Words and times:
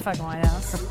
the 0.00 0.04
fucking 0.04 0.24
White 0.24 0.44
House. 0.46 0.82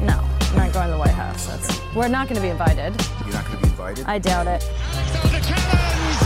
No, 0.00 0.20
I'm 0.20 0.56
not 0.56 0.72
going 0.72 0.86
to 0.86 0.92
the 0.92 0.98
White 0.98 1.08
House. 1.08 1.46
That's, 1.46 1.94
we're 1.94 2.08
not 2.08 2.28
going 2.28 2.36
to 2.36 2.42
be 2.42 2.48
invited. 2.48 2.94
You're 3.24 3.32
not 3.32 3.46
going 3.46 3.56
to 3.56 3.62
be 3.62 3.68
invited? 3.70 4.04
I 4.04 4.18
doubt 4.18 4.46
it. 4.46 4.62
For 4.62 5.40
Cannons! 5.40 6.20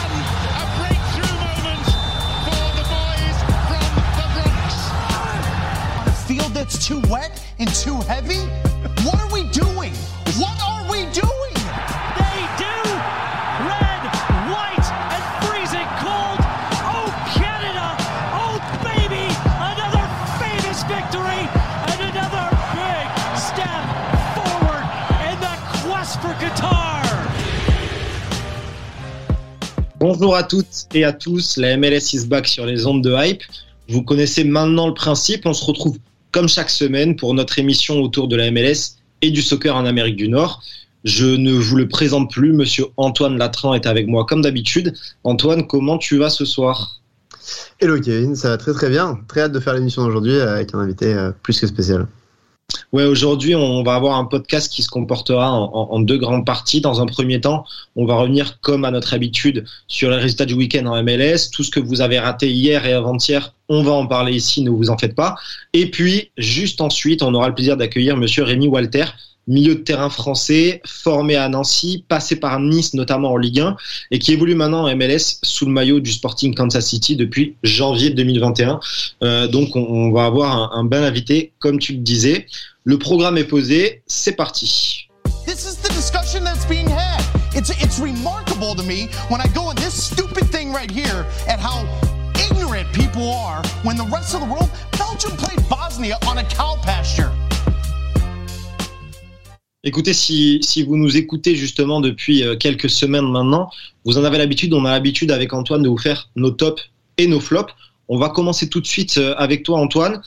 And 0.00 0.14
a 0.56 0.64
breakthrough 0.80 1.34
moment 1.36 1.84
for 2.48 2.64
the 2.78 2.84
boys 2.88 3.36
from 3.68 3.84
the 4.16 4.26
Bronx. 4.40 4.72
A 6.08 6.10
field 6.26 6.52
that's 6.54 6.86
too 6.86 7.00
wet 7.10 7.44
and 7.58 7.68
too 7.74 8.00
heavy? 8.08 8.40
What 9.04 9.20
are 9.20 9.32
we 9.32 9.48
doing? 9.50 9.92
What 10.40 10.58
are 10.62 10.90
we 10.90 11.04
doing? 11.12 11.41
Bonjour 30.14 30.36
à 30.36 30.42
toutes 30.42 30.88
et 30.92 31.04
à 31.04 31.14
tous, 31.14 31.56
la 31.56 31.74
MLS 31.78 32.12
is 32.12 32.26
back 32.26 32.46
sur 32.46 32.66
les 32.66 32.84
ondes 32.84 33.02
de 33.02 33.14
hype. 33.16 33.42
Vous 33.88 34.02
connaissez 34.02 34.44
maintenant 34.44 34.86
le 34.86 34.92
principe, 34.92 35.46
on 35.46 35.54
se 35.54 35.64
retrouve 35.64 35.96
comme 36.32 36.50
chaque 36.50 36.68
semaine 36.68 37.16
pour 37.16 37.32
notre 37.32 37.58
émission 37.58 37.98
autour 37.98 38.28
de 38.28 38.36
la 38.36 38.50
MLS 38.50 38.98
et 39.22 39.30
du 39.30 39.40
soccer 39.40 39.74
en 39.74 39.86
Amérique 39.86 40.16
du 40.16 40.28
Nord. 40.28 40.62
Je 41.04 41.24
ne 41.24 41.54
vous 41.54 41.76
le 41.76 41.88
présente 41.88 42.30
plus, 42.30 42.52
monsieur 42.52 42.88
Antoine 42.98 43.38
Latran 43.38 43.72
est 43.72 43.86
avec 43.86 44.06
moi 44.06 44.26
comme 44.26 44.42
d'habitude. 44.42 44.92
Antoine, 45.24 45.66
comment 45.66 45.96
tu 45.96 46.18
vas 46.18 46.28
ce 46.28 46.44
soir? 46.44 47.00
Hello 47.80 47.98
Kevin, 47.98 48.36
ça 48.36 48.50
va 48.50 48.58
très 48.58 48.74
très 48.74 48.90
bien. 48.90 49.18
Très 49.28 49.40
hâte 49.40 49.52
de 49.52 49.60
faire 49.60 49.72
l'émission 49.72 50.04
d'aujourd'hui 50.04 50.38
avec 50.38 50.74
un 50.74 50.80
invité 50.80 51.06
euh, 51.14 51.30
plus 51.42 51.58
que 51.58 51.66
spécial. 51.66 52.06
Ouais, 52.92 53.04
aujourd'hui, 53.04 53.54
on 53.54 53.82
va 53.82 53.94
avoir 53.94 54.16
un 54.16 54.26
podcast 54.26 54.70
qui 54.70 54.82
se 54.82 54.88
comportera 54.88 55.50
en, 55.50 56.00
deux 56.00 56.18
grandes 56.18 56.44
parties. 56.44 56.80
Dans 56.80 57.00
un 57.00 57.06
premier 57.06 57.40
temps, 57.40 57.64
on 57.96 58.04
va 58.04 58.16
revenir, 58.16 58.60
comme 58.60 58.84
à 58.84 58.90
notre 58.90 59.14
habitude, 59.14 59.64
sur 59.88 60.10
les 60.10 60.16
résultats 60.16 60.44
du 60.44 60.54
week-end 60.54 60.86
en 60.86 61.02
MLS. 61.02 61.50
Tout 61.52 61.62
ce 61.62 61.70
que 61.70 61.80
vous 61.80 62.00
avez 62.02 62.18
raté 62.18 62.50
hier 62.50 62.84
et 62.84 62.92
avant-hier, 62.92 63.54
on 63.68 63.82
va 63.82 63.92
en 63.92 64.06
parler 64.06 64.34
ici, 64.34 64.62
ne 64.62 64.70
vous 64.70 64.90
en 64.90 64.98
faites 64.98 65.14
pas. 65.14 65.36
Et 65.72 65.90
puis, 65.90 66.30
juste 66.36 66.80
ensuite, 66.80 67.22
on 67.22 67.32
aura 67.34 67.48
le 67.48 67.54
plaisir 67.54 67.76
d'accueillir 67.76 68.16
monsieur 68.16 68.42
Rémi 68.42 68.68
Walter, 68.68 69.06
milieu 69.48 69.74
de 69.74 69.80
terrain 69.80 70.10
français, 70.10 70.80
formé 70.86 71.36
à 71.36 71.48
Nancy, 71.48 72.04
passé 72.08 72.36
par 72.36 72.60
Nice 72.60 72.94
notamment 72.94 73.32
en 73.32 73.36
Ligue 73.36 73.60
1 73.60 73.76
et 74.10 74.18
qui 74.18 74.32
évolue 74.32 74.54
maintenant 74.54 74.84
en 74.86 74.96
MLS 74.96 75.38
sous 75.42 75.66
le 75.66 75.72
maillot 75.72 76.00
du 76.00 76.12
Sporting 76.12 76.54
Kansas 76.54 76.86
City 76.86 77.16
depuis 77.16 77.56
janvier 77.62 78.10
2021. 78.10 78.80
Euh, 79.22 79.48
donc 79.48 79.74
on, 79.76 80.10
va 80.12 80.26
avoir 80.26 80.74
un, 80.74 80.84
bel 80.84 81.04
invité, 81.04 81.52
comme 81.58 81.78
tu 81.78 81.92
le 81.92 81.98
disais. 81.98 82.46
Le 82.84 82.98
programme 82.98 83.38
est 83.38 83.44
posé, 83.44 84.02
c'est 84.06 84.36
parti. 84.36 85.08
This 85.46 85.64
is 85.64 85.76
the 85.76 85.92
discussion 85.92 86.44
that's 86.44 86.66
being 86.66 86.88
had. 86.88 87.22
Écoutez, 99.84 100.12
si, 100.12 100.84
vous 100.86 100.96
nous 100.96 101.16
écoutez 101.16 101.56
justement 101.56 102.00
depuis 102.00 102.44
euh, 102.44 102.54
quelques 102.54 102.88
semaines 102.88 103.28
maintenant, 103.28 103.68
vous 104.04 104.16
en 104.16 104.22
avez 104.22 104.38
l'habitude, 104.38 104.72
on 104.74 104.84
a 104.84 104.92
l'habitude 104.92 105.32
avec 105.32 105.52
Antoine 105.52 105.82
de 105.82 105.88
vous 105.88 105.98
faire 105.98 106.28
nos 106.36 106.52
tops 106.52 106.80
et 107.18 107.26
nos 107.26 107.40
flops. 107.40 107.72
On 108.08 108.16
va 108.16 108.28
commencer 108.28 108.68
tout 108.68 108.80
de 108.80 108.86
suite 108.86 109.18
euh, 109.18 109.34
avec 109.38 109.64
toi 109.64 109.80
Antoine. 109.80 110.22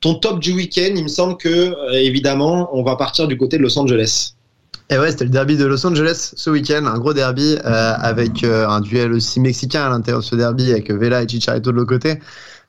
Ton 0.00 0.14
top 0.14 0.38
du 0.38 0.52
week-end, 0.52 0.92
il 0.94 1.02
me 1.02 1.08
semble 1.08 1.38
que, 1.38 1.48
euh, 1.48 1.92
évidemment, 1.94 2.70
on 2.72 2.84
va 2.84 2.94
partir 2.94 3.26
du 3.26 3.36
côté 3.36 3.58
de 3.58 3.62
Los 3.62 3.76
Angeles. 3.76 4.34
Et 4.90 4.96
ouais, 4.96 5.10
c'était 5.10 5.24
le 5.24 5.30
derby 5.30 5.56
de 5.56 5.64
Los 5.64 5.84
Angeles 5.84 6.32
ce 6.36 6.48
week-end, 6.48 6.86
un 6.86 6.98
gros 6.98 7.12
derby 7.12 7.56
avec 7.64 8.42
un 8.42 8.80
duel 8.80 9.12
aussi 9.12 9.38
mexicain 9.38 9.84
à 9.84 9.88
l'intérieur 9.88 10.20
de 10.20 10.24
ce 10.24 10.34
derby 10.34 10.70
avec 10.72 10.90
Vela 10.90 11.22
et 11.22 11.28
Chicharito 11.28 11.70
de 11.70 11.76
l'autre 11.76 11.90
côté. 11.90 12.18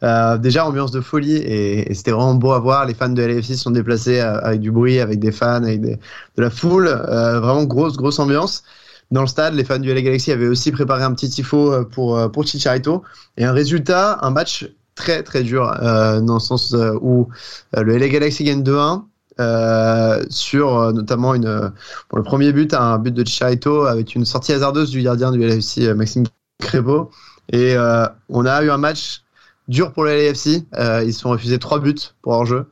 Euh, 0.03 0.37
déjà 0.37 0.65
ambiance 0.65 0.91
de 0.91 1.01
folie 1.01 1.35
et, 1.35 1.91
et 1.91 1.93
c'était 1.93 2.11
vraiment 2.11 2.35
beau 2.35 2.51
à 2.51 2.59
voir. 2.59 2.85
Les 2.85 2.93
fans 2.93 3.09
de 3.09 3.21
LAFC 3.21 3.55
sont 3.55 3.71
déplacés 3.71 4.19
avec 4.19 4.59
du 4.59 4.71
bruit, 4.71 4.99
avec 4.99 5.19
des 5.19 5.31
fans, 5.31 5.63
avec 5.63 5.81
des, 5.81 5.95
de 5.95 6.41
la 6.41 6.49
foule. 6.49 6.87
vraiment 6.87 7.63
grosse 7.63 7.97
grosse 7.97 8.19
ambiance 8.19 8.63
dans 9.11 9.21
le 9.21 9.27
stade. 9.27 9.53
Les 9.53 9.63
fans 9.63 9.79
du 9.79 9.93
LA 9.93 10.01
Galaxy 10.01 10.31
avaient 10.31 10.47
aussi 10.47 10.71
préparé 10.71 11.03
un 11.03 11.13
petit 11.13 11.29
tifo 11.29 11.85
pour 11.85 12.31
pour 12.31 12.47
Chicharito 12.47 13.03
et 13.37 13.45
un 13.45 13.51
résultat, 13.51 14.19
un 14.21 14.31
match 14.31 14.67
très 14.95 15.23
très 15.23 15.43
dur 15.43 15.71
dans 15.81 16.33
le 16.35 16.39
sens 16.39 16.75
où 17.01 17.27
le 17.73 17.97
LA 17.97 18.07
Galaxy 18.09 18.43
gagne 18.43 18.63
2-1. 18.63 19.03
Euh, 19.39 20.23
sur 20.29 20.77
euh, 20.77 20.91
notamment 20.91 21.33
une 21.33 21.71
pour 22.09 22.17
le 22.17 22.23
premier 22.23 22.51
but 22.51 22.73
un 22.73 22.97
but 22.99 23.13
de 23.13 23.25
Chicharito 23.25 23.85
avec 23.85 24.13
une 24.13 24.25
sortie 24.25 24.51
hasardeuse 24.51 24.91
du 24.91 25.01
gardien 25.01 25.31
du 25.31 25.39
LAFC 25.39 25.95
Maxime 25.95 26.25
Crépeau 26.59 27.09
et 27.49 27.75
euh, 27.75 28.05
on 28.27 28.45
a 28.45 28.61
eu 28.61 28.69
un 28.69 28.77
match 28.77 29.23
dur 29.71 29.91
pour 29.91 30.03
le 30.03 30.11
LAFC 30.11 30.63
ils 31.05 31.13
se 31.13 31.19
sont 31.19 31.29
refusés 31.29 31.57
trois 31.57 31.79
buts 31.79 31.95
pour 32.21 32.33
hors 32.33 32.45
jeu. 32.45 32.67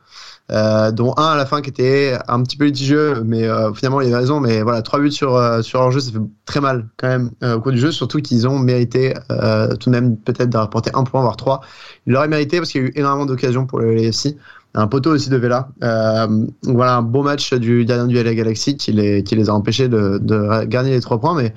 Dont 0.48 1.14
un 1.16 1.26
à 1.26 1.36
la 1.36 1.46
fin 1.46 1.60
qui 1.60 1.70
était 1.70 2.18
un 2.28 2.42
petit 2.42 2.56
peu 2.56 2.66
litigieux 2.66 3.22
mais 3.24 3.48
finalement 3.74 4.00
il 4.00 4.08
avait 4.08 4.16
raison. 4.16 4.40
Mais 4.40 4.62
voilà 4.62 4.82
trois 4.82 5.00
buts 5.00 5.10
sur 5.10 5.64
sur 5.64 5.80
hors 5.80 5.90
jeu 5.90 6.00
ça 6.00 6.12
fait 6.12 6.18
très 6.44 6.60
mal 6.60 6.88
quand 6.96 7.08
même 7.08 7.30
au 7.42 7.60
cours 7.60 7.72
du 7.72 7.78
jeu. 7.78 7.90
Surtout 7.90 8.20
qu'ils 8.20 8.46
ont 8.46 8.58
mérité 8.58 9.14
tout 9.28 9.90
de 9.90 9.90
même 9.90 10.16
peut-être 10.16 10.50
de 10.50 10.56
rapporter 10.56 10.90
un 10.94 11.04
point 11.04 11.22
voire 11.22 11.36
trois. 11.36 11.60
Ils 12.06 12.12
l'auraient 12.12 12.28
mérité 12.28 12.58
parce 12.58 12.70
qu'il 12.70 12.82
y 12.82 12.84
a 12.84 12.88
eu 12.88 12.92
énormément 12.96 13.26
d'occasions 13.26 13.66
pour 13.66 13.80
le 13.80 13.94
LAFC 13.94 14.36
un 14.74 14.86
poteau 14.86 15.12
aussi 15.12 15.30
de 15.30 15.36
Vela. 15.36 15.68
Euh, 15.82 16.46
voilà 16.62 16.96
un 16.96 17.02
beau 17.02 17.22
match 17.22 17.52
du 17.54 17.84
gardien 17.84 18.06
du 18.06 18.22
LA 18.22 18.34
Galaxy 18.34 18.76
qui 18.76 18.92
les, 18.92 19.24
qui 19.24 19.34
les 19.34 19.48
a 19.48 19.54
empêchés 19.54 19.88
de, 19.88 20.18
de 20.22 20.64
gagner 20.64 20.90
les 20.90 21.00
trois 21.00 21.18
points, 21.18 21.34
mais 21.34 21.52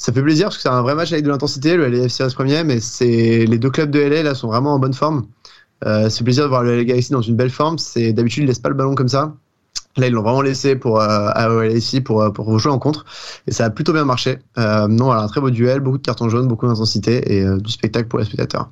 ça 0.00 0.12
fait 0.12 0.22
plaisir 0.22 0.46
parce 0.46 0.56
que 0.56 0.62
c'est 0.62 0.68
un 0.68 0.82
vrai 0.82 0.94
match 0.94 1.12
avec 1.12 1.24
de 1.24 1.30
l'intensité. 1.30 1.76
Le 1.76 1.88
LAFC 1.88 2.22
reste 2.22 2.34
premier, 2.34 2.64
mais 2.64 2.80
c'est 2.80 3.44
les 3.46 3.58
deux 3.58 3.70
clubs 3.70 3.90
de 3.90 4.00
LA 4.00 4.22
là 4.22 4.34
sont 4.34 4.48
vraiment 4.48 4.74
en 4.74 4.78
bonne 4.78 4.94
forme. 4.94 5.26
Euh, 5.84 6.10
c'est 6.10 6.24
plaisir 6.24 6.44
de 6.44 6.48
voir 6.48 6.62
le 6.62 6.76
LA 6.76 6.84
Galaxy 6.84 7.12
dans 7.12 7.22
une 7.22 7.36
belle 7.36 7.50
forme. 7.50 7.78
C'est 7.78 8.12
d'habitude 8.12 8.44
ils 8.44 8.46
laissent 8.46 8.58
pas 8.58 8.68
le 8.68 8.74
ballon 8.74 8.94
comme 8.94 9.08
ça. 9.08 9.34
Là, 9.96 10.06
ils 10.06 10.12
l'ont 10.12 10.22
vraiment 10.22 10.42
laissé 10.42 10.76
pour 10.76 11.00
euh, 11.00 11.30
à 11.34 11.48
LAFC 11.48 12.02
pour 12.02 12.32
pour 12.32 12.58
jouer 12.58 12.72
en 12.72 12.78
contre 12.78 13.04
et 13.46 13.52
ça 13.52 13.66
a 13.66 13.70
plutôt 13.70 13.92
bien 13.92 14.04
marché. 14.04 14.38
Euh, 14.58 14.88
non, 14.88 15.12
un 15.12 15.26
très 15.28 15.40
beau 15.40 15.50
duel, 15.50 15.80
beaucoup 15.80 15.98
de 15.98 16.02
cartons 16.02 16.28
jaunes, 16.28 16.48
beaucoup 16.48 16.66
d'intensité 16.66 17.34
et 17.34 17.42
euh, 17.42 17.58
du 17.58 17.70
spectacle 17.70 18.08
pour 18.08 18.18
les 18.18 18.24
spectateurs. 18.24 18.68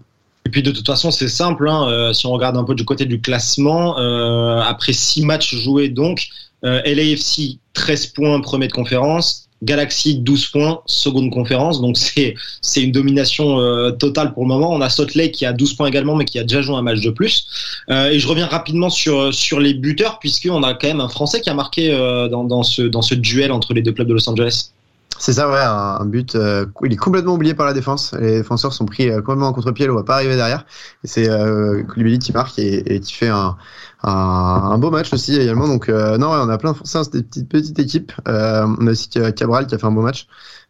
Et 0.48 0.50
puis 0.50 0.62
de 0.62 0.70
toute 0.70 0.86
façon, 0.86 1.10
c'est 1.10 1.28
simple. 1.28 1.68
Hein, 1.68 1.88
euh, 1.90 2.12
si 2.14 2.26
on 2.26 2.30
regarde 2.30 2.56
un 2.56 2.64
peu 2.64 2.74
du 2.74 2.86
côté 2.86 3.04
du 3.04 3.20
classement, 3.20 3.98
euh, 3.98 4.62
après 4.62 4.94
six 4.94 5.22
matchs 5.22 5.54
joués, 5.56 5.90
donc 5.90 6.28
euh, 6.64 6.80
LAFC 6.86 7.58
13 7.74 8.06
points 8.06 8.40
premier 8.40 8.66
de 8.66 8.72
conférence, 8.72 9.47
Galaxy 9.62 10.18
12 10.18 10.46
points 10.48 10.80
seconde 10.86 11.30
conférence. 11.30 11.80
Donc 11.80 11.96
c'est 11.96 12.82
une 12.82 12.92
domination 12.92 13.58
euh, 13.58 13.90
totale 13.90 14.32
pour 14.32 14.44
le 14.44 14.48
moment. 14.48 14.72
On 14.72 14.80
a 14.80 14.88
Salt 14.88 15.14
Lake 15.14 15.32
qui 15.32 15.46
a 15.46 15.52
12 15.52 15.74
points 15.74 15.88
également, 15.88 16.16
mais 16.16 16.24
qui 16.24 16.38
a 16.38 16.44
déjà 16.44 16.62
joué 16.62 16.76
un 16.76 16.82
match 16.82 17.00
de 17.00 17.10
plus. 17.10 17.46
Euh, 17.90 18.10
et 18.10 18.18
je 18.18 18.28
reviens 18.28 18.46
rapidement 18.46 18.90
sur 18.90 19.34
sur 19.34 19.60
les 19.60 19.74
buteurs, 19.74 20.18
puisqu'on 20.18 20.62
a 20.62 20.74
quand 20.74 20.88
même 20.88 21.00
un 21.00 21.08
Français 21.08 21.40
qui 21.40 21.50
a 21.50 21.54
marqué 21.54 21.90
dans, 22.30 22.44
dans 22.44 22.62
ce 22.62 22.82
dans 22.82 23.02
ce 23.02 23.14
duel 23.14 23.52
entre 23.52 23.74
les 23.74 23.82
deux 23.82 23.92
clubs 23.92 24.08
de 24.08 24.14
Los 24.14 24.28
Angeles. 24.28 24.70
C'est 25.18 25.32
ça, 25.32 25.50
ouais, 25.50 25.58
un, 25.60 26.04
but. 26.06 26.36
Euh, 26.36 26.66
il 26.84 26.92
est 26.92 26.96
complètement 26.96 27.34
oublié 27.34 27.54
par 27.54 27.66
la 27.66 27.72
défense. 27.72 28.14
Les 28.20 28.38
défenseurs 28.38 28.72
sont 28.72 28.86
pris 28.86 29.10
euh, 29.10 29.16
complètement 29.16 29.48
en 29.48 29.52
contre-pied, 29.52 29.86
ne 29.86 29.92
va 29.92 30.04
pas 30.04 30.14
arriver 30.14 30.36
derrière. 30.36 30.64
C'est 31.02 31.28
euh, 31.28 31.82
qui 32.20 32.32
marque 32.32 32.58
et, 32.58 33.00
qui 33.00 33.12
fait 33.12 33.28
un, 33.28 34.78
beau 34.78 34.90
match 34.90 35.12
aussi 35.12 35.38
également. 35.38 35.66
Donc 35.66 35.88
euh, 35.88 36.18
non, 36.18 36.30
ouais, 36.30 36.38
on 36.40 36.48
a 36.48 36.58
plein 36.58 36.72
de 36.72 36.78
c'est 36.84 37.12
des 37.12 37.44
petites 37.44 37.78
équipes. 37.78 38.12
On 38.26 38.86
a 38.86 38.90
aussi 38.90 39.08
Cabral 39.36 39.66
qui 39.66 39.74
a 39.74 39.78
fait 39.78 39.86
un 39.86 39.92
beau 39.92 40.02
match. 40.02 40.26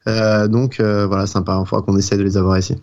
donc 0.07 0.81
voilà, 0.81 1.27
sympa. 1.27 1.59
Il 1.61 1.69
faudra 1.69 1.85
qu'on 1.85 1.97
essaie 1.99 2.17
de 2.17 2.23
les 2.23 2.37
avoir 2.37 2.59
ici. 2.59 2.77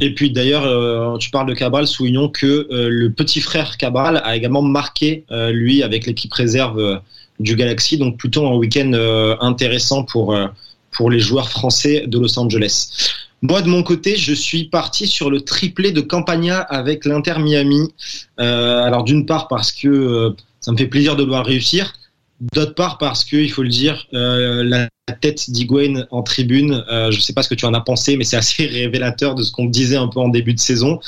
Et 0.00 0.14
puis 0.14 0.30
d'ailleurs, 0.30 1.18
tu 1.18 1.30
parles 1.30 1.48
de 1.48 1.54
Cabral, 1.54 1.88
soulignons 1.88 2.28
que 2.28 2.68
le 2.70 3.08
petit 3.08 3.40
frère 3.40 3.76
Cabral 3.76 4.22
a 4.24 4.36
également 4.36 4.62
marqué 4.62 5.24
lui 5.30 5.82
avec 5.82 6.06
l'équipe 6.06 6.32
réserve 6.32 7.00
du 7.40 7.56
Galaxy. 7.56 7.98
Donc 7.98 8.18
plutôt 8.18 8.46
un 8.46 8.54
week-end 8.54 8.92
intéressant 9.40 10.04
pour 10.04 10.36
pour 10.90 11.10
les 11.10 11.20
joueurs 11.20 11.50
français 11.50 12.04
de 12.06 12.18
Los 12.18 12.38
Angeles. 12.38 12.90
Moi, 13.42 13.62
de 13.62 13.68
mon 13.68 13.82
côté, 13.84 14.16
je 14.16 14.34
suis 14.34 14.64
parti 14.64 15.06
sur 15.06 15.30
le 15.30 15.40
triplé 15.40 15.92
de 15.92 16.00
Campagna 16.00 16.58
avec 16.58 17.04
l'Inter 17.04 17.38
Miami. 17.38 17.94
Euh, 18.40 18.82
alors, 18.82 19.04
d'une 19.04 19.26
part, 19.26 19.46
parce 19.46 19.70
que 19.70 19.86
euh, 19.86 20.30
ça 20.60 20.72
me 20.72 20.76
fait 20.76 20.88
plaisir 20.88 21.14
de 21.14 21.22
le 21.22 21.28
voir 21.28 21.46
réussir. 21.46 21.92
D'autre 22.52 22.74
part, 22.74 22.98
parce 22.98 23.24
que, 23.24 23.36
il 23.36 23.50
faut 23.50 23.62
le 23.62 23.68
dire, 23.68 24.06
euh, 24.12 24.64
la 24.64 24.88
tête 25.20 25.50
d'Higuain 25.50 26.04
en 26.10 26.22
tribune, 26.22 26.84
je 26.88 27.16
ne 27.16 27.20
sais 27.20 27.32
pas 27.32 27.42
ce 27.42 27.48
que 27.48 27.54
tu 27.54 27.64
en 27.64 27.74
as 27.74 27.80
pensé, 27.80 28.16
mais 28.16 28.24
c'est 28.24 28.36
assez 28.36 28.66
révélateur 28.66 29.34
de 29.36 29.44
ce 29.44 29.52
qu'on 29.52 29.66
disait 29.66 29.96
un 29.96 30.08
peu 30.08 30.20
en 30.20 30.28
début 30.28 30.54
de 30.54 30.60
saison. 30.60 31.00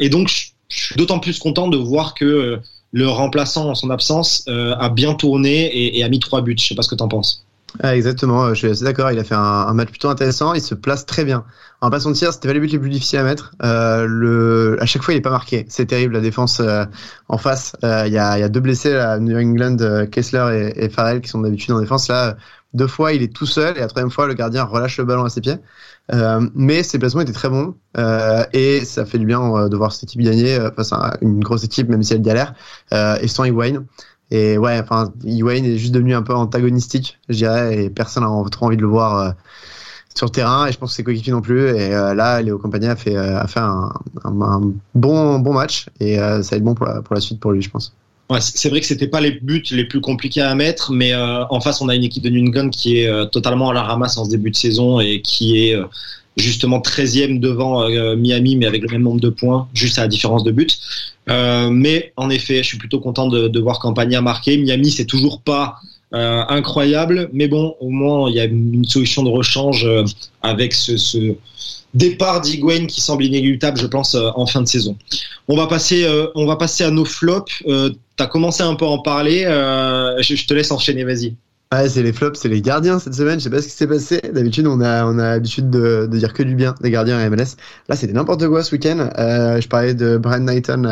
Et 0.00 0.08
donc, 0.08 0.28
je 0.28 0.50
suis 0.68 0.96
d'autant 0.96 1.18
plus 1.18 1.38
content 1.38 1.68
de 1.68 1.76
voir 1.76 2.14
que 2.14 2.60
le 2.92 3.08
remplaçant 3.08 3.70
en 3.70 3.74
son 3.74 3.90
absence 3.90 4.44
a 4.46 4.88
bien 4.90 5.14
tourné 5.14 5.96
et 5.96 6.04
a 6.04 6.08
mis 6.08 6.20
trois 6.20 6.42
buts. 6.42 6.54
Je 6.58 6.64
ne 6.64 6.68
sais 6.68 6.74
pas 6.74 6.82
ce 6.82 6.88
que 6.88 6.96
tu 6.96 7.02
en 7.02 7.08
penses. 7.08 7.44
Ah, 7.82 7.96
exactement, 7.96 8.48
je 8.48 8.54
suis 8.54 8.68
assez 8.68 8.84
d'accord. 8.84 9.10
Il 9.12 9.18
a 9.18 9.24
fait 9.24 9.34
un, 9.34 9.72
match 9.74 9.90
plutôt 9.90 10.08
intéressant. 10.08 10.54
Il 10.54 10.60
se 10.60 10.74
place 10.74 11.06
très 11.06 11.24
bien. 11.24 11.44
En 11.80 11.88
va 11.88 11.96
pas 11.96 12.00
se 12.00 12.12
c'était 12.12 12.48
pas 12.48 12.52
les 12.52 12.60
buts 12.60 12.66
les 12.66 12.78
plus 12.78 12.90
difficiles 12.90 13.20
à 13.20 13.22
mettre. 13.22 13.52
Euh, 13.62 14.04
le, 14.06 14.76
à 14.80 14.86
chaque 14.86 15.02
fois, 15.02 15.14
il 15.14 15.18
est 15.18 15.22
pas 15.22 15.30
marqué. 15.30 15.64
C'est 15.68 15.86
terrible 15.86 16.14
la 16.14 16.20
défense 16.20 16.60
euh, 16.60 16.84
en 17.28 17.38
face. 17.38 17.74
Euh, 17.84 18.04
il 18.06 18.12
y, 18.12 18.18
a, 18.18 18.38
y, 18.38 18.42
a, 18.42 18.48
deux 18.48 18.60
blessés 18.60 18.94
à 18.96 19.18
New 19.18 19.38
England, 19.38 19.78
euh, 19.80 20.04
Kessler 20.06 20.72
et, 20.76 20.84
et, 20.84 20.88
Farrell 20.90 21.20
qui 21.20 21.28
sont 21.28 21.40
d'habitude 21.40 21.72
en 21.72 21.80
défense. 21.80 22.08
Là, 22.08 22.36
deux 22.74 22.86
fois, 22.86 23.12
il 23.12 23.22
est 23.22 23.34
tout 23.34 23.46
seul 23.46 23.76
et 23.76 23.80
la 23.80 23.86
troisième 23.86 24.10
fois, 24.10 24.26
le 24.26 24.34
gardien 24.34 24.64
relâche 24.64 24.98
le 24.98 25.04
ballon 25.04 25.24
à 25.24 25.30
ses 25.30 25.40
pieds. 25.40 25.56
mais 26.54 26.82
ses 26.82 26.98
placements 26.98 27.22
étaient 27.22 27.32
très 27.32 27.48
bons 27.48 27.74
et 28.52 28.84
ça 28.84 29.04
fait 29.04 29.18
du 29.18 29.26
bien 29.26 29.68
de 29.68 29.76
voir 29.76 29.92
cette 29.92 30.04
équipe 30.04 30.20
gagner 30.20 30.56
face 30.76 30.92
à 30.92 31.16
une 31.20 31.40
grosse 31.40 31.64
équipe, 31.64 31.88
même 31.88 32.02
si 32.04 32.14
elle 32.14 32.22
galère. 32.22 32.54
et 32.92 33.26
sans 33.26 33.44
Higuain. 33.44 33.84
Et 34.30 34.58
ouais, 34.58 34.78
enfin, 34.78 35.12
Wayne 35.24 35.64
est 35.64 35.76
juste 35.76 35.92
devenu 35.92 36.14
un 36.14 36.22
peu 36.22 36.34
antagonistique, 36.34 37.18
je 37.28 37.36
dirais, 37.36 37.84
et 37.84 37.90
personne 37.90 38.22
n'a 38.22 38.50
trop 38.50 38.66
envie 38.66 38.76
de 38.76 38.82
le 38.82 38.88
voir 38.88 39.18
euh, 39.18 39.30
sur 40.14 40.26
le 40.26 40.30
terrain. 40.30 40.66
Et 40.66 40.72
je 40.72 40.78
pense 40.78 40.90
que 40.90 40.96
ses 40.96 41.04
coéquipiers 41.04 41.32
non 41.32 41.40
plus. 41.40 41.68
Et 41.70 41.92
euh, 41.92 42.14
là, 42.14 42.40
Léo 42.40 42.58
Compagnie 42.58 42.86
a 42.86 42.96
fait, 42.96 43.16
euh, 43.16 43.42
un, 43.56 44.72
bon, 44.94 45.38
bon 45.40 45.52
match, 45.52 45.86
et 45.98 46.16
ça 46.16 46.40
va 46.40 46.56
être 46.56 46.62
bon 46.62 46.74
pour 46.74 46.86
la, 46.86 47.20
suite 47.20 47.40
pour 47.40 47.52
lui, 47.52 47.62
je 47.62 47.70
pense. 47.70 47.92
C'est 48.38 48.68
vrai 48.68 48.78
que 48.78 48.86
c'était 48.86 49.08
pas 49.08 49.20
les 49.20 49.32
buts 49.32 49.64
les 49.72 49.84
plus 49.84 50.00
compliqués 50.00 50.42
à 50.42 50.54
mettre, 50.54 50.92
mais 50.92 51.12
en 51.16 51.60
face, 51.60 51.80
on 51.80 51.88
a 51.88 51.96
une 51.96 52.04
équipe 52.04 52.22
de 52.22 52.30
New 52.30 52.70
qui 52.70 52.98
est 52.98 53.30
totalement 53.32 53.70
à 53.70 53.74
la 53.74 53.82
ramasse 53.82 54.16
en 54.18 54.24
ce 54.24 54.30
début 54.30 54.52
de 54.52 54.56
saison 54.56 55.00
et 55.00 55.20
qui 55.20 55.58
est 55.58 55.76
justement 56.36 56.78
13e 56.78 57.40
devant 57.40 57.88
Miami, 58.14 58.54
mais 58.54 58.66
avec 58.66 58.82
le 58.82 58.88
même 58.88 59.02
nombre 59.02 59.20
de 59.20 59.30
points, 59.30 59.66
juste 59.74 59.98
à 59.98 60.02
la 60.02 60.08
différence 60.08 60.44
de 60.44 60.52
buts. 60.52 60.68
Euh, 61.30 61.70
mais 61.70 62.12
en 62.16 62.30
effet, 62.30 62.58
je 62.58 62.68
suis 62.68 62.78
plutôt 62.78 63.00
content 63.00 63.28
de, 63.28 63.60
voir 63.60 63.78
Campagna 63.78 64.20
marquer. 64.20 64.56
Miami, 64.56 64.90
c'est 64.90 65.04
toujours 65.04 65.40
pas 65.40 65.76
euh, 66.14 66.42
incroyable, 66.48 67.30
mais 67.32 67.46
bon, 67.46 67.76
au 67.80 67.88
moins 67.88 68.28
il 68.28 68.36
y 68.36 68.40
a 68.40 68.44
une 68.44 68.84
solution 68.84 69.22
de 69.22 69.28
rechange 69.28 69.84
euh, 69.84 70.04
avec 70.42 70.74
ce, 70.74 71.34
départ 71.94 72.40
d'Higuain 72.40 72.86
qui 72.86 73.00
semble 73.00 73.24
inéluctable, 73.24 73.78
je 73.78 73.86
pense, 73.86 74.14
en 74.14 74.46
fin 74.46 74.62
de 74.62 74.68
saison. 74.68 74.96
On 75.48 75.56
va 75.56 75.66
passer, 75.66 76.04
à 76.04 76.90
nos 76.90 77.04
flops. 77.04 77.64
tu 77.66 77.94
as 78.18 78.26
commencé 78.26 78.62
un 78.62 78.76
peu 78.76 78.84
à 78.84 78.88
en 78.88 78.98
parler. 78.98 79.42
Je 80.20 80.46
te 80.46 80.54
laisse 80.54 80.70
enchaîner, 80.70 81.02
vas-y. 81.02 81.34
Ouais, 81.72 81.88
c'est 81.88 82.02
les 82.02 82.12
flops, 82.12 82.36
c'est 82.40 82.48
les 82.48 82.62
gardiens 82.62 82.98
cette 82.98 83.14
semaine. 83.14 83.38
Je 83.38 83.44
sais 83.44 83.50
pas 83.50 83.62
ce 83.62 83.68
qui 83.68 83.74
s'est 83.74 83.86
passé. 83.86 84.20
D'habitude, 84.32 84.66
on 84.66 84.80
a, 84.80 85.04
on 85.04 85.20
a 85.20 85.30
l'habitude 85.30 85.70
de, 85.70 86.06
dire 86.06 86.32
que 86.32 86.42
du 86.42 86.56
bien 86.56 86.74
des 86.80 86.90
gardiens 86.90 87.16
à 87.16 87.30
MLS. 87.30 87.54
Là, 87.88 87.94
c'était 87.94 88.12
n'importe 88.12 88.48
quoi 88.48 88.64
ce 88.64 88.72
week-end. 88.72 89.08
Euh, 89.16 89.60
je 89.60 89.68
parlais 89.68 89.94
de 89.94 90.16
Brian 90.16 90.40
Knighton 90.40 90.84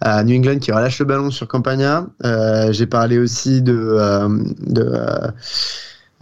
à, 0.00 0.22
New 0.22 0.36
England 0.36 0.60
qui 0.60 0.70
relâche 0.70 1.00
le 1.00 1.06
ballon 1.06 1.32
sur 1.32 1.48
Campagna. 1.48 2.06
Euh, 2.24 2.70
J'ai 2.70 2.86
parlé 2.86 3.18
aussi 3.18 3.62
de, 3.62 3.74
euh, 3.74 4.28
de, 4.60 4.92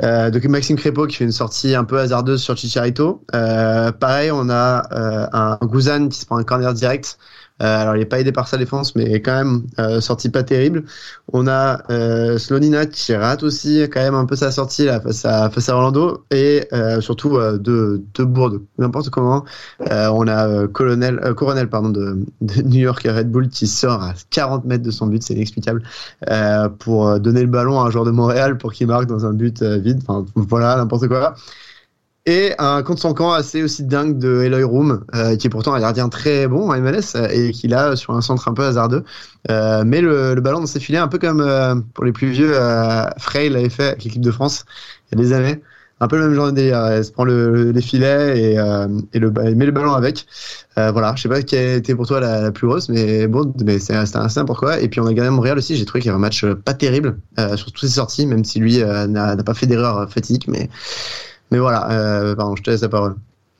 euh, 0.02 0.30
de 0.30 0.48
Maxime 0.48 0.76
Crépeau 0.76 1.06
qui 1.06 1.16
fait 1.16 1.24
une 1.24 1.32
sortie 1.32 1.74
un 1.74 1.84
peu 1.84 1.98
hasardeuse 2.00 2.42
sur 2.42 2.56
Chicharito. 2.56 3.24
Euh, 3.34 3.92
pareil, 3.92 4.30
on 4.32 4.48
a 4.50 4.88
euh, 4.92 5.26
un 5.32 5.58
Guzan 5.62 6.08
qui 6.08 6.18
se 6.18 6.26
prend 6.26 6.36
un 6.36 6.44
corner 6.44 6.74
direct. 6.74 7.18
Euh, 7.62 7.82
alors, 7.82 7.94
il 7.94 8.00
n'est 8.00 8.04
pas 8.04 8.18
aidé 8.18 8.32
par 8.32 8.48
sa 8.48 8.56
défense, 8.56 8.96
mais 8.96 9.20
quand 9.22 9.32
même 9.36 9.62
euh, 9.78 10.00
sortie 10.00 10.28
pas 10.28 10.42
terrible. 10.42 10.84
On 11.32 11.46
a 11.46 11.82
euh, 11.90 12.36
Slonina 12.36 12.86
qui 12.86 13.14
rate 13.14 13.44
aussi 13.44 13.82
quand 13.92 14.00
même 14.00 14.14
un 14.14 14.26
peu 14.26 14.34
sa 14.34 14.50
sortie 14.50 14.86
là 14.86 15.00
face 15.00 15.24
à 15.24 15.48
face 15.50 15.68
à 15.68 15.76
Orlando 15.76 16.24
et 16.32 16.68
surtout 17.00 17.38
deux 17.58 18.02
deux 18.14 18.24
bourdes 18.24 18.62
n'importe 18.78 19.10
comment. 19.10 19.44
on 19.80 20.28
a 20.28 20.66
Colonel 20.68 21.20
Coronel 21.36 21.68
pardon 21.68 21.90
de, 21.90 22.18
de, 22.40 22.62
New 22.62 22.80
York 22.80 23.02
Red 23.04 23.30
Bull 23.30 23.48
qui 23.48 23.66
sort 23.66 24.02
à 24.02 24.14
40 24.30 24.64
mètres 24.64 24.82
de 24.82 24.90
son 24.90 25.06
but, 25.06 25.22
c'est 25.22 25.34
inexplicable 25.34 25.82
pour 26.78 27.20
donner 27.20 27.42
le 27.42 27.46
ballon 27.48 27.80
à 27.80 27.84
un 27.84 27.90
joueur 27.90 28.04
de 28.04 28.10
Montréal 28.10 28.58
pour 28.58 28.72
qu'il 28.72 28.86
marque 28.88 29.06
dans 29.06 29.26
un 29.26 29.32
but 29.32 29.62
vide. 29.62 30.00
Enfin 30.06 30.24
voilà 30.34 30.76
n'importe 30.76 31.08
quoi 31.08 31.34
et 32.26 32.54
un 32.58 32.82
contre 32.82 33.02
son 33.02 33.12
camp 33.12 33.32
assez 33.32 33.62
aussi 33.62 33.84
dingue 33.84 34.18
de 34.18 34.42
Eloy 34.42 34.62
Room, 34.64 35.04
euh, 35.14 35.36
qui 35.36 35.46
est 35.46 35.50
pourtant 35.50 35.74
un 35.74 35.80
gardien 35.80 36.08
très 36.08 36.46
bon 36.48 36.70
en 36.70 36.80
MLS 36.80 37.16
euh, 37.16 37.28
et 37.30 37.50
qui 37.52 37.68
l'a 37.68 37.96
sur 37.96 38.14
un 38.14 38.22
centre 38.22 38.48
un 38.48 38.54
peu 38.54 38.64
hasardeux. 38.64 39.04
Euh, 39.50 39.84
mais 39.86 40.00
le, 40.00 40.34
le, 40.34 40.40
ballon 40.40 40.60
dans 40.60 40.66
ses 40.66 40.80
filets, 40.80 40.98
un 40.98 41.08
peu 41.08 41.18
comme 41.18 41.42
euh, 41.42 41.74
pour 41.92 42.04
les 42.04 42.12
plus 42.12 42.28
vieux, 42.28 42.52
euh, 42.54 43.04
Frey 43.18 43.50
l'avait 43.50 43.68
fait 43.68 43.88
avec 43.88 44.04
l'équipe 44.04 44.22
de 44.22 44.30
France 44.30 44.64
il 45.12 45.18
y 45.18 45.20
a 45.20 45.24
des 45.24 45.32
années. 45.34 45.62
Un 46.00 46.08
peu 46.08 46.16
le 46.16 46.24
même 46.24 46.34
genre 46.34 46.46
de 46.46 46.52
délire. 46.52 46.84
Elle 46.86 47.04
se 47.04 47.12
prend 47.12 47.24
le, 47.24 47.70
les 47.70 47.80
filets 47.80 48.38
et, 48.38 48.54
et 49.12 49.18
le, 49.18 49.32
elle 49.42 49.54
met 49.54 49.64
le 49.64 49.72
ballon 49.72 49.92
avec. 49.92 50.26
voilà, 50.76 51.14
je 51.16 51.22
sais 51.22 51.28
pas 51.28 51.42
qui 51.42 51.56
a 51.56 51.74
été 51.76 51.94
pour 51.94 52.06
toi 52.06 52.20
la, 52.20 52.50
plus 52.50 52.66
grosse, 52.66 52.88
mais 52.88 53.26
bon, 53.28 53.54
mais 53.64 53.78
c'est 53.78 53.94
assez 53.94 54.44
pourquoi. 54.44 54.80
Et 54.80 54.88
puis 54.88 55.00
on 55.00 55.06
a 55.06 55.14
gagné 55.14 55.30
Montréal 55.30 55.56
aussi. 55.56 55.76
J'ai 55.76 55.84
trouvé 55.84 56.00
qu'il 56.02 56.08
y 56.08 56.10
avait 56.10 56.18
un 56.18 56.20
match 56.20 56.44
pas 56.64 56.74
terrible 56.74 57.18
sur 57.56 57.66
toutes 57.66 57.78
ses 57.78 57.94
sorties, 57.94 58.26
même 58.26 58.44
si 58.44 58.58
lui 58.58 58.78
n'a 58.78 59.36
pas 59.36 59.54
fait 59.54 59.66
d'erreur 59.66 60.10
fatidique, 60.10 60.48
mais 60.48 60.68
mais 61.54 61.60
voilà, 61.60 61.88
euh, 61.92 62.34
pardon, 62.34 62.56
je 62.56 62.62
te 62.64 62.70
laisse 62.70 62.82
la 62.82 62.88
parole. 62.88 63.14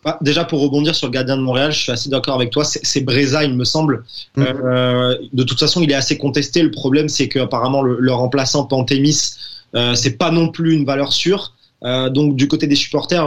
Bah, 0.04 0.18
déjà, 0.20 0.44
pour 0.44 0.60
rebondir 0.60 0.96
sur 0.96 1.06
le 1.06 1.12
gardien 1.12 1.36
de 1.36 1.42
Montréal, 1.42 1.72
je 1.72 1.78
suis 1.78 1.92
assez 1.92 2.10
d'accord 2.10 2.34
avec 2.34 2.50
toi. 2.50 2.64
C'est 2.64 3.00
Breza, 3.00 3.44
il 3.44 3.54
me 3.54 3.64
semble. 3.64 4.04
Mm. 4.36 4.42
Euh, 4.42 5.16
de 5.32 5.42
toute 5.44 5.58
façon, 5.58 5.80
il 5.80 5.90
est 5.90 5.94
assez 5.94 6.18
contesté. 6.18 6.62
Le 6.62 6.72
problème, 6.72 7.08
c'est 7.08 7.28
qu'apparemment, 7.28 7.82
le, 7.82 7.98
le, 8.00 8.12
remplaçant 8.12 8.64
Pantémis, 8.64 9.36
euh, 9.76 9.94
c'est 9.94 10.18
pas 10.18 10.32
non 10.32 10.48
plus 10.48 10.74
une 10.74 10.84
valeur 10.84 11.12
sûre. 11.12 11.54
Euh, 11.84 12.08
donc 12.08 12.34
du 12.34 12.48
côté 12.48 12.66
des 12.66 12.76
supporters, 12.76 13.26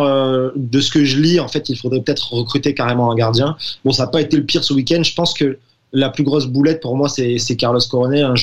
de 0.55 0.81
ce 0.81 0.91
que 0.91 1.05
je 1.05 1.19
lis, 1.19 1.39
en 1.39 1.47
fait, 1.47 1.69
il 1.69 1.77
faudrait 1.77 2.01
peut-être 2.01 2.33
recruter 2.33 2.73
carrément 2.73 3.11
un 3.11 3.15
gardien. 3.15 3.55
Bon, 3.85 3.91
ça 3.91 4.03
n'a 4.03 4.09
pas 4.09 4.19
été 4.19 4.35
le 4.35 4.43
pire 4.43 4.63
ce 4.63 4.73
week-end. 4.73 5.01
Je 5.03 5.13
pense 5.13 5.33
que 5.33 5.57
la 5.97 6.09
plus 6.09 6.23
grosse 6.23 6.45
boulette 6.45 6.79
pour 6.79 6.95
moi, 6.95 7.09
c'est 7.09 7.55
Carlos 7.57 7.79
Coronet. 7.89 8.21
Hein. 8.21 8.35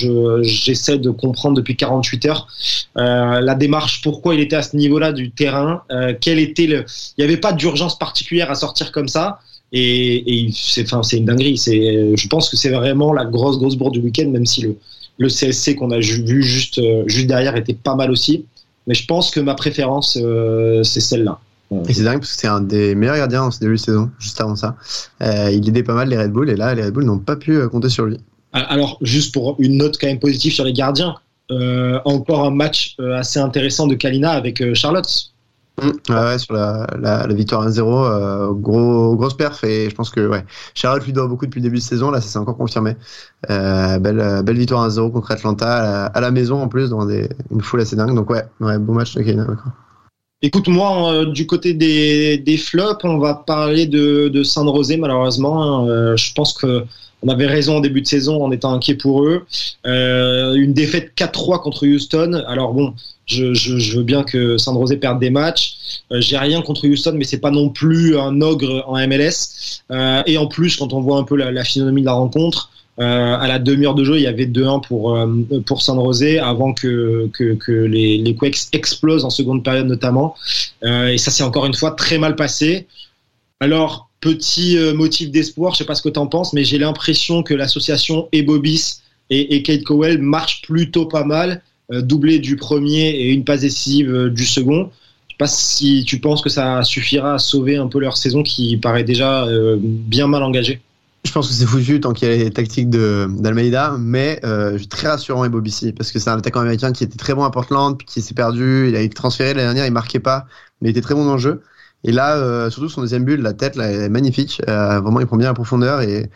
J'essaie 0.43 0.99
de 0.99 1.11
comprendre 1.11 1.57
depuis 1.57 1.77
48 1.77 2.27
heures 2.27 2.49
euh, 2.99 3.41
la 3.41 3.55
démarche, 3.55 4.03
pourquoi 4.03 4.35
il 4.35 4.41
était 4.41 4.57
à 4.57 4.63
ce 4.63 4.77
niveau-là 4.77 5.13
du 5.13 5.31
terrain, 5.31 5.83
euh, 5.91 6.15
quel 6.21 6.41
était 6.41 6.67
le. 6.67 6.85
Il 7.17 7.21
n'y 7.21 7.25
avait 7.25 7.41
pas 7.41 7.53
d'urgence 7.53 7.99
particulière 7.99 8.51
à 8.51 8.57
sortir 8.57 8.91
comme 8.91 9.09
ça. 9.09 9.39
Et, 9.73 10.51
c'est 10.53 11.17
une 11.17 11.25
dinguerie. 11.25 11.57
Je 11.57 12.29
pense 12.29 12.49
que 12.49 12.57
c'est 12.57 12.71
vraiment 12.71 13.13
la 13.13 13.25
grosse, 13.25 13.59
grosse 13.59 13.77
bourde 13.77 13.95
du 13.95 14.01
week-end, 14.01 14.29
même 14.29 14.47
si 14.47 14.63
le, 15.19 15.29
CSC 15.29 15.77
qu'on 15.77 15.91
a 15.91 15.99
vu 15.99 16.43
juste, 16.43 16.79
euh, 16.79 17.05
juste 17.07 17.27
derrière 17.27 17.57
était 17.57 17.75
pas 17.75 17.95
mal 17.95 18.11
aussi. 18.11 18.45
Mais 18.87 18.95
je 18.95 19.07
pense 19.07 19.31
que 19.31 19.41
ma 19.41 19.55
préférence, 19.55 20.19
c'est 20.83 21.01
celle-là. 21.01 21.41
Et 21.89 21.95
c'est 21.95 22.05
dingue 22.05 22.19
parce 22.19 22.33
que 22.33 22.41
c'est 22.41 22.47
un 22.47 22.61
des 22.61 22.95
meilleurs 22.95 23.17
gardiens 23.17 23.43
en 23.45 23.51
ce 23.51 23.61
début 23.61 23.75
de 23.75 23.81
saison, 23.81 24.11
juste 24.19 24.41
avant 24.41 24.57
ça. 24.57 24.77
Euh, 25.23 25.51
il 25.51 25.69
aidait 25.69 25.83
pas 25.83 25.95
mal 25.95 26.09
les 26.09 26.17
Red 26.17 26.33
Bull 26.33 26.51
et 26.51 26.57
là, 26.57 26.75
les 26.75 26.83
Red 26.85 26.93
Bull 26.93 27.05
n'ont 27.05 27.19
pas 27.19 27.37
pu 27.37 27.57
euh, 27.57 27.69
compter 27.69 27.89
sur 27.89 28.07
lui. 28.07 28.19
Alors, 28.53 28.99
juste 29.01 29.35
pour 29.35 29.57
une 29.59 29.79
note 29.79 29.99
quand 30.01 30.07
même 30.07 30.21
positive 30.21 30.53
sur 30.53 30.65
les 30.65 30.73
gardiens, 30.73 31.17
euh, 31.51 31.99
encore 32.05 32.45
un 32.45 32.51
match 32.51 32.97
assez 33.17 33.41
intéressant 33.41 33.87
de 33.87 33.95
Kalina 33.95 34.31
avec 34.31 34.75
Charlotte. 34.75 35.33
Mmh, 35.83 36.13
ouais, 36.13 36.39
sur 36.39 36.55
la, 36.55 36.87
la, 37.01 37.27
la 37.27 37.35
victoire 37.35 37.69
1-0, 37.69 37.81
euh, 37.83 38.53
gros, 38.53 39.17
grosse 39.17 39.37
perf 39.37 39.65
et 39.65 39.91
je 39.91 39.95
pense 39.97 40.11
que 40.11 40.25
ouais, 40.25 40.45
Charlotte 40.75 41.05
lui 41.05 41.13
doit 41.13 41.27
beaucoup 41.27 41.47
depuis 41.47 41.59
le 41.59 41.65
début 41.65 41.79
de 41.79 41.83
saison, 41.83 42.13
là 42.13 42.21
ça 42.21 42.29
s'est 42.29 42.39
encore 42.39 42.57
confirmé. 42.57 42.97
belle, 43.49 44.43
belle 44.45 44.57
victoire 44.57 44.89
1-0 44.89 45.11
contre 45.11 45.33
Atlanta 45.33 45.67
à 45.67 45.83
la, 45.83 46.05
à 46.07 46.21
la, 46.21 46.31
maison 46.31 46.63
en 46.63 46.69
plus, 46.69 46.91
dans 46.91 47.05
des, 47.07 47.29
une 47.51 47.61
foule 47.61 47.81
assez 47.81 47.97
dingue. 47.97 48.15
Donc 48.15 48.31
ouais, 48.31 48.45
ouais 48.61 48.79
beau 48.79 48.93
match 48.93 49.17
de 49.17 49.23
Kalina. 49.23 49.47
Écoute, 50.43 50.69
moi, 50.69 51.13
euh, 51.13 51.33
du 51.33 51.47
côté 51.47 51.73
des, 51.73 52.37
des, 52.39 52.59
flops, 52.59 53.05
on 53.05 53.19
va 53.19 53.35
parler 53.35 53.87
de, 53.87 54.29
de 54.29 54.43
San 54.43 54.69
Rosé, 54.69 54.97
malheureusement. 54.97 55.87
Euh, 55.87 56.17
je 56.17 56.33
pense 56.35 56.53
que 56.53 56.85
on 57.23 57.29
avait 57.29 57.47
raison 57.47 57.79
en 57.79 57.81
début 57.81 58.03
de 58.03 58.07
saison 58.07 58.45
en 58.45 58.51
étant 58.51 58.75
inquiet 58.75 58.97
pour 58.97 59.25
eux. 59.25 59.47
Euh, 59.87 60.53
une 60.55 60.75
défaite 60.75 61.13
4-3 61.17 61.63
contre 61.63 61.87
Houston. 61.87 62.45
Alors 62.47 62.75
bon, 62.75 62.93
je, 63.25 63.97
veux 63.97 64.03
bien 64.03 64.23
que 64.25 64.59
San 64.59 64.77
Rosé 64.77 64.99
perde 64.99 65.19
des 65.19 65.31
matchs. 65.31 66.03
J'ai 66.11 66.37
rien 66.37 66.61
contre 66.61 66.87
Houston, 66.87 67.15
mais 67.17 67.25
c'est 67.25 67.41
pas 67.41 67.51
non 67.51 67.71
plus 67.71 68.19
un 68.19 68.43
ogre 68.43 68.85
en 68.87 68.99
MLS. 69.09 69.81
et 70.27 70.37
en 70.37 70.47
plus, 70.47 70.77
quand 70.77 70.93
on 70.93 71.01
voit 71.01 71.17
un 71.17 71.25
peu 71.25 71.37
la, 71.37 71.51
la 71.51 71.65
physionomie 71.65 72.03
de 72.03 72.07
la 72.07 72.13
rencontre, 72.13 72.69
euh, 73.01 73.37
à 73.37 73.49
la 73.49 73.59
demi-heure 73.59 73.95
de 73.95 74.05
jeu, 74.05 74.17
il 74.17 74.23
y 74.23 74.27
avait 74.27 74.47
2-1 74.47 74.87
pour, 74.87 75.17
euh, 75.17 75.27
pour 75.67 75.83
San 75.83 75.97
José 75.97 76.39
avant 76.39 76.73
que, 76.73 77.29
que, 77.33 77.73
les, 77.73 78.19
les 78.19 78.35
Quakes 78.37 78.69
explosent 78.73 79.25
en 79.25 79.31
seconde 79.31 79.65
période 79.65 79.87
notamment. 79.87 80.37
Euh, 80.85 81.09
et 81.09 81.19
ça 81.19 81.31
s'est 81.31 81.43
encore 81.43 81.67
une 81.67 81.75
fois 81.75 81.93
très 81.93 82.19
mal 82.19 82.37
passé. 82.37 82.87
Alors, 83.59 84.09
petit 84.21 84.79
euh, 84.79 84.95
motif 84.95 85.31
d'espoir, 85.31 85.73
je 85.73 85.79
sais 85.79 85.85
pas 85.85 85.97
ce 85.97 86.03
que 86.03 86.09
tu 86.09 86.21
en 86.21 86.29
penses, 86.29 86.53
mais 86.53 86.65
j'ai 86.65 86.79
l'impression 86.79 87.43
que 87.43 87.55
l'association 87.55 88.29
Ebobis 88.31 89.01
et, 89.29 89.57
et 89.57 89.63
Kate 89.63 89.83
Cowell 89.83 90.19
marche 90.19 90.63
plutôt 90.63 91.07
pas 91.07 91.25
mal, 91.25 91.63
doublé 91.91 92.39
du 92.39 92.57
premier 92.57 93.11
et 93.11 93.31
une 93.31 93.45
passe 93.45 93.61
décisive 93.61 94.29
du 94.29 94.47
second. 94.47 94.91
Je 95.29 95.35
sais 95.35 95.39
pas 95.39 95.47
si 95.47 96.05
tu 96.07 96.19
penses 96.19 96.43
que 96.43 96.49
ça 96.49 96.83
suffira 96.83 97.35
à 97.35 97.39
sauver 97.39 97.77
un 97.77 97.89
peu 97.89 97.99
leur 97.99 98.17
saison 98.17 98.43
qui 98.43 98.77
paraît 98.77 99.05
déjà 99.05 99.47
bien 99.81 100.27
mal 100.27 100.43
engagée. 100.43 100.81
Je 101.25 101.33
pense 101.33 101.49
que 101.49 101.55
c'est 101.55 101.67
foutu 101.67 102.01
tant 102.01 102.13
qu'il 102.13 102.29
y 102.29 102.33
a 102.33 102.37
les 102.37 102.51
tactiques 102.51 102.91
d'Almeida, 102.91 103.97
mais 103.99 104.41
euh, 104.45 104.79
très 104.91 105.09
rassurant 105.09 105.45
et 105.45 105.49
Bobissi 105.49 105.93
parce 105.93 106.13
que 106.13 106.19
c'est 106.19 106.31
un 106.31 106.37
attaquant 106.37 106.61
américain 106.61 106.93
qui 106.93 107.03
était 107.03 107.17
très 107.17 107.35
bon 107.35 107.45
à 107.45 107.51
Portland, 107.51 107.97
puis 107.97 108.07
qui 108.07 108.21
s'est 108.23 108.35
perdu, 108.35 108.89
il 108.89 108.97
a 108.97 109.01
été 109.01 109.15
transféré 109.15 109.55
l'année 109.55 109.65
dernière, 109.65 109.87
il 109.87 109.93
marquait 109.93 110.21
pas, 110.21 110.47
mais 110.81 110.89
il 110.89 110.93
était 110.93 111.01
très 111.01 111.15
bon 111.15 111.25
dans 111.25 111.33
le 111.35 111.39
jeu. 111.39 111.63
Et 112.05 112.13
là, 112.13 112.37
euh, 112.37 112.71
surtout 112.71 112.89
son 112.91 113.01
deuxième 113.01 113.25
but, 113.25 113.39
la 113.39 113.55
tête 113.55 113.75
là, 113.77 113.91
est 113.91 114.09
magnifique, 114.11 114.61
euh, 114.69 115.01
vraiment 115.01 115.21
il 115.21 115.27
prend 115.27 115.39
bien 115.39 115.49
la 115.49 115.55
profondeur 115.55 116.03
et, 116.03 116.31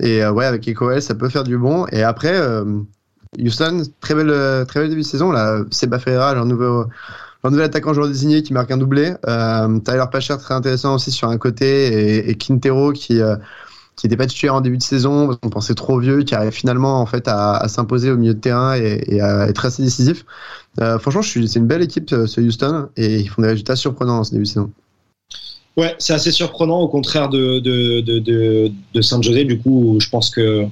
et 0.00 0.24
euh, 0.24 0.32
ouais 0.32 0.46
avec 0.46 0.66
Ekoel 0.66 1.02
ça 1.02 1.14
peut 1.14 1.28
faire 1.28 1.44
du 1.44 1.58
bon. 1.58 1.86
Et 1.92 2.02
après, 2.02 2.34
euh, 2.34 2.64
Houston, 3.38 3.82
très 4.00 4.14
belle, 4.14 4.66
très 4.66 4.80
belle 4.80 4.88
début 4.88 5.02
de 5.02 5.06
saison 5.06 5.30
là, 5.32 5.62
Seba 5.70 5.98
Ferreira, 5.98 6.34
leur 6.34 6.46
nouveau 6.46 6.86
Un 7.42 7.50
nouvel 7.50 7.66
attaquant 7.66 7.94
joueur 7.94 8.08
désigné 8.08 8.42
qui 8.42 8.52
marque 8.52 8.70
un 8.70 8.76
doublé. 8.78 9.14
Euh, 9.26 9.78
Tyler 9.80 10.04
Pacher 10.12 10.36
très 10.38 10.54
intéressant 10.54 10.94
aussi 10.96 11.10
sur 11.10 11.28
un 11.28 11.38
côté 11.38 11.66
et, 12.18 12.30
et 12.30 12.34
Quintero 12.36 12.92
qui 12.92 13.20
euh, 13.22 13.36
qui 14.00 14.06
n'était 14.06 14.16
pas 14.16 14.26
titulaire 14.26 14.54
en 14.54 14.60
début 14.60 14.78
de 14.78 14.82
saison 14.82 15.26
parce 15.26 15.38
qu'on 15.38 15.50
pensait 15.50 15.74
trop 15.74 15.98
vieux, 15.98 16.22
qui 16.22 16.34
arrive 16.34 16.52
finalement 16.52 17.00
en 17.00 17.06
fait 17.06 17.28
à, 17.28 17.56
à 17.56 17.68
s'imposer 17.68 18.10
au 18.10 18.16
milieu 18.16 18.34
de 18.34 18.40
terrain 18.40 18.76
et, 18.76 19.04
et, 19.06 19.20
à 19.20 19.48
être 19.48 19.64
assez 19.64 19.82
décisif. 19.82 20.24
Euh, 20.80 20.98
franchement, 20.98 21.22
c'est 21.22 21.56
une 21.56 21.66
belle 21.66 21.82
équipe 21.82 22.10
ce 22.10 22.40
Houston 22.40 22.88
et 22.96 23.20
ils 23.20 23.28
font 23.28 23.42
des 23.42 23.48
résultats 23.48 23.76
surprenants 23.76 24.18
en 24.18 24.24
ce 24.24 24.32
début 24.32 24.44
de 24.44 24.48
saison. 24.48 24.70
Ouais, 25.76 25.94
c'est 25.98 26.12
assez 26.12 26.32
surprenant 26.32 26.80
au 26.80 26.88
contraire 26.88 27.28
de, 27.28 27.58
de, 27.60 28.00
de, 28.00 28.18
de, 28.18 28.72
de 28.92 29.02
San 29.02 29.22
José. 29.22 29.44
Du 29.44 29.58
coup, 29.58 29.98
je 30.00 30.08
pense 30.08 30.30
que 30.30 30.66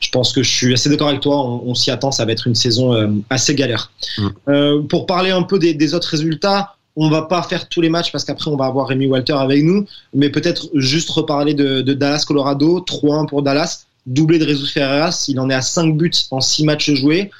je 0.00 0.08
pense 0.08 0.32
que 0.32 0.42
je 0.42 0.50
suis 0.50 0.72
assez 0.72 0.88
d'accord 0.88 1.08
avec 1.08 1.20
toi. 1.20 1.44
On, 1.44 1.62
on 1.66 1.74
s'y 1.74 1.90
attend, 1.90 2.10
ça 2.10 2.24
va 2.24 2.32
être 2.32 2.46
une 2.46 2.54
saison 2.54 2.94
euh, 2.94 3.08
assez 3.28 3.54
galère. 3.54 3.92
Mm. 4.18 4.28
Euh, 4.48 4.82
pour 4.82 5.06
parler 5.06 5.30
un 5.30 5.42
peu 5.42 5.58
des, 5.58 5.74
des, 5.74 5.94
autres 5.94 6.08
résultats, 6.08 6.76
on 7.02 7.08
va 7.08 7.22
pas 7.22 7.42
faire 7.42 7.66
tous 7.66 7.80
les 7.80 7.88
matchs 7.88 8.12
parce 8.12 8.24
qu'après 8.24 8.50
on 8.50 8.56
va 8.56 8.66
avoir 8.66 8.88
Rémi 8.88 9.06
Walter 9.06 9.32
avec 9.32 9.64
nous, 9.64 9.86
mais 10.12 10.28
peut-être 10.28 10.68
juste 10.74 11.08
reparler 11.08 11.54
de, 11.54 11.80
Dallas 11.80 12.24
Colorado, 12.28 12.80
3-1 12.80 13.26
pour 13.26 13.42
Dallas, 13.42 13.86
doublé 14.04 14.38
de 14.38 14.46
Jesus 14.46 14.70
Ferreras. 14.70 15.24
Il 15.28 15.40
en 15.40 15.48
est 15.48 15.54
à 15.54 15.62
5 15.62 15.96
buts 15.96 16.12
en 16.30 16.42
6 16.42 16.64
matchs 16.64 16.92
joués. 16.92 17.30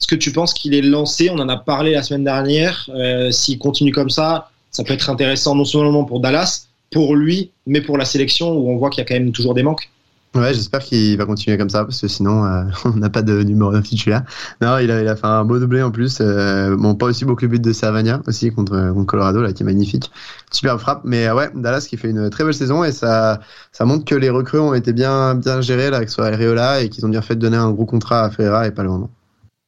Est-ce 0.00 0.06
que 0.06 0.14
tu 0.14 0.32
penses 0.32 0.54
qu'il 0.54 0.72
est 0.72 0.80
lancé? 0.80 1.28
On 1.28 1.38
en 1.38 1.50
a 1.50 1.58
parlé 1.58 1.92
la 1.92 2.02
semaine 2.02 2.24
dernière. 2.24 2.88
Euh, 2.94 3.30
S'il 3.30 3.58
continue 3.58 3.92
comme 3.92 4.08
ça, 4.08 4.48
ça 4.70 4.84
peut 4.84 4.94
être 4.94 5.10
intéressant 5.10 5.54
non 5.54 5.66
seulement 5.66 6.04
pour 6.04 6.20
Dallas, 6.20 6.68
pour 6.90 7.14
lui, 7.14 7.50
mais 7.66 7.82
pour 7.82 7.98
la 7.98 8.06
sélection 8.06 8.52
où 8.52 8.70
on 8.70 8.78
voit 8.78 8.88
qu'il 8.88 9.00
y 9.00 9.02
a 9.02 9.04
quand 9.04 9.14
même 9.14 9.32
toujours 9.32 9.52
des 9.52 9.62
manques. 9.62 9.90
Ouais, 10.34 10.54
j'espère 10.54 10.80
qu'il 10.80 11.16
va 11.16 11.26
continuer 11.26 11.58
comme 11.58 11.70
ça 11.70 11.84
parce 11.84 12.00
que 12.00 12.06
sinon 12.06 12.44
euh, 12.44 12.62
on 12.84 12.90
n'a 12.90 13.10
pas 13.10 13.22
de 13.22 13.42
numéro 13.42 13.78
titulaire. 13.80 14.22
Non, 14.60 14.78
il 14.78 14.90
a, 14.90 15.16
fait 15.16 15.26
un 15.26 15.44
beau 15.44 15.58
doublé 15.58 15.82
en 15.82 15.90
plus. 15.90 16.18
Euh, 16.20 16.76
bon, 16.76 16.94
pas 16.94 17.06
aussi 17.06 17.24
beau 17.24 17.34
que 17.34 17.42
le 17.42 17.48
but 17.48 17.62
de 17.62 17.72
Savagna 17.72 18.22
aussi 18.26 18.50
contre, 18.52 18.92
contre 18.92 19.06
Colorado 19.06 19.42
là 19.42 19.52
qui 19.52 19.64
est 19.64 19.66
magnifique. 19.66 20.10
Super 20.52 20.80
frappe, 20.80 21.02
mais 21.04 21.26
euh, 21.26 21.34
ouais, 21.34 21.50
Dallas 21.54 21.86
qui 21.88 21.96
fait 21.96 22.10
une 22.10 22.30
très 22.30 22.44
belle 22.44 22.54
saison 22.54 22.84
et 22.84 22.92
ça 22.92 23.40
montre 23.80 24.04
que 24.04 24.14
les 24.14 24.30
recrues 24.30 24.60
ont 24.60 24.74
été 24.74 24.92
bien 24.92 25.34
bien 25.34 25.60
gérés 25.60 25.90
là, 25.90 26.04
que 26.04 26.82
et 26.82 26.88
qu'ils 26.88 27.06
ont 27.06 27.08
bien 27.08 27.22
fait 27.22 27.34
de 27.34 27.40
donner 27.40 27.56
un 27.56 27.70
gros 27.72 27.86
contrat 27.86 28.24
à 28.24 28.30
Ferreira 28.30 28.66
et 28.66 28.70
pas 28.70 28.84
le 28.84 28.90
moment. 28.90 29.10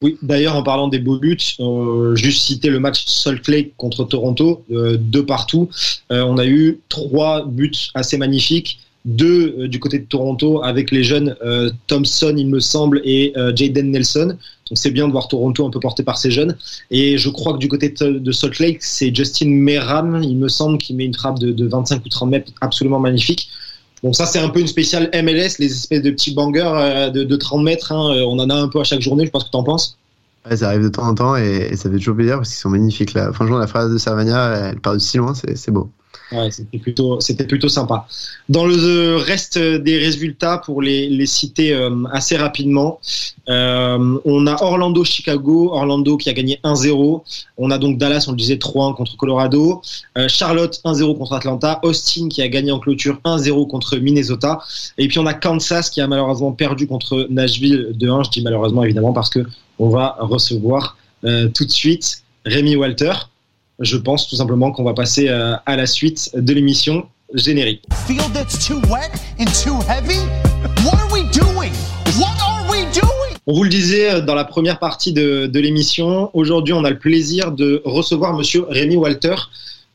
Oui, 0.03 0.19
d'ailleurs, 0.21 0.57
en 0.57 0.65
parlant 0.65 0.89
des 0.89 0.99
beaux 0.99 1.19
buts, 1.19 1.39
euh, 1.61 2.17
juste 2.17 2.43
citer 2.43 2.71
le 2.71 2.81
match 2.81 3.05
Salt 3.07 3.49
Lake 3.49 3.75
contre 3.77 4.05
Toronto, 4.05 4.65
euh, 4.73 4.97
deux 4.99 5.25
partout. 5.25 5.69
Euh, 6.11 6.23
on 6.23 6.39
a 6.39 6.45
eu 6.45 6.81
trois 6.89 7.47
buts 7.47 7.91
assez 7.95 8.19
magnifiques, 8.19 8.81
deux 9.05 9.57
euh, 9.59 9.69
du 9.69 9.81
côté 9.81 9.99
de 9.99 10.05
Toronto 10.05 10.63
avec 10.63 10.91
les 10.91 11.03
jeunes 11.03 11.37
euh, 11.45 11.71
Thompson, 11.87 12.35
il 12.37 12.49
me 12.49 12.61
semble, 12.61 13.01
et 13.05 13.33
euh, 13.37 13.53
Jaden 13.55 13.91
Nelson. 13.91 14.37
Donc 14.69 14.79
c'est 14.79 14.91
bien 14.91 15.07
de 15.07 15.13
voir 15.13 15.29
Toronto 15.29 15.67
un 15.67 15.71
peu 15.71 15.81
porté 15.81 16.03
par 16.03 16.19
ces 16.19 16.31
jeunes. 16.31 16.57
Et 16.91 17.19
je 17.19 17.29
crois 17.29 17.55
que 17.55 17.59
du 17.59 17.69
côté 17.69 17.89
de, 17.89 18.33
Salt 18.33 18.59
Lake, 18.59 18.83
c'est 18.83 19.15
Justin 19.15 19.51
Meram, 19.51 20.23
il 20.23 20.37
me 20.37 20.49
semble, 20.49 20.79
qui 20.79 20.95
met 20.95 21.05
une 21.05 21.15
frappe 21.15 21.39
de, 21.39 21.53
de 21.53 21.67
25 21.67 22.05
ou 22.05 22.09
30 22.09 22.31
mètres 22.31 22.53
absolument 22.61 23.01
magnifique. 23.01 23.49
Bon, 24.03 24.13
ça, 24.13 24.27
c'est 24.27 24.39
un 24.39 24.49
peu 24.49 24.61
une 24.61 24.67
spéciale 24.67 25.11
MLS, 25.15 25.59
les 25.59 25.71
espèces 25.71 26.03
de 26.03 26.11
petits 26.11 26.35
bangers 26.35 27.11
de, 27.13 27.23
de, 27.23 27.37
30 27.37 27.63
mètres. 27.63 27.93
Hein, 27.93 28.25
on 28.27 28.39
en 28.39 28.51
a 28.51 28.55
un 28.55 28.69
peu 28.69 28.81
à 28.81 28.85
chaque 28.85 29.01
journée, 29.01 29.27
je 29.27 29.31
pense 29.31 29.45
que 29.45 29.51
tu 29.51 29.57
en 29.57 29.63
penses. 29.63 29.97
Ça 30.57 30.69
arrive 30.69 30.83
de 30.83 30.89
temps 30.89 31.07
en 31.07 31.15
temps 31.15 31.37
et, 31.37 31.77
ça 31.77 31.89
fait 31.89 31.99
toujours 31.99 32.17
plaisir 32.17 32.39
parce 32.39 32.49
qu'ils 32.49 32.59
sont 32.59 32.71
magnifiques. 32.71 33.15
Là. 33.15 33.33
Franchement, 33.33 33.59
la 33.59 33.69
phrase 33.69 33.93
de 33.93 33.99
Savagna, 33.99 34.71
elle 34.71 34.81
part 34.81 34.95
de 34.95 34.99
si 34.99 35.19
loin, 35.19 35.35
c'est 35.35 35.71
beau. 35.71 35.89
Ouais, 36.31 36.51
c'était 36.51 36.79
plutôt, 36.79 37.21
c'était 37.21 37.47
plutôt 37.47 37.69
sympa. 37.69 38.07
Dans 38.49 38.65
le 38.65 39.17
reste 39.17 39.59
des 39.59 39.99
résultats, 39.99 40.59
pour 40.59 40.81
les, 40.81 41.09
les 41.09 41.27
citer 41.27 41.73
euh, 41.73 42.05
assez 42.13 42.37
rapidement, 42.37 43.01
euh, 43.49 44.19
on 44.25 44.47
a 44.47 44.63
Orlando-Chicago, 44.63 45.71
Orlando 45.73 46.17
qui 46.17 46.29
a 46.29 46.33
gagné 46.33 46.61
1-0. 46.65 47.23
On 47.59 47.71
a 47.71 47.79
donc 47.79 47.99
Dallas, 47.99 48.27
on 48.29 48.33
le 48.33 48.37
disait 48.37 48.57
3-1 48.57 48.95
contre 48.95 49.17
Colorado. 49.17 49.83
Euh, 50.17 50.29
Charlotte 50.29 50.81
1-0 50.85 51.19
contre 51.19 51.33
Atlanta. 51.35 51.81
Austin 51.83 52.29
qui 52.29 52.43
a 52.43 52.49
gagné 52.49 52.71
en 52.71 52.79
clôture 52.79 53.19
1-0 53.25 53.67
contre 53.69 53.97
Minnesota. 53.97 54.61
Et 54.99 55.09
puis 55.09 55.19
on 55.19 55.27
a 55.27 55.35
Kansas 55.35 55.91
qui 55.91 56.01
a 56.01 56.07
malheureusement 56.07 56.53
perdu 56.53 56.87
contre 56.87 57.27
Nashville 57.31 57.95
2-1. 57.99 58.27
Je 58.27 58.31
dis 58.31 58.43
malheureusement 58.43 58.85
évidemment 58.85 59.13
parce 59.13 59.31
que 59.31 59.41
on 59.79 59.89
va 59.89 60.17
recevoir 60.21 60.97
euh, 61.25 61.49
tout 61.49 61.65
de 61.65 61.71
suite 61.71 62.23
Rémi 62.45 62.77
Walter 62.77 63.13
je 63.83 63.97
pense 63.97 64.29
tout 64.29 64.37
simplement 64.37 64.71
qu'on 64.71 64.85
va 64.85 64.95
passer 64.95 65.29
euh, 65.29 65.55
à 65.67 65.77
la 65.77 65.87
suite 65.87 66.31
de 66.35 66.53
l'émission 66.53 67.07
générique. 67.35 67.83
Field 68.07 68.33
that's 68.33 68.65
too 68.67 68.81
wet 68.89 69.11
and 69.41 69.47
too 69.47 69.79
heavy? 69.89 70.21
What 70.85 70.95
are 70.95 71.13
we 71.13 71.25
doing? 71.33 71.73
What 72.19 72.37
are 72.41 72.71
we 72.71 72.85
doing? 72.95 73.37
On 73.47 73.55
vous 73.55 73.65
le 73.65 73.69
disait 73.69 74.23
dans 74.23 74.37
la 74.37 74.45
première 74.45 74.79
partie 74.79 75.13
de, 75.13 75.47
de 75.47 75.61
l'émission, 75.61 76.31
aujourd'hui 76.33 76.73
on 76.75 76.85
a 76.85 76.91
le 76.91 76.99
plaisir 76.99 77.51
de 77.51 77.83
recevoir 77.85 78.35
monsieur 78.35 78.65
Rémi 78.69 78.97
Walter, 78.97 79.35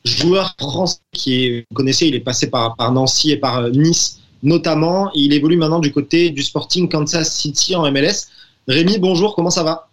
joueur 0.03 0.53
français 0.59 0.99
qui 1.13 1.45
est, 1.45 1.65
vous 1.69 1.75
connaissez, 1.75 2.07
il 2.07 2.15
est 2.15 2.19
passé 2.19 2.49
par, 2.49 2.75
par 2.75 2.91
Nancy 2.91 3.31
et 3.31 3.37
par 3.37 3.69
Nice 3.69 4.19
notamment. 4.43 5.09
Il 5.15 5.33
évolue 5.33 5.57
maintenant 5.57 5.79
du 5.79 5.91
côté 5.91 6.29
du 6.29 6.43
Sporting 6.43 6.89
Kansas 6.89 7.33
City 7.33 7.75
en 7.75 7.89
MLS. 7.91 8.27
Rémi, 8.67 8.99
bonjour, 8.99 9.33
comment 9.33 9.49
ça 9.49 9.63
va? 9.63 9.87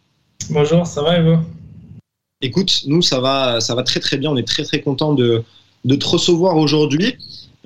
Bonjour, 0.51 0.85
ça 0.85 1.03
va 1.03 1.19
et 1.19 1.23
vous? 1.23 1.39
Écoute, 2.43 2.83
nous, 2.87 3.03
ça 3.03 3.21
va, 3.21 3.61
ça 3.61 3.75
va 3.75 3.83
très 3.83 4.01
très 4.01 4.17
bien. 4.17 4.31
On 4.31 4.37
est 4.37 4.47
très 4.47 4.65
très 4.65 4.81
content 4.81 5.15
de, 5.15 5.43
de 5.85 5.95
te 5.95 6.07
recevoir 6.07 6.57
aujourd'hui. 6.57 7.17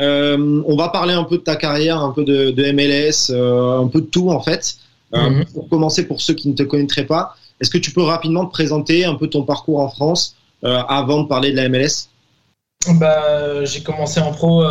Euh, 0.00 0.62
on 0.66 0.76
va 0.76 0.88
parler 0.88 1.14
un 1.14 1.24
peu 1.24 1.38
de 1.38 1.42
ta 1.42 1.56
carrière, 1.56 1.98
un 2.00 2.12
peu 2.12 2.24
de, 2.24 2.50
de 2.50 2.72
MLS, 2.72 3.30
euh, 3.30 3.80
un 3.80 3.88
peu 3.88 4.00
de 4.00 4.06
tout 4.06 4.30
en 4.30 4.40
fait. 4.40 4.76
Euh, 5.14 5.30
mm 5.30 5.40
-hmm. 5.40 5.52
Pour 5.52 5.68
commencer, 5.68 6.06
pour 6.06 6.20
ceux 6.20 6.34
qui 6.34 6.48
ne 6.48 6.54
te 6.54 6.62
connaîtraient 6.62 7.06
pas, 7.06 7.34
est-ce 7.60 7.70
que 7.70 7.78
tu 7.78 7.90
peux 7.92 8.02
rapidement 8.02 8.44
te 8.46 8.52
présenter 8.52 9.04
un 9.04 9.14
peu 9.14 9.28
ton 9.28 9.42
parcours 9.42 9.80
en 9.80 9.88
France 9.88 10.34
avant 10.62 11.22
de 11.22 11.28
parler 11.28 11.50
de 11.52 11.56
la 11.56 11.68
MLS 11.68 11.94
bah, 13.00 13.64
J'ai 13.64 13.82
commencé 13.88 14.20
en 14.20 14.32
pro 14.32 14.62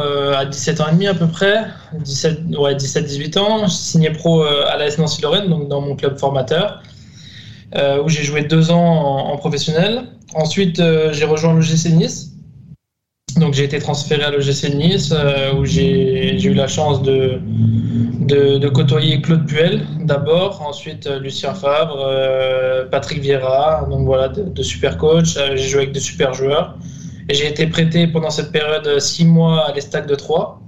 à 0.41 0.45
17 0.45 0.81
ans 0.81 0.87
et 0.91 0.93
demi 0.93 1.07
à 1.07 1.13
peu 1.13 1.27
près, 1.27 1.57
17, 2.03 2.39
ouais, 2.63 2.75
17-18 2.75 3.39
ans. 3.39 3.67
J'ai 3.67 3.81
signé 3.91 4.09
pro 4.11 4.43
à 4.43 4.73
l'AS 4.77 4.97
Nancy-Lorraine, 4.97 5.49
donc 5.49 5.63
dans 5.73 5.81
mon 5.87 5.95
club 5.95 6.17
formateur. 6.17 6.65
Euh, 7.75 8.01
où 8.01 8.07
j'ai 8.07 8.23
joué 8.23 8.43
deux 8.43 8.71
ans 8.71 9.29
en, 9.29 9.37
professionnel. 9.37 10.03
Ensuite, 10.33 10.79
euh, 10.79 11.11
j'ai 11.11 11.25
rejoint 11.25 11.53
l'OGC 11.53 11.91
Nice. 11.91 12.31
Donc 13.35 13.53
j'ai 13.53 13.65
été 13.65 13.77
transféré 13.79 14.23
à 14.23 14.31
l'OGC 14.31 14.73
Nice, 14.73 15.13
euh, 15.13 15.53
où 15.53 15.65
j'ai 15.65 16.41
eu 16.41 16.53
la 16.53 16.67
chance 16.67 17.01
de, 17.01 17.41
de, 18.21 18.57
de, 18.57 18.69
côtoyer 18.69 19.21
Claude 19.21 19.45
Puel 19.45 19.85
d'abord, 19.99 20.61
ensuite 20.65 21.07
Lucien 21.21 21.53
Favre, 21.53 22.09
Patrick 22.89 23.19
Vieira, 23.19 23.85
donc 23.89 24.05
voilà, 24.05 24.29
de, 24.29 24.63
super 24.63 24.97
coachs. 24.97 25.37
j'ai 25.55 25.67
joué 25.67 25.81
avec 25.81 25.93
de 25.93 25.99
super 25.99 26.33
joueurs. 26.33 26.77
Et 27.29 27.33
j'ai 27.33 27.47
été 27.47 27.67
prêté 27.67 28.07
pendant 28.07 28.29
cette 28.29 28.53
période 28.53 28.99
six 28.99 29.25
mois 29.25 29.65
à 29.65 29.73
l'Estac 29.73 30.07
de 30.07 30.15
Troyes. 30.15 30.61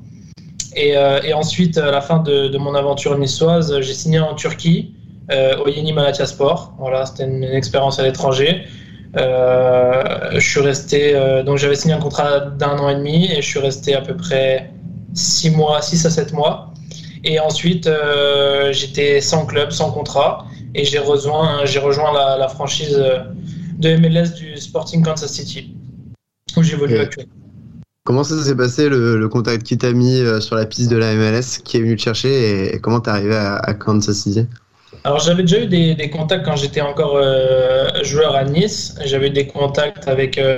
Et, 0.75 0.95
ensuite, 1.33 1.77
à 1.77 1.91
la 1.91 2.01
fin 2.01 2.19
de, 2.19 2.49
de 2.49 2.57
mon 2.57 2.75
aventure 2.75 3.17
niçoise, 3.17 3.79
j'ai 3.79 3.93
signé 3.93 4.19
en 4.19 4.35
Turquie 4.35 4.93
au 5.31 5.67
Yeni 5.67 5.93
Malatya 5.93 6.25
Sport. 6.25 6.73
Voilà, 6.79 7.05
c'était 7.05 7.25
une, 7.25 7.43
une, 7.43 7.55
expérience 7.55 7.99
à 7.99 8.03
l'étranger. 8.03 8.65
Euh, 9.17 10.31
je 10.33 10.47
suis 10.47 10.59
resté, 10.59 11.15
euh, 11.15 11.43
donc 11.43 11.57
j'avais 11.57 11.75
signé 11.75 11.93
un 11.95 11.99
contrat 11.99 12.41
d'un 12.41 12.77
an 12.77 12.89
et 12.89 12.95
demi 12.95 13.31
et 13.31 13.41
je 13.41 13.47
suis 13.47 13.59
resté 13.59 13.95
à 13.95 14.01
peu 14.01 14.15
près 14.15 14.71
6 15.13 15.51
mois, 15.51 15.81
6 15.81 16.05
à 16.05 16.09
7 16.09 16.33
mois. 16.33 16.73
Et 17.23 17.39
ensuite, 17.39 17.87
euh, 17.87 18.71
j'étais 18.71 19.19
sans 19.19 19.45
club, 19.45 19.71
sans 19.71 19.91
contrat 19.91 20.45
et 20.75 20.85
j'ai 20.85 20.99
rejoint, 20.99 21.65
j'ai 21.65 21.79
rejoint 21.79 22.13
la, 22.13 22.37
la, 22.37 22.47
franchise 22.47 23.01
de 23.79 23.97
MLS 23.97 24.35
du 24.35 24.55
Sporting 24.57 25.03
Kansas 25.03 25.31
City 25.31 25.75
où 26.55 26.63
j'évolue 26.63 26.93
okay. 26.93 27.03
actuellement. 27.03 27.33
Comment 28.05 28.23
ça 28.23 28.41
s'est 28.41 28.55
passé 28.55 28.89
le, 28.89 29.17
le, 29.17 29.29
contact 29.29 29.63
qui 29.63 29.77
t'a 29.77 29.91
mis 29.91 30.21
sur 30.39 30.55
la 30.55 30.65
piste 30.65 30.89
de 30.89 30.97
la 30.97 31.13
MLS, 31.15 31.61
qui 31.63 31.77
est 31.77 31.81
venu 31.81 31.95
te 31.95 32.01
chercher 32.01 32.29
et, 32.29 32.75
et 32.75 32.79
comment 32.79 33.01
t'es 33.01 33.11
arrivé 33.11 33.35
à, 33.35 33.55
à 33.55 33.73
Kansas 33.73 34.15
City? 34.15 34.47
Alors 35.03 35.19
j'avais 35.19 35.43
déjà 35.43 35.61
eu 35.61 35.67
des, 35.67 36.09
contacts 36.09 36.45
quand 36.45 36.55
j'étais 36.55 36.81
encore 36.81 37.15
euh, 37.15 37.87
joueur 38.03 38.35
à 38.35 38.43
Nice. 38.43 38.95
J'avais 39.05 39.27
eu 39.27 39.31
des 39.31 39.47
contacts 39.47 40.07
avec, 40.07 40.37
euh, 40.37 40.57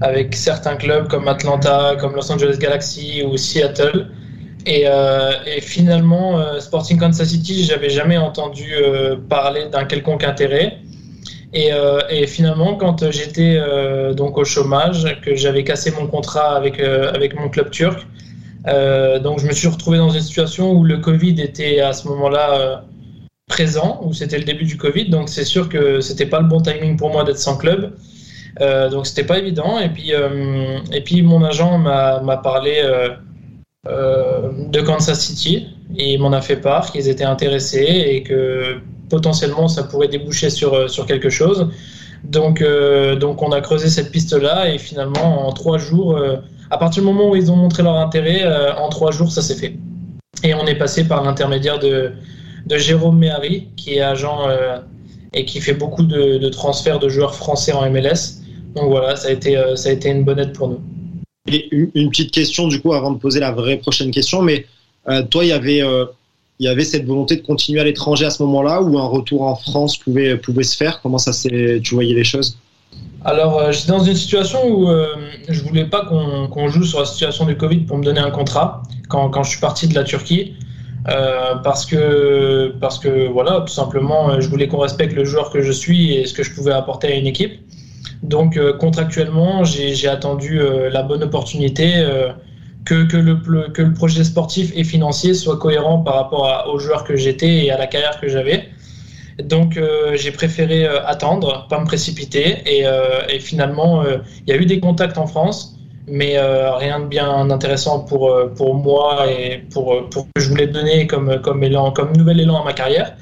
avec 0.00 0.34
certains 0.34 0.76
clubs 0.76 1.08
comme 1.08 1.28
Atlanta, 1.28 1.96
comme 2.00 2.14
Los 2.14 2.30
Angeles 2.30 2.56
Galaxy 2.58 3.22
ou 3.24 3.36
Seattle. 3.36 4.08
Et, 4.66 4.86
euh, 4.86 5.32
finalement, 5.60 6.60
Sporting 6.60 6.98
Kansas 6.98 7.28
City, 7.28 7.64
j'avais 7.64 7.90
jamais 7.90 8.16
entendu 8.16 8.74
parler 9.28 9.66
d'un 9.66 9.84
quelconque 9.84 10.24
intérêt. 10.24 10.78
Et, 11.52 11.70
et, 12.10 12.26
finalement, 12.26 12.74
quand 12.74 13.10
j'étais 13.10 13.58
donc 14.14 14.36
au 14.36 14.44
chômage, 14.44 15.18
que 15.24 15.34
j'avais 15.34 15.64
cassé 15.64 15.90
mon 15.98 16.06
contrat 16.06 16.54
avec, 16.56 16.80
avec 16.80 17.34
mon 17.38 17.48
club 17.48 17.70
turc, 17.70 18.06
donc 19.22 19.40
je 19.40 19.46
me 19.46 19.52
suis 19.52 19.68
retrouvé 19.68 19.98
dans 19.98 20.10
une 20.10 20.20
situation 20.20 20.72
où 20.72 20.84
le 20.84 20.98
Covid 20.98 21.40
était 21.40 21.80
à 21.80 21.92
ce 21.94 22.06
moment-là 22.08 22.84
présent, 23.48 24.00
où 24.04 24.12
c'était 24.12 24.38
le 24.38 24.44
début 24.44 24.64
du 24.64 24.76
Covid, 24.76 25.08
donc 25.08 25.28
c'est 25.28 25.44
sûr 25.44 25.68
que 25.68 26.00
c'était 26.00 26.26
pas 26.26 26.40
le 26.40 26.46
bon 26.46 26.60
timing 26.60 26.96
pour 26.96 27.10
moi 27.10 27.24
d'être 27.24 27.38
sans 27.38 27.56
club. 27.56 27.94
Euh, 28.60 28.88
donc 28.88 29.06
c'était 29.06 29.24
pas 29.24 29.38
évident. 29.38 29.78
Et 29.78 29.88
puis, 29.88 30.12
euh, 30.14 30.78
et 30.92 31.02
puis 31.02 31.22
mon 31.22 31.42
agent 31.44 31.78
m'a 31.78 32.40
parlé 32.42 32.82
euh, 33.86 34.50
de 34.68 34.80
Kansas 34.80 35.20
City 35.20 35.66
et 35.96 36.14
il 36.14 36.20
m'en 36.20 36.32
a 36.32 36.40
fait 36.40 36.56
part 36.56 36.92
qu'ils 36.92 37.08
étaient 37.08 37.24
intéressés 37.24 38.04
et 38.08 38.22
que 38.22 38.78
potentiellement 39.08 39.68
ça 39.68 39.84
pourrait 39.84 40.08
déboucher 40.08 40.50
sur, 40.50 40.90
sur 40.90 41.06
quelque 41.06 41.30
chose. 41.30 41.68
Donc, 42.24 42.62
euh, 42.62 43.16
donc 43.16 43.42
on 43.42 43.52
a 43.52 43.60
creusé 43.60 43.88
cette 43.88 44.10
piste-là 44.10 44.72
et 44.72 44.78
finalement 44.78 45.46
en 45.46 45.52
trois 45.52 45.78
jours, 45.78 46.16
euh, 46.16 46.36
à 46.70 46.78
partir 46.78 47.02
du 47.02 47.08
moment 47.08 47.30
où 47.30 47.36
ils 47.36 47.50
ont 47.50 47.56
montré 47.56 47.82
leur 47.82 47.96
intérêt, 47.96 48.42
euh, 48.44 48.74
en 48.74 48.88
trois 48.88 49.12
jours 49.12 49.30
ça 49.30 49.42
s'est 49.42 49.54
fait. 49.54 49.74
Et 50.42 50.54
on 50.54 50.66
est 50.66 50.74
passé 50.74 51.04
par 51.04 51.22
l'intermédiaire 51.22 51.78
de, 51.78 52.12
de 52.68 52.76
Jérôme 52.76 53.18
Méhari, 53.18 53.68
qui 53.76 53.94
est 53.94 54.00
agent 54.00 54.48
euh, 54.48 54.78
et 55.32 55.44
qui 55.44 55.60
fait 55.60 55.72
beaucoup 55.72 56.02
de, 56.02 56.38
de 56.38 56.48
transferts 56.48 56.98
de 56.98 57.08
joueurs 57.08 57.34
français 57.34 57.72
en 57.72 57.88
MLS. 57.90 58.42
Donc 58.74 58.90
voilà, 58.90 59.16
ça 59.16 59.28
a 59.28 59.30
été, 59.32 59.56
euh, 59.56 59.74
ça 59.74 59.88
a 59.88 59.92
été 59.92 60.10
une 60.10 60.24
bonne 60.24 60.38
aide 60.38 60.52
pour 60.52 60.68
nous. 60.68 60.80
Et 61.50 61.68
une, 61.74 61.90
une 61.94 62.10
petite 62.10 62.30
question 62.30 62.68
du 62.68 62.80
coup 62.80 62.92
avant 62.92 63.10
de 63.10 63.18
poser 63.18 63.40
la 63.40 63.52
vraie 63.52 63.78
prochaine 63.78 64.10
question, 64.10 64.42
mais 64.42 64.66
euh, 65.08 65.22
toi 65.22 65.44
il 65.44 65.48
y 65.48 65.52
avait 65.52 65.82
il 66.60 66.64
y 66.64 66.68
avait 66.68 66.84
cette 66.84 67.06
volonté 67.06 67.36
de 67.36 67.46
continuer 67.46 67.80
à 67.80 67.84
l'étranger 67.84 68.26
à 68.26 68.30
ce 68.30 68.42
moment-là 68.42 68.82
ou 68.82 68.98
un 68.98 69.06
retour 69.06 69.42
en 69.42 69.54
France 69.54 69.96
pouvait 69.96 70.36
pouvait 70.36 70.64
se 70.64 70.76
faire? 70.76 71.00
Comment 71.00 71.18
ça 71.18 71.32
s'est 71.32 71.80
tu 71.82 71.94
voyais 71.94 72.14
les 72.14 72.24
choses? 72.24 72.58
Alors, 73.24 73.72
j'étais 73.72 73.92
dans 73.92 74.02
une 74.02 74.16
situation 74.16 74.60
où 74.68 74.88
je 75.48 75.62
voulais 75.62 75.86
pas 75.86 76.04
qu'on 76.04 76.48
qu'on 76.48 76.68
joue 76.68 76.84
sur 76.84 76.98
la 77.00 77.06
situation 77.06 77.46
du 77.46 77.56
Covid 77.56 77.80
pour 77.80 77.96
me 77.96 78.04
donner 78.04 78.20
un 78.20 78.30
contrat 78.30 78.82
quand, 79.08 79.30
quand 79.30 79.42
je 79.44 79.50
suis 79.50 79.60
parti 79.60 79.86
de 79.88 79.94
la 79.94 80.04
Turquie. 80.04 80.54
Euh, 81.08 81.54
parce 81.56 81.86
que 81.86 82.74
parce 82.80 82.98
que 82.98 83.28
voilà 83.28 83.60
tout 83.60 83.72
simplement 83.72 84.30
euh, 84.30 84.40
je 84.40 84.48
voulais 84.48 84.68
qu'on 84.68 84.78
respecte 84.78 85.14
le 85.14 85.24
joueur 85.24 85.50
que 85.50 85.62
je 85.62 85.72
suis 85.72 86.14
et 86.14 86.26
ce 86.26 86.34
que 86.34 86.42
je 86.42 86.52
pouvais 86.52 86.72
apporter 86.72 87.08
à 87.08 87.14
une 87.14 87.26
équipe. 87.26 87.52
Donc 88.22 88.56
euh, 88.56 88.74
contractuellement 88.74 89.64
j'ai 89.64 90.08
attendu 90.08 90.60
la 90.90 91.02
bonne 91.02 91.22
opportunité 91.22 92.04
que, 92.84 93.04
que, 93.04 93.16
le, 93.16 93.94
projet 93.94 94.24
sportif 94.24 94.72
et 94.74 94.84
financier 94.84 95.34
soit 95.34 95.56
cohérent 95.58 95.98
par 96.00 96.14
rapport 96.14 96.46
à- 96.46 96.68
au 96.68 96.78
joueur 96.78 97.04
que 97.04 97.16
j'étais 97.16 97.64
et 97.66 97.70
à 97.70 97.78
la 97.78 97.86
carrière 97.86 98.20
que 98.20 98.28
j'avais. 98.28 98.68
Donc 99.42 99.80
j'ai 100.14 100.32
préféré 100.32 100.86
attendre 100.86 101.66
pas 101.70 101.78
me 101.80 101.86
précipiter 101.86 102.56
et, 102.66 103.38
finalement 103.38 104.02
il 104.46 104.52
y 104.52 104.56
a 104.56 104.60
eu 104.60 104.66
des 104.66 104.80
contacts 104.80 105.16
en 105.16 105.26
France 105.26 105.77
mais 106.10 106.36
euh, 106.38 106.74
rien 106.76 107.00
de 107.00 107.06
bien 107.06 107.50
intéressant 107.50 108.00
pour, 108.00 108.30
euh, 108.30 108.48
pour 108.48 108.74
moi 108.74 109.30
et 109.30 109.58
pour, 109.70 109.94
euh, 109.94 110.08
pour 110.10 110.26
que 110.34 110.40
je 110.42 110.48
voulais 110.48 110.66
donner 110.66 111.06
comme, 111.06 111.40
comme, 111.40 111.60
nouvel 112.16 112.40
élan 112.40 112.60
à 112.60 112.64
ma 112.64 112.72
carrière. 112.72 113.16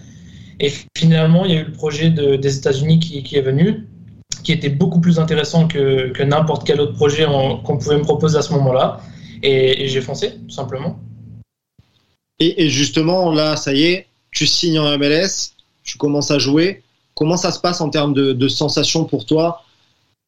Et 0.61 0.73
finalement, 0.97 1.45
il 1.45 1.51
y 1.53 1.57
a 1.57 1.61
eu 1.61 1.65
le 1.65 1.73
projet 1.73 2.11
de- 2.11 2.37
des 2.37 2.57
États-Unis 2.57 2.99
qui, 3.01 3.37
est 3.37 3.43
venu, 3.43 3.87
qui 4.43 4.53
était 4.53 4.71
beaucoup 4.71 5.01
plus 5.01 5.19
intéressant 5.19 5.69
que, 5.69 6.23
n'importe 6.23 6.67
quel 6.67 6.81
autre 6.81 6.95
projet 6.95 7.27
qu'on 7.27 7.79
pouvait 7.79 7.99
me 7.99 8.03
proposer 8.05 8.39
à 8.39 8.43
ce 8.43 8.53
moment-là. 8.55 9.01
Et, 9.43 9.87
j'ai 9.89 10.01
foncé, 10.01 10.33
tout 10.49 10.55
simplement. 10.55 10.99
et, 12.39 12.65
et 12.65 12.69
justement 12.69 13.31
là 13.33 13.57
ça 13.57 13.73
y 13.73 13.85
est, 13.85 14.07
tu 14.31 14.47
signes 14.47 14.79
en 14.79 14.99
MLS, 14.99 15.53
tu 15.85 15.99
commences 15.99 16.31
à 16.31 16.39
jouer. 16.39 16.83
Comment 17.15 17.37
ça 17.37 17.51
se 17.51 17.61
passe 17.61 17.81
en 17.81 17.89
termes 17.91 18.13
de, 18.13 18.33
de 18.33 18.49
sensations 18.49 19.05
pour 19.05 19.25
toi 19.25 19.63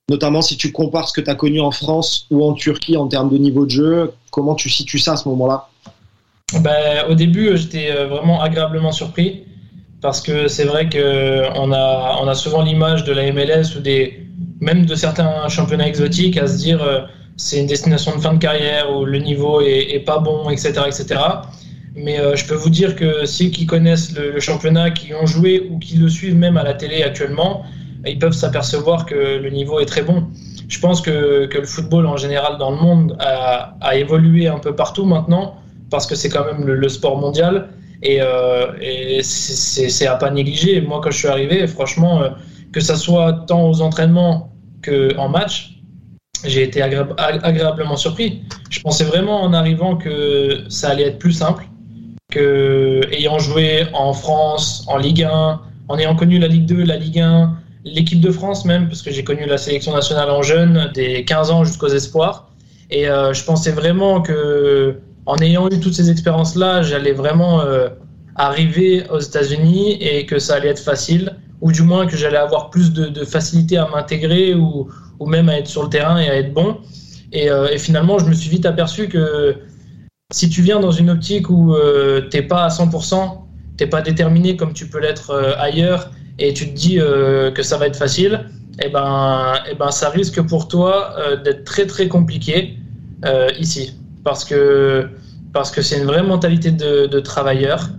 Notamment 0.08 0.40
si 0.40 0.56
tu 0.56 0.72
compares 0.72 1.08
ce 1.08 1.12
que 1.12 1.20
tu 1.20 1.30
as 1.30 1.34
connu 1.34 1.60
en 1.60 1.70
France 1.70 2.26
ou 2.30 2.42
en 2.44 2.54
Turquie 2.54 2.96
en 2.96 3.08
termes 3.08 3.28
de 3.28 3.36
niveau 3.36 3.66
de 3.66 3.70
jeu, 3.70 4.12
comment 4.30 4.54
tu 4.54 4.70
situes 4.70 4.98
ça 4.98 5.12
à 5.12 5.16
ce 5.16 5.28
moment-là 5.28 5.68
Ben, 6.60 7.04
au 7.10 7.14
début, 7.14 7.56
j'étais 7.56 7.90
euh, 7.90 8.06
vraiment 8.06 8.40
agréablement 8.40 8.92
surpris 8.92 9.44
parce 10.00 10.20
que 10.22 10.48
c'est 10.48 10.64
vrai 10.64 10.88
qu'on 10.88 11.72
a, 11.72 12.18
on 12.22 12.28
a 12.28 12.34
souvent 12.34 12.62
l'image 12.62 13.04
de 13.04 13.12
la 13.12 13.30
MLS 13.32 13.76
ou 13.76 13.80
des, 13.80 14.26
même 14.60 14.86
de 14.86 14.94
certains 14.94 15.48
championnats 15.48 15.88
exotiques 15.88 16.38
à 16.38 16.46
se 16.46 16.56
dire 16.56 16.82
euh, 16.82 17.00
c'est 17.36 17.60
une 17.60 17.66
destination 17.66 18.16
de 18.16 18.20
fin 18.20 18.32
de 18.32 18.38
carrière 18.38 18.90
où 18.94 19.04
le 19.04 19.18
niveau 19.18 19.60
est, 19.60 20.02
pas 20.06 20.18
bon, 20.18 20.48
etc. 20.50 20.72
etc. 20.86 21.20
Mais 21.94 22.18
euh, 22.18 22.34
je 22.34 22.46
peux 22.46 22.54
vous 22.54 22.70
dire 22.70 22.96
que 22.96 23.26
ceux 23.26 23.46
qui 23.46 23.66
connaissent 23.66 24.12
le 24.16 24.40
championnat, 24.40 24.90
qui 24.90 25.14
ont 25.14 25.26
joué 25.26 25.68
ou 25.70 25.78
qui 25.78 25.96
le 25.96 26.08
suivent 26.08 26.36
même 26.36 26.56
à 26.56 26.62
la 26.62 26.74
télé 26.74 27.02
actuellement, 27.02 27.64
ils 28.10 28.18
peuvent 28.18 28.32
s'apercevoir 28.32 29.06
que 29.06 29.14
le 29.14 29.50
niveau 29.50 29.80
est 29.80 29.86
très 29.86 30.02
bon. 30.02 30.24
Je 30.68 30.78
pense 30.80 31.00
que, 31.00 31.46
que 31.46 31.58
le 31.58 31.64
football 31.64 32.06
en 32.06 32.16
général 32.16 32.58
dans 32.58 32.70
le 32.70 32.76
monde 32.76 33.16
a, 33.20 33.74
a 33.80 33.96
évolué 33.96 34.48
un 34.48 34.58
peu 34.58 34.74
partout 34.74 35.04
maintenant 35.06 35.56
parce 35.90 36.06
que 36.06 36.14
c'est 36.14 36.28
quand 36.28 36.44
même 36.44 36.66
le, 36.66 36.88
sport 36.88 37.16
mondial 37.18 37.68
et, 38.02 38.18
euh, 38.20 38.66
c'est- 39.22 40.06
à 40.06 40.16
pas 40.16 40.30
négliger. 40.30 40.80
Moi, 40.82 41.00
quand 41.02 41.10
je 41.10 41.18
suis 41.18 41.28
arrivé, 41.28 41.66
franchement, 41.66 42.22
euh, 42.22 42.28
que 42.72 42.80
ça 42.80 42.96
soit 42.96 43.44
tant 43.46 43.68
aux 43.68 43.80
entraînements 43.80 44.52
qu'en 44.84 45.28
match, 45.28 45.80
j'ai 46.46 46.62
été 46.62 46.80
agré- 46.80 47.06
ag- 47.16 47.40
agréablement 47.42 47.96
surpris. 47.96 48.42
Je 48.70 48.80
pensais 48.80 49.04
vraiment 49.04 49.40
en 49.42 49.52
arrivant 49.54 49.96
que 49.96 50.64
ça 50.68 50.90
allait 50.90 51.04
être 51.04 51.18
plus 51.18 51.32
simple, 51.32 51.64
que 52.30 53.00
ayant 53.10 53.38
joué 53.38 53.86
en 53.94 54.12
France, 54.12 54.84
en 54.86 54.98
Ligue 54.98 55.24
1, 55.24 55.60
en 55.88 55.98
ayant 55.98 56.14
connu 56.14 56.38
la 56.38 56.46
Ligue 56.48 56.66
2, 56.66 56.84
la 56.84 56.96
Ligue 56.96 57.20
1, 57.20 57.56
l'équipe 57.84 58.20
de 58.20 58.30
France 58.30 58.64
même, 58.64 58.88
parce 58.88 59.02
que 59.02 59.10
j'ai 59.10 59.24
connu 59.24 59.46
la 59.46 59.58
sélection 59.58 59.92
nationale 59.92 60.30
en 60.30 60.42
jeune, 60.42 60.90
des 60.94 61.24
15 61.24 61.50
ans 61.50 61.64
jusqu'aux 61.64 61.88
espoirs. 61.88 62.50
Et 62.90 63.08
euh, 63.08 63.32
je 63.32 63.44
pensais 63.44 63.70
vraiment 63.70 64.20
que, 64.20 64.96
en 65.26 65.36
ayant 65.36 65.68
eu 65.68 65.78
toutes 65.80 65.94
ces 65.94 66.10
expériences-là, 66.10 66.82
j'allais 66.82 67.12
vraiment 67.12 67.60
euh, 67.60 67.88
arriver 68.34 69.04
aux 69.10 69.20
États-Unis 69.20 69.98
et 70.00 70.26
que 70.26 70.38
ça 70.38 70.54
allait 70.54 70.68
être 70.68 70.82
facile, 70.82 71.36
ou 71.60 71.72
du 71.72 71.82
moins 71.82 72.06
que 72.06 72.16
j'allais 72.16 72.38
avoir 72.38 72.70
plus 72.70 72.92
de, 72.92 73.24
facilité 73.24 73.76
à 73.76 73.88
m'intégrer 73.88 74.54
ou, 74.54 74.88
ou 75.18 75.26
même 75.26 75.48
à 75.48 75.58
être 75.58 75.66
sur 75.66 75.82
le 75.82 75.90
terrain 75.90 76.18
et 76.18 76.28
à 76.28 76.36
être 76.36 76.54
bon. 76.54 76.78
Et, 77.32 77.50
euh, 77.50 77.68
et 77.68 77.78
finalement, 77.78 78.18
je 78.18 78.26
me 78.26 78.32
suis 78.32 78.48
vite 78.48 78.64
aperçu 78.64 79.08
que 79.08 79.56
si 80.32 80.48
tu 80.48 80.62
viens 80.62 80.80
dans 80.80 80.92
une 80.92 81.10
optique 81.10 81.50
où 81.50 81.74
t'es 82.30 82.42
pas 82.42 82.64
à 82.64 82.68
100%, 82.68 83.38
t'es 83.78 83.86
pas 83.86 84.02
déterminé 84.02 84.56
comme 84.56 84.74
tu 84.74 84.86
peux 84.86 85.00
l'être 85.00 85.56
ailleurs, 85.58 86.10
et 86.38 86.54
tu 86.54 86.68
te 86.68 86.74
dis 86.74 87.00
euh, 87.00 87.50
que 87.50 87.62
ça 87.62 87.76
va 87.76 87.86
être 87.86 87.96
facile, 87.96 88.48
et 88.82 88.88
ben, 88.88 89.54
et 89.70 89.74
ben 89.74 89.90
ça 89.90 90.08
risque 90.08 90.40
pour 90.42 90.68
toi 90.68 91.14
euh, 91.18 91.36
d'être 91.36 91.64
très 91.64 91.86
très 91.86 92.08
compliqué 92.08 92.76
euh, 93.24 93.48
ici, 93.58 93.94
parce 94.24 94.44
que 94.44 95.08
parce 95.52 95.70
que 95.70 95.82
c'est 95.82 95.98
une 95.98 96.04
vraie 96.04 96.22
mentalité 96.22 96.70
de, 96.70 97.06
de 97.06 97.20
travailleur. 97.20 97.90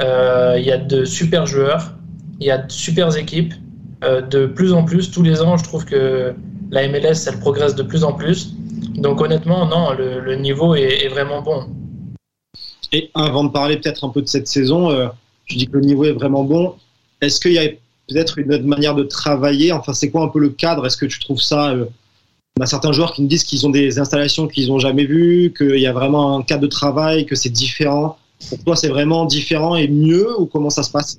Il 0.00 0.64
y 0.64 0.72
a 0.72 0.78
de 0.78 1.04
super 1.04 1.46
joueurs, 1.46 1.92
il 2.40 2.46
y 2.46 2.50
a 2.50 2.58
de 2.58 2.72
super 2.72 3.16
équipes. 3.16 3.54
De 4.02 4.46
plus 4.46 4.72
en 4.72 4.84
plus, 4.84 5.10
tous 5.10 5.22
les 5.22 5.40
ans, 5.40 5.56
je 5.56 5.64
trouve 5.64 5.84
que 5.84 6.34
la 6.70 6.88
MLS, 6.88 7.26
elle 7.28 7.38
progresse 7.38 7.74
de 7.74 7.82
plus 7.82 8.02
en 8.04 8.12
plus. 8.12 8.54
Donc 8.96 9.20
honnêtement, 9.20 9.66
non, 9.66 9.92
le, 9.92 10.34
niveau 10.34 10.74
est, 10.74 11.04
est 11.04 11.08
vraiment 11.08 11.42
bon. 11.42 11.68
Et 12.90 13.10
avant 13.14 13.44
de 13.44 13.50
parler 13.50 13.76
peut-être 13.76 14.04
un 14.04 14.08
peu 14.08 14.20
de 14.20 14.26
cette 14.26 14.48
saison, 14.48 15.10
tu 15.46 15.56
dis 15.56 15.66
que 15.66 15.76
le 15.76 15.84
niveau 15.84 16.04
est 16.04 16.12
vraiment 16.12 16.42
bon. 16.42 16.74
Est-ce 17.20 17.38
qu'il 17.40 17.52
y 17.52 17.58
a 17.58 17.70
peut-être 18.08 18.38
une 18.38 18.52
autre 18.52 18.64
manière 18.64 18.94
de 18.94 19.02
travailler 19.02 19.72
Enfin, 19.72 19.92
c'est 19.92 20.10
quoi 20.10 20.22
un 20.22 20.28
peu 20.28 20.40
le 20.40 20.50
cadre? 20.50 20.86
Est-ce 20.86 20.96
que 20.96 21.06
tu 21.06 21.20
trouves 21.20 21.40
ça 21.40 21.70
euh, 21.70 21.86
On 22.58 22.62
a 22.62 22.66
certains 22.66 22.92
joueurs 22.92 23.12
qui 23.12 23.22
me 23.22 23.28
disent 23.28 23.44
qu'ils 23.44 23.66
ont 23.66 23.70
des 23.70 23.98
installations 23.98 24.46
qu'ils 24.46 24.68
n'ont 24.68 24.78
jamais 24.78 25.04
vues, 25.04 25.52
qu'il 25.56 25.78
y 25.78 25.86
a 25.86 25.92
vraiment 25.92 26.36
un 26.38 26.42
cadre 26.42 26.62
de 26.62 26.66
travail, 26.66 27.26
que 27.26 27.34
c'est 27.34 27.50
différent. 27.50 28.16
Pour 28.48 28.58
toi, 28.64 28.76
c'est 28.76 28.88
vraiment 28.88 29.24
différent 29.24 29.76
et 29.76 29.88
mieux 29.88 30.38
ou 30.38 30.46
comment 30.46 30.70
ça 30.70 30.82
se 30.82 30.90
passe? 30.90 31.18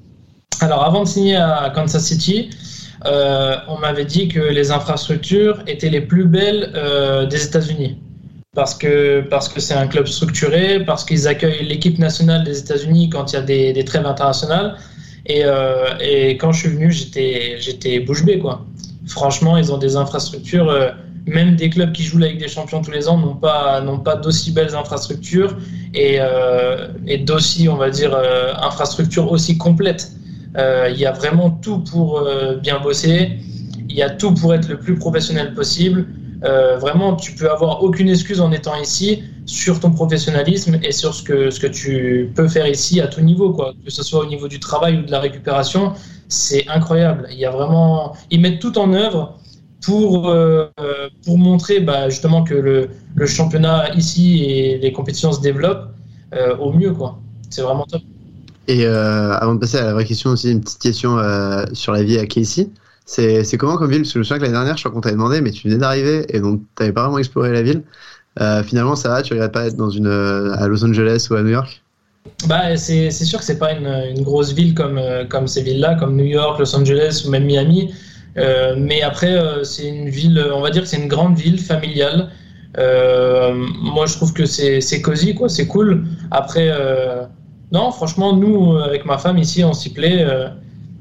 Alors 0.61 0.83
avant 0.83 1.03
de 1.03 1.07
signer 1.07 1.35
à 1.35 1.71
Kansas 1.73 2.05
City, 2.05 2.49
euh, 3.05 3.55
on 3.67 3.77
m'avait 3.77 4.05
dit 4.05 4.27
que 4.27 4.39
les 4.39 4.71
infrastructures 4.71 5.61
étaient 5.67 5.89
les 5.89 6.01
plus 6.01 6.25
belles 6.25 6.71
euh, 6.75 7.25
des 7.25 7.43
États-Unis. 7.45 7.97
Parce 8.53 8.73
que 8.73 9.21
parce 9.29 9.49
que 9.49 9.59
c'est 9.59 9.73
un 9.73 9.87
club 9.87 10.07
structuré, 10.07 10.83
parce 10.85 11.03
qu'ils 11.03 11.27
accueillent 11.27 11.65
l'équipe 11.65 11.99
nationale 11.99 12.45
des 12.45 12.57
États-Unis 12.59 13.09
quand 13.09 13.33
il 13.33 13.35
y 13.35 13.39
a 13.39 13.41
des, 13.41 13.73
des 13.73 13.83
trêves 13.83 14.05
internationales. 14.05 14.77
Et, 15.25 15.41
euh, 15.43 15.97
et 15.99 16.37
quand 16.37 16.51
je 16.51 16.59
suis 16.61 16.69
venu, 16.69 16.91
j'étais 16.91 17.99
bouche 17.99 18.23
bée 18.23 18.39
quoi. 18.39 18.65
Franchement, 19.07 19.57
ils 19.57 19.71
ont 19.71 19.77
des 19.77 19.95
infrastructures. 19.95 20.69
euh, 20.69 20.91
même 21.27 21.55
des 21.55 21.71
clubs 21.71 21.91
qui 21.91 22.03
jouent 22.03 22.19
Ligue 22.19 22.39
des 22.39 22.47
Champions 22.47 22.83
tous 22.83 22.91
les 22.91 23.07
ans 23.07 23.17
n'ont 23.17 23.33
pas 23.33 23.81
d'aussi 24.21 24.51
belles 24.51 24.75
infrastructures 24.75 25.57
et, 25.95 26.17
euh, 26.19 26.89
et 27.07 27.17
d'aussi 27.17 27.67
on 27.67 27.77
va 27.77 27.89
dire 27.89 28.15
infrastructures 28.61 29.31
aussi 29.31 29.57
complètes. 29.57 30.11
Il 30.55 30.97
y 30.97 31.05
a 31.07 31.11
vraiment 31.11 31.49
tout 31.49 31.79
pour 31.79 32.23
bien 32.61 32.79
bosser. 32.79 33.39
Il 33.89 33.95
y 33.95 34.03
a 34.03 34.11
tout 34.11 34.35
pour 34.35 34.53
être 34.53 34.69
le 34.69 34.77
plus 34.77 34.93
professionnel 34.93 35.55
possible. 35.55 36.05
Vraiment, 36.79 37.15
tu 37.15 37.31
peux 37.31 37.49
avoir 37.49 37.81
aucune 37.81 38.09
excuse 38.09 38.39
en 38.39 38.51
étant 38.51 38.75
ici 38.79 39.23
sur 39.45 39.79
ton 39.79 39.91
professionnalisme 39.91 40.79
et 40.83 40.91
sur 40.91 41.13
ce 41.13 41.23
que, 41.23 41.49
ce 41.51 41.59
que 41.59 41.67
tu 41.67 42.31
peux 42.35 42.47
faire 42.47 42.67
ici 42.67 42.99
à 42.99 43.07
tout 43.07 43.21
niveau, 43.21 43.51
quoi. 43.53 43.73
Que 43.83 43.91
ce 43.91 44.03
soit 44.03 44.21
au 44.21 44.25
niveau 44.27 44.47
du 44.47 44.59
travail 44.59 44.99
ou 44.99 45.03
de 45.03 45.11
la 45.11 45.19
récupération, 45.19 45.93
c'est 46.27 46.67
incroyable. 46.67 47.27
Il 47.31 47.37
y 47.37 47.45
a 47.45 47.51
vraiment, 47.51 48.15
ils 48.31 48.41
mettent 48.41 48.59
tout 48.59 48.77
en 48.77 48.91
œuvre 48.93 49.37
pour, 49.83 50.29
euh, 50.29 50.67
pour 51.23 51.37
montrer 51.37 51.79
bah, 51.79 52.09
justement 52.09 52.43
que 52.43 52.55
le, 52.55 52.89
le 53.13 53.25
championnat 53.27 53.93
ici 53.93 54.43
et 54.43 54.79
les 54.79 54.91
compétitions 54.91 55.31
se 55.31 55.41
développent 55.41 55.91
euh, 56.33 56.57
au 56.57 56.73
mieux. 56.73 56.93
C'est 57.51 57.61
vraiment 57.61 57.85
top. 57.85 58.01
Et 58.67 58.87
euh, 58.87 59.33
avant 59.33 59.53
de 59.53 59.59
passer 59.59 59.77
à 59.77 59.83
la 59.83 59.93
vraie 59.93 60.05
question 60.05 60.31
aussi, 60.31 60.51
une 60.51 60.61
petite 60.61 60.79
question 60.79 61.19
sur 61.73 61.91
la 61.91 62.01
vie 62.01 62.17
à 62.17 62.25
Casey. 62.25 62.69
C'est 63.05 63.43
c'est 63.43 63.57
comment 63.57 63.77
comme 63.77 63.91
ville? 63.91 64.01
Parce 64.01 64.09
que 64.09 64.15
je 64.15 64.19
me 64.19 64.23
souviens 64.23 64.37
que 64.37 64.41
l'année 64.41 64.55
dernière, 64.55 64.77
je 64.77 64.81
crois 64.81 64.91
qu'on 64.91 65.01
t'avait 65.01 65.13
demandé, 65.13 65.39
mais 65.39 65.51
tu 65.51 65.67
venais 65.67 65.77
d'arriver 65.77 66.25
et 66.29 66.39
donc 66.39 66.61
t'avais 66.73 66.91
pas 66.91 67.03
vraiment 67.03 67.19
exploré 67.19 67.51
la 67.51 67.61
ville. 67.61 67.83
Euh, 68.41 68.63
finalement, 68.63 68.95
ça 68.95 69.09
va 69.09 69.21
Tu 69.21 69.33
regrettes 69.33 69.51
pas 69.51 69.65
être 69.65 69.77
dans 69.77 69.89
une 69.89 70.07
euh, 70.07 70.53
à 70.57 70.67
Los 70.67 70.83
Angeles 70.83 71.27
ou 71.29 71.35
à 71.35 71.41
New 71.41 71.49
York? 71.49 71.81
Bah, 72.47 72.75
c'est 72.75 73.11
sûr 73.11 73.39
que 73.39 73.45
c'est 73.45 73.59
pas 73.59 73.71
une, 73.71 74.23
grosse 74.23 74.53
ville 74.53 74.73
comme, 74.73 74.97
euh, 74.97 75.25
comme 75.25 75.47
ces 75.47 75.61
villes-là, 75.61 75.95
comme 75.95 76.15
New 76.15 76.25
York, 76.25 76.59
Los 76.59 76.75
Angeles 76.75 77.23
ou 77.25 77.29
même 77.29 77.45
Miami. 77.45 77.93
Mais 78.77 79.01
après, 79.01 79.39
c'est 79.63 79.87
une 79.87 80.09
ville, 80.09 80.43
on 80.53 80.59
va 80.59 80.69
dire 80.69 80.81
que 80.81 80.87
c'est 80.89 81.01
une 81.01 81.07
grande 81.07 81.37
ville 81.37 81.57
familiale. 81.57 82.29
Moi, 82.77 84.05
je 84.07 84.13
trouve 84.13 84.33
que 84.33 84.45
c'est 84.45 85.01
cosy, 85.01 85.37
c'est 85.47 85.67
cool. 85.67 86.03
Après, 86.31 86.69
non, 87.71 87.91
franchement, 87.91 88.35
nous, 88.35 88.75
avec 88.75 89.05
ma 89.05 89.17
femme 89.17 89.37
ici, 89.37 89.63
on 89.63 89.71
s'y 89.71 89.93
plaît. 89.93 90.27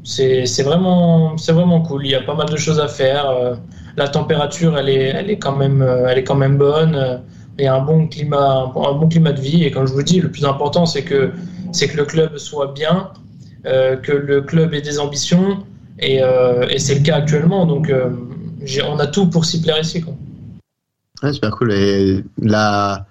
c'est 0.05 0.63
vraiment, 0.63 1.35
vraiment 1.35 1.81
cool. 1.81 2.07
Il 2.07 2.13
y 2.13 2.15
a 2.15 2.23
pas 2.23 2.37
mal 2.37 2.49
de 2.49 2.57
choses 2.57 2.79
à 2.79 2.87
faire. 2.87 3.59
La 3.97 4.09
température, 4.09 4.77
elle 4.77 4.89
est, 4.89 5.09
elle 5.09 5.31
est 5.31 5.39
quand 5.39 5.57
même, 5.57 5.83
euh, 5.83 6.09
elle 6.09 6.19
est 6.19 6.25
quand 6.25 6.35
même 6.35 6.57
bonne. 6.57 7.21
Il 7.59 7.65
y 7.65 7.69
a 7.69 7.75
un 7.75 7.81
bon 7.81 8.09
climat, 8.09 8.73
un 8.75 8.93
bon 8.93 9.09
climat 9.09 9.33
de 9.33 9.41
vie. 9.41 9.65
Et 9.65 9.71
comme 9.71 9.87
je 9.87 9.93
vous 9.93 10.03
dis, 10.03 10.21
le 10.21 10.31
plus 10.31 10.45
important, 10.45 10.87
c'est 10.87 11.05
que, 11.05 11.31
c'est 11.73 11.89
que 11.89 11.97
le 11.97 12.05
club 12.05 12.37
soit 12.37 12.73
bien, 12.73 13.11
euh, 13.67 13.97
que 13.97 14.13
le 14.13 14.43
club 14.43 14.75
ait 14.75 14.83
des 14.83 14.99
ambitions. 14.99 15.65
Et, 16.01 16.23
euh, 16.23 16.67
c'est 16.79 16.97
le 16.97 17.03
cas 17.03 17.17
actuellement. 17.17 17.67
Donc, 17.67 17.93
on 18.85 18.99
a 18.99 19.07
tout 19.07 19.29
pour 19.29 19.45
s'y 19.45 19.61
plaire 19.63 19.81
ici. 19.81 20.05
Super 21.33 21.51
cool. 21.53 21.73
La, 22.43 23.07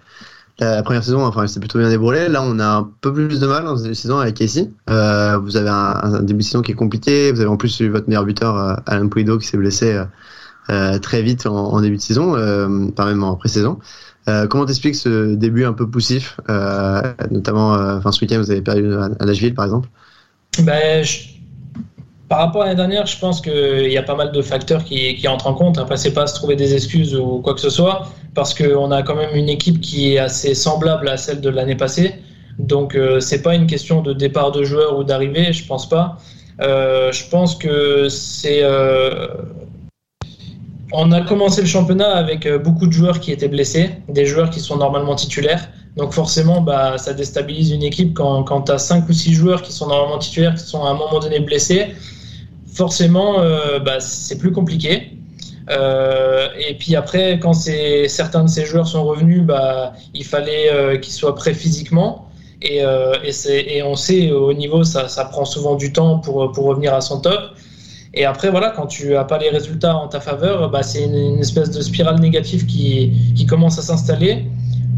première 0.83 1.03
saison, 1.03 1.25
enfin, 1.25 1.47
c'est 1.47 1.61
plutôt 1.61 1.79
bien 1.79 1.89
déroulé. 1.89 2.27
Là, 2.27 2.43
on 2.43 2.59
a 2.59 2.67
un 2.67 2.91
peu 2.99 3.13
plus 3.13 3.39
de 3.39 3.47
mal 3.47 3.63
dans 3.63 3.77
cette 3.77 3.93
saison 3.93 4.19
avec 4.19 4.35
Casey. 4.35 4.69
Vous 4.87 5.55
avez 5.55 5.69
un, 5.69 6.21
début 6.21 6.39
de 6.39 6.43
saison 6.43 6.61
qui 6.61 6.73
est 6.73 6.75
compliqué. 6.75 7.31
Vous 7.31 7.39
avez 7.39 7.49
en 7.49 7.55
plus 7.55 7.79
eu 7.79 7.87
votre 7.87 8.09
meilleur 8.09 8.25
buteur, 8.25 8.81
Alain 8.85 9.07
Puido, 9.07 9.37
qui 9.37 9.47
s'est 9.47 9.57
blessé 9.57 10.03
très 10.67 11.21
vite 11.21 11.45
en, 11.45 11.81
début 11.81 11.97
de 11.97 12.01
saison, 12.01 12.35
euh, 12.35 12.89
pas 12.95 13.05
même 13.05 13.23
en 13.23 13.35
pré-saison. 13.35 13.79
Euh, 14.29 14.47
comment 14.47 14.65
t'expliques 14.65 14.95
ce 14.95 15.35
début 15.35 15.65
un 15.65 15.73
peu 15.73 15.89
poussif, 15.89 16.37
euh, 16.49 17.01
notamment, 17.29 17.75
euh, 17.75 17.97
enfin, 17.97 18.11
ce 18.11 18.21
week-end, 18.21 18.37
vous 18.37 18.51
avez 18.51 18.61
perdu 18.61 18.93
à, 18.93 19.25
Nashville, 19.25 19.53
par 19.53 19.65
exemple? 19.65 19.89
Ben, 20.61 21.03
Par 22.29 22.39
rapport 22.39 22.61
à 22.61 22.65
l'année 22.65 22.77
dernière, 22.77 23.05
je 23.05 23.19
pense 23.19 23.41
qu'il 23.41 23.91
y 23.91 23.97
a 23.97 24.03
pas 24.03 24.15
mal 24.15 24.31
de 24.31 24.41
facteurs 24.41 24.85
qui, 24.85 25.27
entrent 25.27 25.47
en 25.47 25.53
compte. 25.53 25.77
Après, 25.77 25.97
c'est 25.97 26.13
pas 26.13 26.25
se 26.27 26.35
trouver 26.35 26.55
des 26.55 26.73
excuses 26.73 27.15
ou 27.15 27.39
quoi 27.39 27.53
que 27.53 27.59
ce 27.59 27.69
soit, 27.69 28.07
parce 28.33 28.53
qu'on 28.53 28.91
a 28.91 29.03
quand 29.03 29.15
même 29.15 29.35
une 29.35 29.49
équipe 29.49 29.81
qui 29.81 30.13
est 30.13 30.19
assez 30.19 30.55
semblable 30.55 31.09
à 31.09 31.17
celle 31.17 31.41
de 31.41 31.49
l'année 31.49 31.75
passée. 31.75 32.15
Donc, 32.59 32.95
euh, 32.95 33.19
c'est 33.19 33.41
pas 33.41 33.55
une 33.55 33.67
question 33.67 34.01
de 34.01 34.13
départ 34.13 34.51
de 34.51 34.63
joueurs 34.63 34.97
ou 34.97 35.03
d'arrivée, 35.03 35.51
je 35.51 35.65
pense 35.65 35.89
pas. 35.89 36.17
Euh, 36.61 37.11
je 37.11 37.27
pense 37.29 37.55
que 37.55 38.07
c'est. 38.07 38.61
On 40.95 41.11
a 41.11 41.21
commencé 41.21 41.59
le 41.59 41.67
championnat 41.67 42.11
avec 42.15 42.45
euh, 42.45 42.59
beaucoup 42.59 42.85
de 42.85 42.91
joueurs 42.91 43.19
qui 43.19 43.31
étaient 43.31 43.47
blessés, 43.47 43.89
des 44.09 44.27
joueurs 44.27 44.51
qui 44.51 44.59
sont 44.59 44.77
normalement 44.77 45.15
titulaires. 45.15 45.67
Donc 45.97 46.13
forcément, 46.13 46.61
bah, 46.61 46.99
ça 46.99 47.13
déstabilise 47.13 47.71
une 47.71 47.81
équipe 47.81 48.13
quand, 48.13 48.43
quand 48.43 48.61
tu 48.61 48.71
as 48.71 48.77
5 48.77 49.09
ou 49.09 49.13
6 49.13 49.33
joueurs 49.33 49.63
qui 49.63 49.71
sont 49.71 49.87
normalement 49.87 50.19
titulaires, 50.19 50.53
qui 50.53 50.63
sont 50.63 50.83
à 50.83 50.91
un 50.91 50.93
moment 50.93 51.19
donné 51.19 51.39
blessés. 51.39 51.87
Forcément, 52.71 53.39
euh, 53.39 53.79
bah, 53.79 53.99
c'est 53.99 54.37
plus 54.37 54.51
compliqué. 54.51 55.17
Euh, 55.71 56.49
et 56.59 56.75
puis 56.75 56.95
après, 56.95 57.39
quand 57.39 57.53
certains 57.53 58.43
de 58.43 58.49
ces 58.49 58.65
joueurs 58.65 58.87
sont 58.87 59.03
revenus, 59.03 59.41
bah, 59.41 59.93
il 60.13 60.25
fallait 60.25 60.99
qu'ils 61.01 61.13
soient 61.13 61.33
prêts 61.33 61.55
physiquement. 61.55 62.29
Et, 62.61 62.85
on 63.83 63.95
sait, 63.95 64.31
au 64.31 64.53
niveau, 64.53 64.83
ça, 64.83 65.07
ça 65.07 65.25
prend 65.25 65.45
souvent 65.45 65.73
du 65.73 65.91
temps 65.91 66.19
pour, 66.19 66.51
pour 66.51 66.65
revenir 66.65 66.93
à 66.93 67.01
son 67.01 67.19
top. 67.19 67.41
Et 68.15 68.25
après, 68.25 68.51
voilà, 68.51 68.69
quand 68.69 68.85
tu 68.85 69.09
n'as 69.09 69.23
pas 69.23 69.39
les 69.39 69.49
résultats 69.49 69.95
en 69.95 70.07
ta 70.07 70.19
faveur, 70.19 70.69
bah, 70.69 70.83
c'est 70.83 71.03
une, 71.03 71.39
espèce 71.39 71.71
de 71.71 71.81
spirale 71.81 72.19
négative 72.19 72.65
qui, 72.65 73.45
commence 73.47 73.79
à 73.79 73.81
s'installer, 73.81 74.45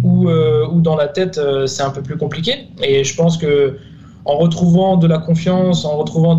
où, 0.03 0.29
euh, 0.29 0.67
dans 0.75 0.95
la 0.95 1.07
tête, 1.07 1.37
euh, 1.37 1.65
c'est 1.65 1.83
un 1.83 1.91
peu 1.91 2.01
plus 2.01 2.17
compliqué. 2.17 2.67
Et 2.83 3.03
je 3.03 3.15
pense 3.15 3.37
que 3.37 3.77
en 4.25 4.37
retrouvant 4.37 4.97
de 4.97 5.07
la 5.07 5.19
confiance, 5.19 5.85
en 5.85 5.97
retrouvant 5.97 6.37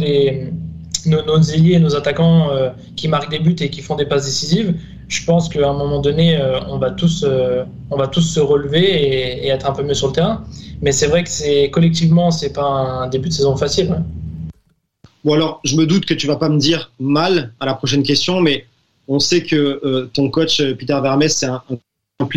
nos, 1.06 1.22
nos 1.24 1.40
ailiers 1.40 1.78
nos 1.78 1.94
attaquants 1.94 2.50
euh, 2.50 2.70
qui 2.96 3.08
marquent 3.08 3.30
des 3.30 3.38
buts 3.38 3.56
et 3.60 3.70
qui 3.70 3.80
font 3.80 3.94
des 3.94 4.06
passes 4.06 4.26
décisives, 4.26 4.74
je 5.08 5.24
pense 5.24 5.48
qu'à 5.48 5.68
un 5.68 5.72
moment 5.72 6.00
donné, 6.00 6.38
on, 6.68 6.78
va 6.78 6.90
tous, 6.90 7.20
se 7.20 8.40
relever 8.40 9.44
et, 9.44 9.48
être 9.48 9.70
un 9.70 9.72
peu 9.72 9.82
mieux 9.82 9.94
sur 9.94 10.08
le 10.08 10.12
terrain. 10.12 10.42
Mais 10.82 10.92
c'est 10.92 11.06
vrai 11.06 11.22
que 11.22 11.30
c'est 11.30 11.70
collectivement, 11.70 12.30
c'est 12.30 12.52
pas 12.52 12.66
un 12.66 13.08
début 13.08 13.28
de 13.28 13.34
saison 13.34 13.56
facile. 13.56 13.88
ouais. 13.90 13.98
Bon 15.26 15.32
alors, 15.32 15.60
je 15.64 15.74
me 15.74 15.86
doute 15.86 16.06
que 16.06 16.14
tu 16.14 16.28
vas 16.28 16.36
pas 16.36 16.48
me 16.48 16.56
dire 16.56 16.92
mal 17.00 17.52
à 17.58 17.66
la 17.66 17.74
prochaine 17.74 18.04
question, 18.04 18.40
mais 18.40 18.64
on 19.08 19.18
sait 19.18 19.42
que 19.42 19.80
euh, 19.84 20.08
ton 20.12 20.30
coach 20.30 20.60
euh, 20.60 20.76
Peter 20.76 20.96
Vermes 21.02 21.28
c'est 21.28 21.46
un, 21.46 21.60
un. 21.68 22.28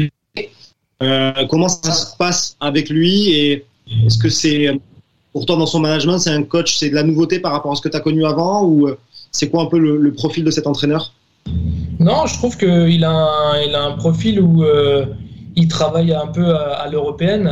Euh, 1.04 1.32
comment 1.48 1.70
ça 1.70 1.92
se 1.92 2.18
passe 2.18 2.58
avec 2.60 2.90
lui 2.90 3.30
et 3.30 3.64
est-ce 4.08 4.18
que 4.18 4.28
c'est 4.28 4.72
pour 5.34 5.46
toi 5.46 5.56
dans 5.56 5.68
son 5.68 5.80
management 5.80 6.18
c'est 6.18 6.32
un 6.32 6.42
coach 6.42 6.78
c'est 6.78 6.90
de 6.90 6.96
la 6.96 7.04
nouveauté 7.04 7.38
par 7.38 7.52
rapport 7.52 7.72
à 7.72 7.76
ce 7.76 7.82
que 7.82 7.90
tu 7.90 7.96
as 7.96 8.00
connu 8.00 8.26
avant 8.26 8.66
ou 8.66 8.90
c'est 9.32 9.50
quoi 9.52 9.62
un 9.62 9.68
peu 9.68 9.78
le, 9.78 10.12
profil 10.12 10.44
de 10.44 10.50
cet 10.50 10.66
entraîneur? 10.66 11.14
Non, 12.00 12.26
je 12.26 12.34
trouve 12.34 12.58
qu'il 12.58 13.04
a, 13.04 13.12
un- 13.12 13.72
a 13.72 13.82
un 13.82 13.98
profil 13.98 14.42
où 14.42 14.66
il 15.56 15.68
travaille 15.68 16.12
un 16.12 16.28
peu 16.28 16.56
à, 16.56 16.90
l'européenne. 16.90 17.44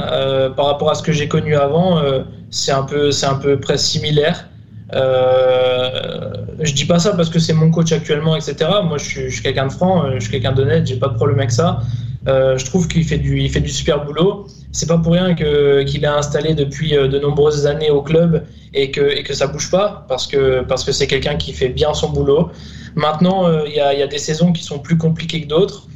Par 0.55 0.65
rapport 0.65 0.89
à 0.89 0.95
ce 0.95 1.03
que 1.03 1.11
j'ai 1.11 1.27
connu 1.27 1.55
avant, 1.55 2.01
c'est 2.49 2.71
un 2.71 2.83
peu, 2.83 3.11
c'est 3.11 3.27
un 3.27 3.35
peu 3.35 3.59
presque 3.59 3.85
similaire. 3.85 4.47
Euh, 4.93 6.31
je 6.59 6.73
dis 6.73 6.85
pas 6.85 6.99
ça 6.99 7.13
parce 7.13 7.29
que 7.29 7.39
c'est 7.39 7.53
mon 7.53 7.71
coach 7.71 7.91
actuellement, 7.91 8.35
etc. 8.35 8.69
Moi, 8.83 8.97
je 8.97 9.29
suis, 9.29 9.41
quelqu'un 9.41 9.67
de 9.67 9.71
franc, 9.71 10.05
euh, 10.05 10.15
je 10.15 10.21
suis 10.21 10.31
quelqu'un 10.31 10.53
d'honnête, 10.53 10.87
j'ai 10.87 10.95
pas 10.95 11.09
de 11.09 11.15
problème 11.15 11.39
avec 11.39 11.51
ça. 11.51 11.81
Euh, 12.27 12.57
je 12.57 12.65
trouve 12.65 12.87
qu'il 12.87 13.03
fait 13.03 13.17
du, 13.17 13.47
fait 13.49 13.59
du 13.59 13.69
super 13.69 14.05
boulot. 14.05 14.47
C'est 14.71 14.87
pas 14.87 14.97
pour 14.97 15.13
rien 15.13 15.33
que 15.33 15.83
qu'il 15.83 16.03
est 16.03 16.07
installé 16.07 16.53
depuis 16.53 16.91
de 16.91 17.19
nombreuses 17.19 17.65
années 17.65 17.89
au 17.89 18.01
club 18.01 18.43
et 18.73 18.91
que 18.91 19.01
et 19.01 19.23
que 19.23 19.33
ça 19.33 19.47
bouge 19.47 19.71
pas 19.71 20.05
parce 20.09 20.27
que 20.27 20.61
parce 20.63 20.83
que 20.83 20.91
c'est 20.91 21.07
quelqu'un 21.07 21.35
qui 21.37 21.53
fait 21.53 21.69
bien 21.69 21.93
son 21.93 22.09
boulot. 22.09 22.49
Maintenant, 22.95 23.63
il 23.65 23.73
y, 23.73 23.79
a, 23.79 23.93
y 23.93 24.01
a 24.01 24.07
des 24.07 24.17
saisons 24.17 24.51
qui 24.51 24.63
sont 24.63 24.79
plus 24.79 24.97
compliquées 24.97 25.41
que 25.41 25.47
d'autres. 25.47 25.87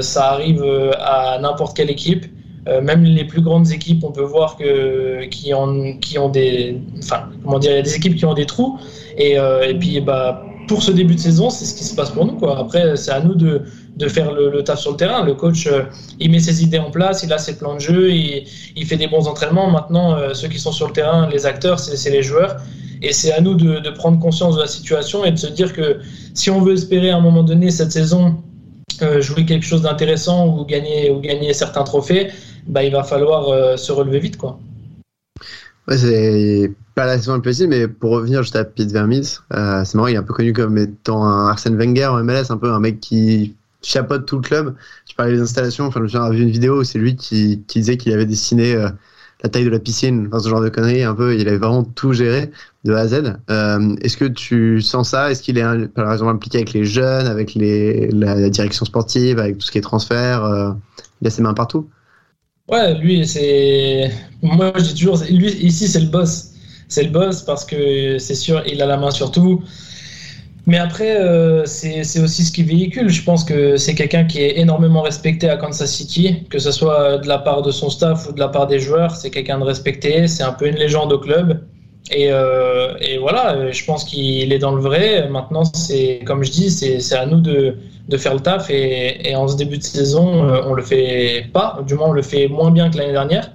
Ça 0.00 0.32
arrive 0.32 0.64
à 0.98 1.38
n'importe 1.40 1.76
quelle 1.76 1.90
équipe. 1.90 2.26
Euh, 2.66 2.80
même 2.82 3.04
les 3.04 3.24
plus 3.24 3.40
grandes 3.40 3.70
équipes, 3.70 4.04
on 4.04 4.12
peut 4.12 4.22
voir 4.22 4.56
que 4.56 5.24
qui 5.26 5.54
ont 5.54 5.96
qui 6.00 6.18
ont 6.18 6.28
des, 6.28 6.76
enfin 6.98 7.28
comment 7.42 7.58
dire, 7.58 7.70
il 7.70 7.76
y 7.76 7.78
a 7.78 7.82
des 7.82 7.94
équipes 7.94 8.16
qui 8.16 8.26
ont 8.26 8.34
des 8.34 8.46
trous. 8.46 8.78
Et, 9.16 9.38
euh, 9.38 9.62
et 9.68 9.74
puis 9.74 10.00
bah 10.00 10.42
pour 10.66 10.82
ce 10.82 10.90
début 10.92 11.14
de 11.14 11.20
saison, 11.20 11.48
c'est 11.48 11.64
ce 11.64 11.74
qui 11.74 11.84
se 11.84 11.94
passe 11.94 12.10
pour 12.10 12.26
nous 12.26 12.34
quoi. 12.34 12.58
Après, 12.58 12.96
c'est 12.96 13.10
à 13.12 13.20
nous 13.20 13.34
de 13.34 13.62
de 13.96 14.08
faire 14.08 14.32
le, 14.32 14.50
le 14.50 14.62
taf 14.62 14.80
sur 14.80 14.90
le 14.90 14.96
terrain. 14.96 15.24
Le 15.24 15.34
coach, 15.34 15.66
euh, 15.66 15.84
il 16.20 16.30
met 16.30 16.40
ses 16.40 16.62
idées 16.62 16.78
en 16.78 16.90
place, 16.90 17.22
il 17.22 17.32
a 17.32 17.38
ses 17.38 17.56
plans 17.56 17.74
de 17.74 17.80
jeu, 17.80 18.10
il, 18.10 18.44
il 18.76 18.84
fait 18.84 18.96
des 18.96 19.08
bons 19.08 19.26
entraînements. 19.28 19.70
Maintenant, 19.70 20.16
ceux 20.34 20.48
qui 20.48 20.58
sont 20.58 20.72
sur 20.72 20.88
le 20.88 20.92
terrain, 20.92 21.28
les 21.30 21.46
acteurs, 21.46 21.78
c'est 21.78 22.10
les 22.10 22.22
joueurs. 22.22 22.56
Et 23.00 23.12
c'est 23.12 23.32
à 23.32 23.40
nous 23.40 23.54
de, 23.54 23.78
de 23.78 23.90
prendre 23.90 24.18
conscience 24.18 24.56
de 24.56 24.60
la 24.60 24.66
situation 24.66 25.24
et 25.24 25.30
de 25.30 25.36
se 25.36 25.46
dire 25.46 25.72
que 25.72 25.98
si 26.34 26.50
on 26.50 26.60
veut 26.60 26.74
espérer 26.74 27.10
à 27.10 27.16
un 27.16 27.20
moment 27.20 27.44
donné 27.44 27.70
cette 27.70 27.92
saison 27.92 28.36
jouer 29.20 29.44
quelque 29.44 29.64
chose 29.64 29.82
d'intéressant 29.82 30.48
ou 30.48 30.64
gagner, 30.64 31.10
ou 31.10 31.20
gagner 31.20 31.52
certains 31.52 31.84
trophées, 31.84 32.28
bah, 32.68 32.84
il 32.84 32.92
va 32.92 33.02
falloir 33.02 33.48
euh, 33.48 33.76
se 33.76 33.90
relever 33.90 34.20
vite. 34.20 34.36
Quoi. 34.36 34.58
Ouais, 35.88 35.96
c'est 35.96 36.70
pas 36.94 37.06
la 37.06 37.16
saison 37.16 37.42
facile, 37.42 37.68
mais 37.68 37.88
pour 37.88 38.10
revenir 38.10 38.42
juste 38.42 38.56
à 38.56 38.64
Pete 38.64 38.92
Vermis, 38.92 39.38
euh, 39.54 39.82
c'est 39.84 39.94
marrant, 39.94 40.08
il 40.08 40.14
est 40.14 40.18
un 40.18 40.22
peu 40.22 40.34
connu 40.34 40.52
comme 40.52 40.76
étant 40.76 41.24
un 41.24 41.48
Arsène 41.48 41.76
Wenger 41.76 42.06
en 42.06 42.22
MLS, 42.22 42.50
un 42.50 42.58
peu 42.58 42.70
un 42.70 42.80
mec 42.80 43.00
qui 43.00 43.56
chapeaute 43.82 44.26
tout 44.26 44.36
le 44.36 44.42
club. 44.42 44.74
Tu 45.06 45.16
parlais 45.16 45.32
des 45.32 45.40
installations, 45.40 45.86
enfin, 45.86 46.00
je 46.00 46.04
me 46.04 46.08
souviens, 46.08 46.30
vu 46.30 46.42
une 46.42 46.50
vidéo 46.50 46.80
où 46.80 46.84
c'est 46.84 46.98
lui 46.98 47.16
qui, 47.16 47.56
disait 47.56 47.96
qu'il 47.96 48.12
avait 48.12 48.26
dessiné 48.26 48.74
euh, 48.74 48.90
la 49.42 49.48
taille 49.48 49.64
de 49.64 49.70
la 49.70 49.78
piscine, 49.78 50.28
ce 50.38 50.48
genre 50.48 50.60
de 50.60 50.68
conneries, 50.68 51.04
un 51.04 51.14
peu, 51.14 51.36
il 51.36 51.48
avait 51.48 51.58
vraiment 51.58 51.84
tout 51.84 52.12
géré 52.12 52.50
de 52.84 52.92
A 52.92 52.98
à 52.98 53.06
Z. 53.06 53.14
Est-ce 54.02 54.16
que 54.16 54.24
tu 54.26 54.82
sens 54.82 55.10
ça? 55.10 55.30
Est-ce 55.30 55.42
qu'il 55.42 55.56
est 55.56 55.88
par 55.94 56.12
exemple 56.12 56.32
impliqué 56.32 56.58
avec 56.58 56.72
les 56.72 56.84
jeunes, 56.84 57.28
avec 57.28 57.54
la, 57.54 58.34
la 58.34 58.50
direction 58.50 58.84
sportive, 58.84 59.38
avec 59.38 59.56
tout 59.58 59.64
ce 59.64 59.70
qui 59.70 59.78
est 59.78 59.82
transfert 59.82 60.74
Il 61.22 61.28
a 61.28 61.30
ses 61.30 61.40
mains 61.40 61.54
partout? 61.54 61.88
Ouais, 62.68 62.94
lui, 62.94 63.26
c'est. 63.26 64.10
Moi, 64.42 64.72
je 64.76 64.82
dis 64.82 64.94
toujours, 64.94 65.18
lui, 65.30 65.48
ici, 65.64 65.88
c'est 65.88 66.00
le 66.00 66.06
boss. 66.08 66.52
C'est 66.88 67.02
le 67.02 67.10
boss 67.10 67.42
parce 67.42 67.64
que 67.64 68.18
c'est 68.18 68.34
sûr, 68.34 68.62
il 68.66 68.80
a 68.82 68.86
la 68.86 68.96
main 68.96 69.10
sur 69.10 69.30
tout. 69.30 69.62
Mais 70.66 70.76
après, 70.78 71.16
euh, 71.18 71.64
c'est 71.64 72.20
aussi 72.20 72.44
ce 72.44 72.52
qu'il 72.52 72.66
véhicule. 72.66 73.08
Je 73.08 73.22
pense 73.22 73.42
que 73.44 73.76
c'est 73.78 73.94
quelqu'un 73.94 74.24
qui 74.24 74.42
est 74.42 74.58
énormément 74.58 75.00
respecté 75.02 75.48
à 75.48 75.56
Kansas 75.56 75.90
City, 75.90 76.44
que 76.50 76.58
ce 76.58 76.70
soit 76.70 77.18
de 77.18 77.26
la 77.26 77.38
part 77.38 77.62
de 77.62 77.70
son 77.70 77.88
staff 77.88 78.28
ou 78.28 78.32
de 78.32 78.40
la 78.40 78.48
part 78.48 78.66
des 78.66 78.78
joueurs. 78.78 79.16
C'est 79.16 79.30
quelqu'un 79.30 79.58
de 79.58 79.64
respecté. 79.64 80.28
C'est 80.28 80.42
un 80.42 80.52
peu 80.52 80.68
une 80.68 80.76
légende 80.76 81.12
au 81.12 81.18
club. 81.18 81.62
Et, 82.10 82.32
euh, 82.32 82.94
et 83.00 83.18
voilà, 83.18 83.70
je 83.70 83.84
pense 83.84 84.04
qu'il 84.04 84.52
est 84.52 84.58
dans 84.58 84.74
le 84.74 84.80
vrai. 84.80 85.28
Maintenant, 85.28 85.64
c'est 85.64 86.20
comme 86.24 86.42
je 86.42 86.50
dis, 86.50 86.70
c'est 86.70 87.14
à 87.16 87.26
nous 87.26 87.40
de, 87.40 87.76
de 88.08 88.16
faire 88.16 88.34
le 88.34 88.40
taf. 88.40 88.70
Et, 88.70 89.28
et 89.30 89.36
en 89.36 89.46
ce 89.48 89.56
début 89.56 89.78
de 89.78 89.82
saison, 89.82 90.48
euh, 90.48 90.62
on 90.66 90.74
le 90.74 90.82
fait 90.82 91.46
pas. 91.52 91.80
Du 91.86 91.94
moins, 91.94 92.08
on 92.08 92.12
le 92.12 92.22
fait 92.22 92.48
moins 92.48 92.70
bien 92.70 92.90
que 92.90 92.96
l'année 92.98 93.12
dernière. 93.12 93.52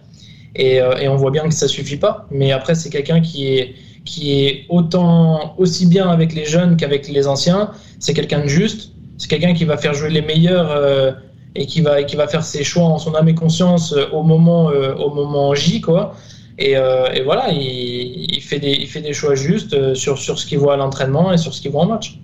Et, 0.55 0.81
euh, 0.81 0.97
et 0.97 1.07
on 1.07 1.15
voit 1.15 1.31
bien 1.31 1.43
que 1.47 1.53
ça 1.53 1.67
suffit 1.67 1.97
pas. 1.97 2.27
Mais 2.29 2.51
après, 2.51 2.75
c'est 2.75 2.89
quelqu'un 2.89 3.21
qui 3.21 3.47
est 3.57 3.75
qui 4.05 4.43
est 4.45 4.65
autant 4.69 5.55
aussi 5.57 5.85
bien 5.85 6.09
avec 6.09 6.33
les 6.33 6.45
jeunes 6.45 6.75
qu'avec 6.77 7.07
les 7.07 7.27
anciens. 7.27 7.71
C'est 7.99 8.13
quelqu'un 8.13 8.41
de 8.41 8.47
juste. 8.47 8.91
C'est 9.17 9.29
quelqu'un 9.29 9.53
qui 9.53 9.65
va 9.65 9.77
faire 9.77 9.93
jouer 9.93 10.09
les 10.09 10.21
meilleurs 10.21 10.71
euh, 10.71 11.11
et 11.55 11.65
qui 11.65 11.81
va 11.81 12.03
qui 12.03 12.15
va 12.15 12.27
faire 12.27 12.43
ses 12.43 12.63
choix 12.63 12.83
en 12.83 12.97
son 12.97 13.15
âme 13.15 13.29
et 13.29 13.35
conscience 13.35 13.93
euh, 13.93 14.07
au 14.11 14.23
moment 14.23 14.69
euh, 14.71 14.93
au 14.95 15.13
moment 15.13 15.53
J 15.55 15.81
quoi. 15.81 16.15
Et, 16.57 16.77
euh, 16.77 17.11
et 17.13 17.21
voilà, 17.21 17.51
il, 17.51 18.41
fait 18.41 18.59
des 18.59 19.13
choix 19.13 19.35
justes 19.35 19.73
euh, 19.73 19.95
sur 19.95 20.17
ce 20.19 20.45
qu'il 20.45 20.59
voit 20.59 20.75
à 20.75 20.77
l'entraînement 20.77 21.33
et 21.33 21.37
sur 21.37 21.53
ce 21.53 21.61
qu'il 21.61 21.71
voit 21.71 21.81
en 21.81 21.87
match. 21.87 22.19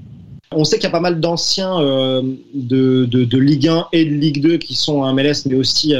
On 0.51 0.63
sait 0.63 0.77
qu'il 0.77 0.85
y 0.85 0.87
a 0.87 0.91
pas 0.91 0.99
mal 0.99 1.19
d'anciens 1.19 1.79
euh, 1.79 2.21
de, 2.53 3.37
Ligue 3.37 3.67
1 3.67 3.87
et 3.93 4.05
de 4.05 4.11
Ligue 4.11 4.41
2 4.41 4.57
qui 4.57 4.75
sont 4.75 5.03
à 5.03 5.13
MLS, 5.13 5.45
mais 5.47 5.55
aussi 5.55 5.93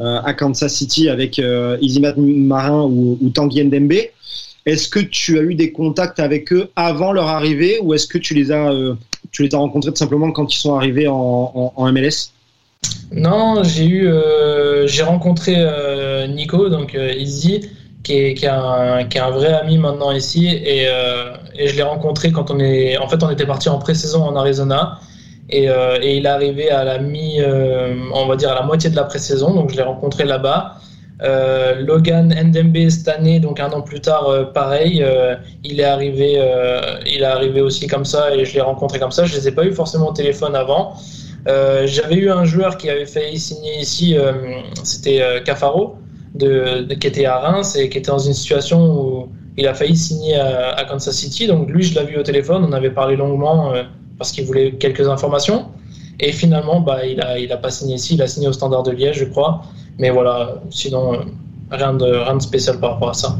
à 0.00 0.34
Kansas 0.34 0.72
City 0.72 1.08
avec 1.08 1.40
Isimat 1.80 2.14
Marin 2.16 2.82
ou, 2.84 3.18
ou 3.20 3.28
Tanguy 3.30 3.64
Ndembe. 3.64 3.94
Est-ce 4.66 4.88
que 4.88 5.00
tu 5.00 5.38
as 5.38 5.42
eu 5.42 5.54
des 5.54 5.72
contacts 5.72 6.20
avec 6.20 6.52
eux 6.52 6.70
avant 6.76 7.12
leur 7.12 7.28
arrivée 7.28 7.80
ou 7.82 7.94
est-ce 7.94 8.06
que 8.06 8.18
tu 8.18 8.34
les 8.34 8.52
as, 8.52 8.70
tu 9.32 9.42
les 9.42 9.54
as 9.54 9.58
rencontrés 9.58 9.90
tout 9.90 9.96
simplement 9.96 10.30
quand 10.30 10.54
ils 10.54 10.58
sont 10.58 10.76
arrivés 10.76 11.08
en, 11.08 11.16
en, 11.16 11.72
en 11.74 11.92
MLS 11.92 12.30
Non, 13.12 13.62
j'ai 13.64 13.86
eu, 13.86 14.08
euh, 14.08 14.86
rencontré 15.02 15.54
euh, 15.56 16.26
Nico, 16.26 16.68
donc 16.68 16.94
Izzy, 16.94 17.68
qui 18.02 18.18
est, 18.18 18.34
qui, 18.34 18.44
est 18.44 18.48
un, 18.48 19.30
vrai 19.30 19.52
ami 19.54 19.78
maintenant 19.78 20.12
ici, 20.12 20.48
et, 20.48 20.86
je 21.58 21.74
l'ai 21.74 21.82
rencontré 21.82 22.30
quand 22.30 22.50
on 22.50 22.60
est, 22.60 22.98
en 22.98 23.08
fait, 23.08 23.22
on 23.22 23.30
était 23.30 23.46
parti 23.46 23.68
en 23.68 23.78
pré-saison 23.78 24.24
en 24.24 24.36
Arizona. 24.36 25.00
Et, 25.50 25.64
il 25.64 26.26
est 26.26 26.28
arrivé 26.28 26.70
à 26.70 26.84
la 26.84 26.98
mi, 26.98 27.40
on 28.12 28.26
va 28.26 28.36
dire 28.36 28.52
à 28.52 28.54
la 28.54 28.62
moitié 28.62 28.90
de 28.90 28.96
la 28.96 29.04
pré-saison, 29.04 29.54
donc 29.54 29.70
je 29.70 29.76
l'ai 29.76 29.82
rencontré 29.82 30.24
là-bas. 30.24 30.78
Euh, 31.22 31.80
Logan 31.80 32.32
Ndembe 32.32 32.88
cette 32.90 33.08
année, 33.08 33.40
donc 33.40 33.58
un 33.58 33.70
an 33.72 33.82
plus 33.82 34.00
tard, 34.00 34.28
euh, 34.28 34.44
pareil, 34.44 35.02
euh, 35.02 35.34
il 35.64 35.80
est 35.80 35.84
arrivé, 35.84 36.40
il 37.06 37.22
est 37.22 37.24
arrivé 37.24 37.60
aussi 37.60 37.86
comme 37.86 38.04
ça 38.04 38.34
et 38.34 38.44
je 38.44 38.54
l'ai 38.54 38.60
rencontré 38.60 38.98
comme 38.98 39.10
ça. 39.10 39.24
Je 39.24 39.34
les 39.34 39.48
ai 39.48 39.52
pas 39.52 39.64
eu 39.64 39.72
forcément 39.72 40.10
au 40.10 40.12
téléphone 40.12 40.54
avant. 40.54 40.94
J'avais 41.46 42.16
eu 42.16 42.30
un 42.30 42.44
joueur 42.44 42.76
qui 42.76 42.90
avait 42.90 43.06
failli 43.06 43.38
signer 43.38 43.80
ici, 43.80 44.16
c'était 44.84 45.22
Cafaro, 45.44 45.96
de, 46.34 46.82
de, 46.82 46.94
qui 46.94 47.06
était 47.06 47.24
à 47.24 47.38
Reims 47.38 47.74
et 47.76 47.88
qui 47.88 47.98
était 47.98 48.10
dans 48.10 48.18
une 48.18 48.34
situation 48.34 48.78
où 48.92 49.28
il 49.56 49.66
a 49.66 49.72
failli 49.72 49.96
signer 49.96 50.36
à, 50.36 50.84
Kansas 50.88 51.14
City. 51.14 51.46
Donc 51.46 51.70
lui, 51.70 51.82
je 51.82 51.98
l'ai 51.98 52.04
vu 52.04 52.18
au 52.18 52.22
téléphone, 52.22 52.64
on 52.68 52.72
avait 52.72 52.90
parlé 52.90 53.16
longuement 53.16 53.72
parce 54.18 54.32
qu'il 54.32 54.44
voulait 54.44 54.72
quelques 54.72 55.08
informations. 55.08 55.68
Et 56.20 56.32
finalement, 56.32 56.80
bah, 56.80 57.06
il 57.06 57.20
a, 57.20 57.38
il 57.38 57.50
a 57.52 57.56
pas 57.56 57.70
signé 57.70 57.94
ici, 57.94 58.14
il 58.14 58.22
a 58.22 58.26
signé 58.26 58.48
au 58.48 58.52
Standard 58.52 58.82
de 58.82 58.90
Liège, 58.90 59.18
je 59.18 59.24
crois. 59.24 59.62
Mais 59.98 60.10
voilà, 60.10 60.60
sinon, 60.70 61.24
rien 61.70 61.94
de 61.94 62.42
spécial 62.42 62.78
par 62.78 62.92
rapport 62.92 63.10
à 63.10 63.14
ça. 63.14 63.38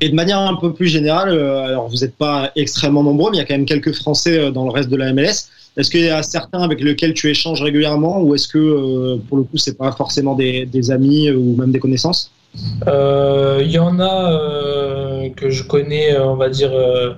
Et 0.00 0.08
de 0.08 0.14
manière 0.14 0.38
un 0.38 0.56
peu 0.56 0.72
plus 0.72 0.86
générale, 0.86 1.30
alors 1.38 1.88
vous 1.88 1.98
n'êtes 1.98 2.16
pas 2.16 2.50
extrêmement 2.56 3.02
nombreux, 3.02 3.30
mais 3.30 3.36
il 3.36 3.40
y 3.40 3.42
a 3.42 3.46
quand 3.46 3.54
même 3.54 3.66
quelques 3.66 3.94
Français 3.94 4.50
dans 4.50 4.64
le 4.64 4.70
reste 4.70 4.88
de 4.88 4.96
la 4.96 5.12
MLS. 5.12 5.48
Est-ce 5.76 5.90
qu'il 5.90 6.00
y 6.00 6.08
a 6.08 6.22
certains 6.22 6.62
avec 6.62 6.80
lesquels 6.80 7.14
tu 7.14 7.30
échanges 7.30 7.62
régulièrement 7.62 8.20
ou 8.20 8.34
est-ce 8.34 8.48
que 8.48 9.16
pour 9.28 9.36
le 9.36 9.44
coup 9.44 9.56
c'est 9.56 9.76
pas 9.76 9.92
forcément 9.92 10.34
des, 10.34 10.90
amis 10.90 11.30
ou 11.30 11.54
même 11.56 11.70
des 11.70 11.78
connaissances? 11.78 12.32
Il 12.54 12.88
euh, 12.88 13.62
y 13.62 13.78
en 13.78 14.00
a 14.00 14.32
euh, 14.32 15.28
que 15.36 15.50
je 15.50 15.62
connais, 15.62 16.18
on 16.18 16.36
va 16.36 16.48
dire 16.48 16.72
euh, 16.72 17.12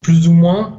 plus 0.00 0.28
ou 0.28 0.32
moins. 0.32 0.78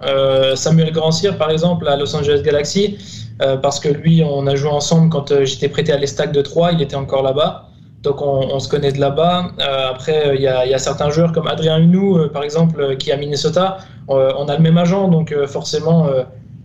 Samuel 0.56 0.92
Grandcir 0.92 1.38
par 1.38 1.52
exemple 1.52 1.88
à 1.88 1.96
Los 1.98 2.16
Angeles 2.16 2.42
Galaxy, 2.44 2.98
euh, 3.42 3.58
parce 3.58 3.80
que 3.80 3.90
lui, 3.90 4.24
on 4.24 4.48
a 4.48 4.56
joué 4.56 4.70
ensemble 4.70 5.10
quand 5.10 5.32
euh, 5.32 5.44
j'étais 5.44 5.68
prêté 5.68 5.92
à 5.92 5.98
l'Estac 5.98 6.32
de 6.32 6.42
Troyes, 6.42 6.72
il 6.72 6.82
était 6.82 6.96
encore 6.96 7.22
là-bas. 7.22 7.65
Donc 8.06 8.22
on, 8.22 8.60
se 8.60 8.70
connaît 8.70 8.92
de 8.92 9.00
là-bas. 9.00 9.52
Euh, 9.60 9.90
après, 9.90 10.36
il 10.36 10.42
y, 10.42 10.48
a 10.48 10.78
certains 10.78 11.10
joueurs 11.10 11.32
comme 11.32 11.48
Adrien 11.48 11.78
Hunou, 11.78 12.30
par 12.30 12.44
exemple, 12.44 12.96
qui 12.98 13.10
est 13.10 13.14
à 13.14 13.18
Minnesota. 13.18 13.78
on 14.08 14.48
a 14.48 14.56
le 14.56 14.62
même 14.62 14.78
agent, 14.78 15.10
donc 15.10 15.36
forcément, 15.48 16.08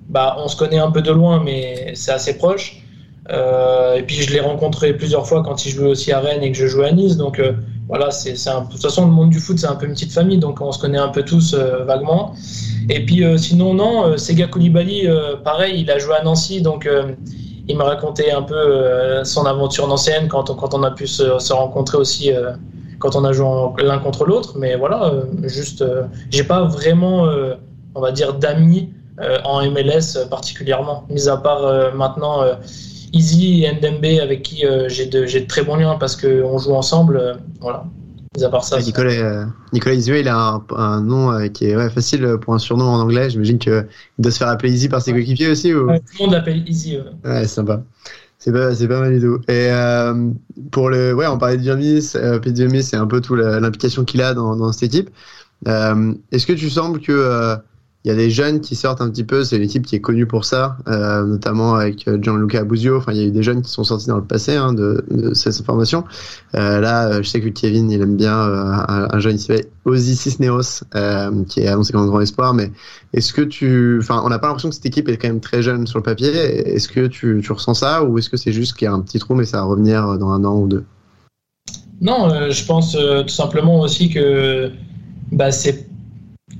bah, 0.08 0.36
on 0.38 0.48
se 0.48 0.56
connaît 0.56 0.78
un 0.78 0.90
peu 0.90 1.02
de 1.02 1.10
loin, 1.10 1.42
mais 1.42 1.92
c'est 1.94 2.12
assez 2.12 2.36
proche. 2.36 2.82
et 3.28 4.02
puis 4.06 4.16
je 4.16 4.32
l'ai 4.32 4.40
rencontré 4.40 4.92
plusieurs 4.92 5.26
fois 5.26 5.42
quand 5.42 5.66
il 5.66 5.70
jouait 5.70 5.88
aussi 5.88 6.12
à 6.12 6.20
Rennes 6.20 6.42
et 6.42 6.52
que 6.52 6.58
je 6.58 6.66
jouais 6.66 6.88
à 6.88 6.92
Nice. 6.92 7.16
Donc 7.16 7.40
voilà, 7.88 8.10
c'est 8.10 8.34
de 8.34 8.70
toute 8.70 8.82
façon 8.82 9.06
le 9.06 9.12
monde 9.12 9.30
du 9.30 9.40
foot, 9.40 9.58
c'est 9.58 9.66
un 9.66 9.76
peu 9.76 9.86
une 9.86 9.94
petite 9.94 10.12
famille, 10.12 10.38
donc 10.38 10.60
on 10.60 10.72
se 10.72 10.78
connaît 10.78 10.98
un 10.98 11.08
peu 11.08 11.22
tous 11.22 11.54
vaguement. 11.54 12.34
Et 12.90 13.04
puis 13.04 13.24
euh, 13.24 13.36
sinon, 13.36 13.74
non, 13.74 14.04
euh, 14.04 14.16
Sega 14.16 14.48
Koulibaly, 14.48 15.06
euh, 15.06 15.36
pareil, 15.36 15.80
il 15.80 15.90
a 15.90 15.98
joué 15.98 16.14
à 16.16 16.22
Nancy, 16.24 16.60
donc 16.60 16.88
il 17.68 17.76
m'a 17.76 17.84
raconté 17.84 18.32
un 18.32 18.42
peu 18.42 19.24
son 19.24 19.46
aventure 19.46 19.86
nancienne 19.86 20.28
quand 20.28 20.54
quand 20.56 20.74
on 20.74 20.82
a 20.82 20.90
pu 20.90 21.06
se, 21.06 21.52
rencontrer 21.52 21.98
aussi 21.98 22.30
quand 22.98 23.16
on 23.16 23.24
a 23.24 23.32
joué 23.32 23.46
l'un 23.82 23.98
contre 23.98 24.24
l'autre. 24.24 24.54
Mais 24.58 24.76
voilà, 24.76 25.12
juste, 25.44 25.84
j'ai 26.30 26.44
pas 26.44 26.64
vraiment, 26.64 27.28
on 27.94 28.00
va 28.00 28.12
dire, 28.12 28.34
d'amis 28.34 28.90
en 29.44 29.62
MLS 29.70 30.18
particulièrement, 30.28 31.04
mis 31.08 31.28
à 31.28 31.36
part 31.36 31.94
maintenant 31.94 32.44
Easy 33.12 33.64
et 33.64 33.72
Ndembe 33.72 34.20
avec 34.20 34.42
qui 34.42 34.64
j'ai 34.88 35.06
de, 35.06 35.20
de, 35.24 35.46
très 35.46 35.62
bons 35.62 35.76
liens 35.76 35.96
parce 35.98 36.16
qu'on 36.16 36.58
joue 36.58 36.74
ensemble. 36.74 37.38
voilà. 37.60 37.84
Mis 38.36 38.44
à 38.44 38.48
part 38.48 38.62
ça. 38.62 38.78
Nicolas, 38.80 39.10
euh, 39.10 39.46
Nicolas 39.72 39.94
il 39.96 40.28
a 40.28 40.36
un, 40.36 40.62
un 40.76 41.00
nom 41.00 41.32
euh, 41.32 41.48
qui 41.48 41.66
est 41.66 41.76
ouais, 41.76 41.90
facile 41.90 42.36
pour 42.40 42.54
un 42.54 42.58
surnom 42.58 42.84
en 42.84 43.00
anglais. 43.00 43.28
J'imagine 43.28 43.58
qu'il 43.58 43.86
doit 44.18 44.30
se 44.30 44.38
faire 44.38 44.48
appeler 44.48 44.72
Easy 44.72 44.88
par 44.88 45.02
ses 45.02 45.12
coéquipiers 45.12 45.50
aussi. 45.50 45.74
Ou... 45.74 45.86
Ouais, 45.86 45.98
tout 45.98 46.06
le 46.20 46.24
monde 46.26 46.34
l'appelle 46.34 46.68
Easy. 46.68 46.98
Ouais, 46.98 47.30
ouais 47.30 47.46
sympa. 47.46 47.82
C'est 48.38 48.52
pas, 48.52 48.74
c'est 48.74 48.88
pas 48.88 49.00
mal 49.00 49.18
du 49.18 49.20
tout. 49.20 49.38
Et 49.48 49.68
euh, 49.70 50.30
pour 50.70 50.88
le, 50.90 51.12
ouais, 51.12 51.26
on 51.26 51.38
parlait 51.38 51.58
de 51.58 51.62
Jamis, 51.62 52.12
euh, 52.14 52.40
c'est 52.82 52.96
un 52.96 53.06
peu 53.06 53.20
tout 53.20 53.34
l'implication 53.34 54.04
qu'il 54.04 54.22
a 54.22 54.32
dans, 54.32 54.56
dans 54.56 54.72
cette 54.72 54.94
équipe. 54.94 55.10
Euh, 55.68 56.14
est-ce 56.32 56.46
que 56.46 56.54
tu 56.54 56.70
sembles 56.70 57.00
que 57.00 57.12
euh, 57.12 57.56
il 58.04 58.08
y 58.08 58.10
a 58.10 58.14
des 58.14 58.30
jeunes 58.30 58.60
qui 58.60 58.76
sortent 58.76 59.02
un 59.02 59.10
petit 59.10 59.24
peu, 59.24 59.44
c'est 59.44 59.56
une 59.56 59.62
équipe 59.62 59.84
qui 59.84 59.94
est 59.94 60.00
connue 60.00 60.24
pour 60.24 60.46
ça, 60.46 60.78
euh, 60.88 61.22
notamment 61.26 61.74
avec 61.74 62.08
Gianluca 62.22 62.60
Abusio. 62.60 62.96
Enfin, 62.96 63.12
il 63.12 63.18
y 63.18 63.20
a 63.20 63.26
eu 63.26 63.30
des 63.30 63.42
jeunes 63.42 63.60
qui 63.60 63.70
sont 63.70 63.84
sortis 63.84 64.06
dans 64.06 64.16
le 64.16 64.24
passé 64.24 64.56
hein, 64.56 64.72
de, 64.72 65.04
cette 65.34 65.62
formation. 65.62 66.04
Euh, 66.54 66.80
là, 66.80 67.20
je 67.20 67.28
sais 67.28 67.42
que 67.42 67.50
Kevin, 67.50 67.90
il 67.90 68.00
aime 68.00 68.16
bien 68.16 68.38
euh, 68.38 68.72
un, 68.88 69.08
un, 69.12 69.18
jeune 69.20 69.36
qui 69.36 69.42
s'appelle 69.42 69.66
Ozzy 69.84 70.16
Cisneros, 70.16 70.82
euh, 70.94 71.44
qui 71.44 71.60
est 71.60 71.68
annoncé 71.68 71.92
comme 71.92 72.00
un 72.00 72.06
grand 72.06 72.22
espoir. 72.22 72.54
Mais 72.54 72.72
est-ce 73.12 73.34
que 73.34 73.42
tu, 73.42 73.98
enfin, 74.00 74.22
on 74.24 74.30
n'a 74.30 74.38
pas 74.38 74.46
l'impression 74.46 74.70
que 74.70 74.74
cette 74.76 74.86
équipe 74.86 75.10
est 75.10 75.18
quand 75.18 75.28
même 75.28 75.40
très 75.40 75.62
jeune 75.62 75.86
sur 75.86 75.98
le 75.98 76.02
papier. 76.02 76.30
Est-ce 76.30 76.88
que 76.88 77.06
tu, 77.06 77.42
tu 77.44 77.52
ressens 77.52 77.74
ça, 77.74 78.02
ou 78.02 78.16
est-ce 78.16 78.30
que 78.30 78.38
c'est 78.38 78.52
juste 78.52 78.78
qu'il 78.78 78.86
y 78.86 78.88
a 78.88 78.94
un 78.94 79.00
petit 79.00 79.18
trou, 79.18 79.34
mais 79.34 79.44
ça 79.44 79.58
va 79.58 79.64
revenir 79.64 80.16
dans 80.16 80.30
un 80.30 80.42
an 80.46 80.58
ou 80.58 80.68
deux? 80.68 80.84
Non, 82.00 82.48
je 82.48 82.64
pense 82.64 82.92
tout 82.92 83.28
simplement 83.28 83.80
aussi 83.80 84.08
que 84.08 84.70
bah, 85.32 85.52
c'est 85.52 85.89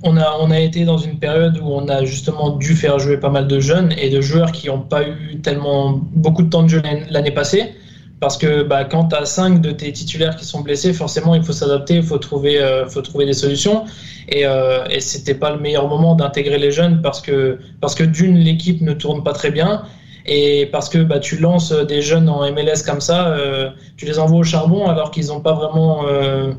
on 0.03 0.17
a, 0.17 0.37
on 0.41 0.51
a 0.51 0.59
été 0.59 0.85
dans 0.85 0.99
une 0.99 1.19
période 1.19 1.59
où 1.59 1.69
on 1.69 1.89
a 1.89 2.05
justement 2.05 2.51
dû 2.57 2.75
faire 2.75 2.99
jouer 2.99 3.19
pas 3.19 3.29
mal 3.29 3.47
de 3.47 3.61
jeunes 3.61 3.93
et 3.99 4.11
de 4.11 4.21
joueurs 4.21 4.53
qui 4.53 4.69
n'ont 4.69 4.81
pas 4.81 5.07
eu 5.07 5.41
tellement 5.43 6.01
beaucoup 6.13 6.43
de 6.43 6.51
temps 6.51 6.63
de 6.63 6.69
jeu 6.69 6.83
l'année 7.11 7.31
passée. 7.31 7.75
Parce 8.21 8.37
que 8.37 8.63
bah, 8.63 8.85
quand 8.85 9.07
tu 9.07 9.17
as 9.17 9.25
5 9.25 9.63
de 9.63 9.71
tes 9.71 9.93
titulaires 9.93 10.37
qui 10.37 10.45
sont 10.45 10.61
blessés, 10.61 10.93
forcément 10.93 11.35
il 11.35 11.43
faut 11.43 11.53
s'adapter, 11.53 11.97
il 11.97 12.03
faut 12.03 12.19
trouver, 12.19 12.61
euh, 12.61 12.87
faut 12.87 13.01
trouver 13.01 13.25
des 13.25 13.33
solutions. 13.33 13.85
Et, 14.29 14.45
euh, 14.45 14.85
et 14.91 15.01
c'était 15.01 15.35
pas 15.35 15.51
le 15.51 15.59
meilleur 15.59 15.89
moment 15.89 16.15
d'intégrer 16.15 16.59
les 16.59 16.71
jeunes 16.71 17.01
parce 17.01 17.23
que, 17.23 17.59
parce 17.81 17.95
que 17.95 18.05
d'une, 18.05 18.37
l'équipe 18.37 18.83
ne 18.83 18.93
tourne 18.93 19.23
pas 19.25 19.33
très 19.33 19.51
bien. 19.51 19.85
Et 20.27 20.67
parce 20.71 20.89
que 20.89 20.99
bah, 20.99 21.19
tu 21.19 21.39
lances 21.39 21.73
des 21.73 22.03
jeunes 22.03 22.29
en 22.29 22.51
MLS 22.53 22.83
comme 22.85 23.01
ça, 23.01 23.29
euh, 23.29 23.71
tu 23.97 24.05
les 24.05 24.19
envoies 24.19 24.41
au 24.41 24.45
charbon 24.45 24.87
alors 24.87 25.11
qu'ils 25.11 25.29
n'ont 25.29 25.41
pas 25.41 25.55
vraiment. 25.55 26.07
Euh, 26.07 26.53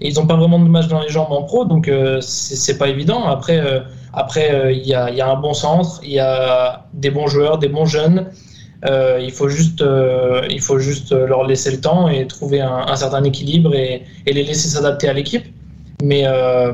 ils 0.00 0.14
n'ont 0.14 0.26
pas 0.26 0.36
vraiment 0.36 0.58
de 0.58 0.68
match 0.68 0.88
dans 0.88 1.00
les 1.00 1.08
jambes 1.08 1.32
en 1.32 1.42
pro, 1.42 1.64
donc 1.64 1.88
euh, 1.88 2.20
c'est 2.20 2.78
pas 2.78 2.88
évident. 2.88 3.24
Après, 3.24 3.58
euh, 3.58 3.80
après 4.12 4.48
il 4.48 4.54
euh, 4.54 4.72
y, 4.72 4.94
a, 4.94 5.10
y, 5.10 5.20
a, 5.20 5.30
un 5.30 5.36
bon 5.36 5.54
centre, 5.54 6.00
il 6.02 6.12
y 6.12 6.18
a 6.18 6.86
des 6.92 7.10
bons 7.10 7.26
joueurs, 7.26 7.58
des 7.58 7.68
bons 7.68 7.86
jeunes. 7.86 8.26
il 8.86 9.32
faut 9.32 9.48
juste, 9.48 9.82
il 10.50 10.60
faut 10.60 10.78
juste 10.78 11.12
leur 11.12 11.44
laisser 11.46 11.70
le 11.70 11.80
temps 11.80 12.08
et 12.08 12.26
trouver 12.26 12.60
un, 12.60 12.84
un 12.86 12.96
certain 12.96 13.24
équilibre 13.24 13.74
et, 13.74 14.02
et 14.26 14.32
les 14.32 14.42
laisser 14.42 14.68
s'adapter 14.68 15.08
à 15.08 15.12
l'équipe. 15.12 15.46
Mais, 16.02 16.24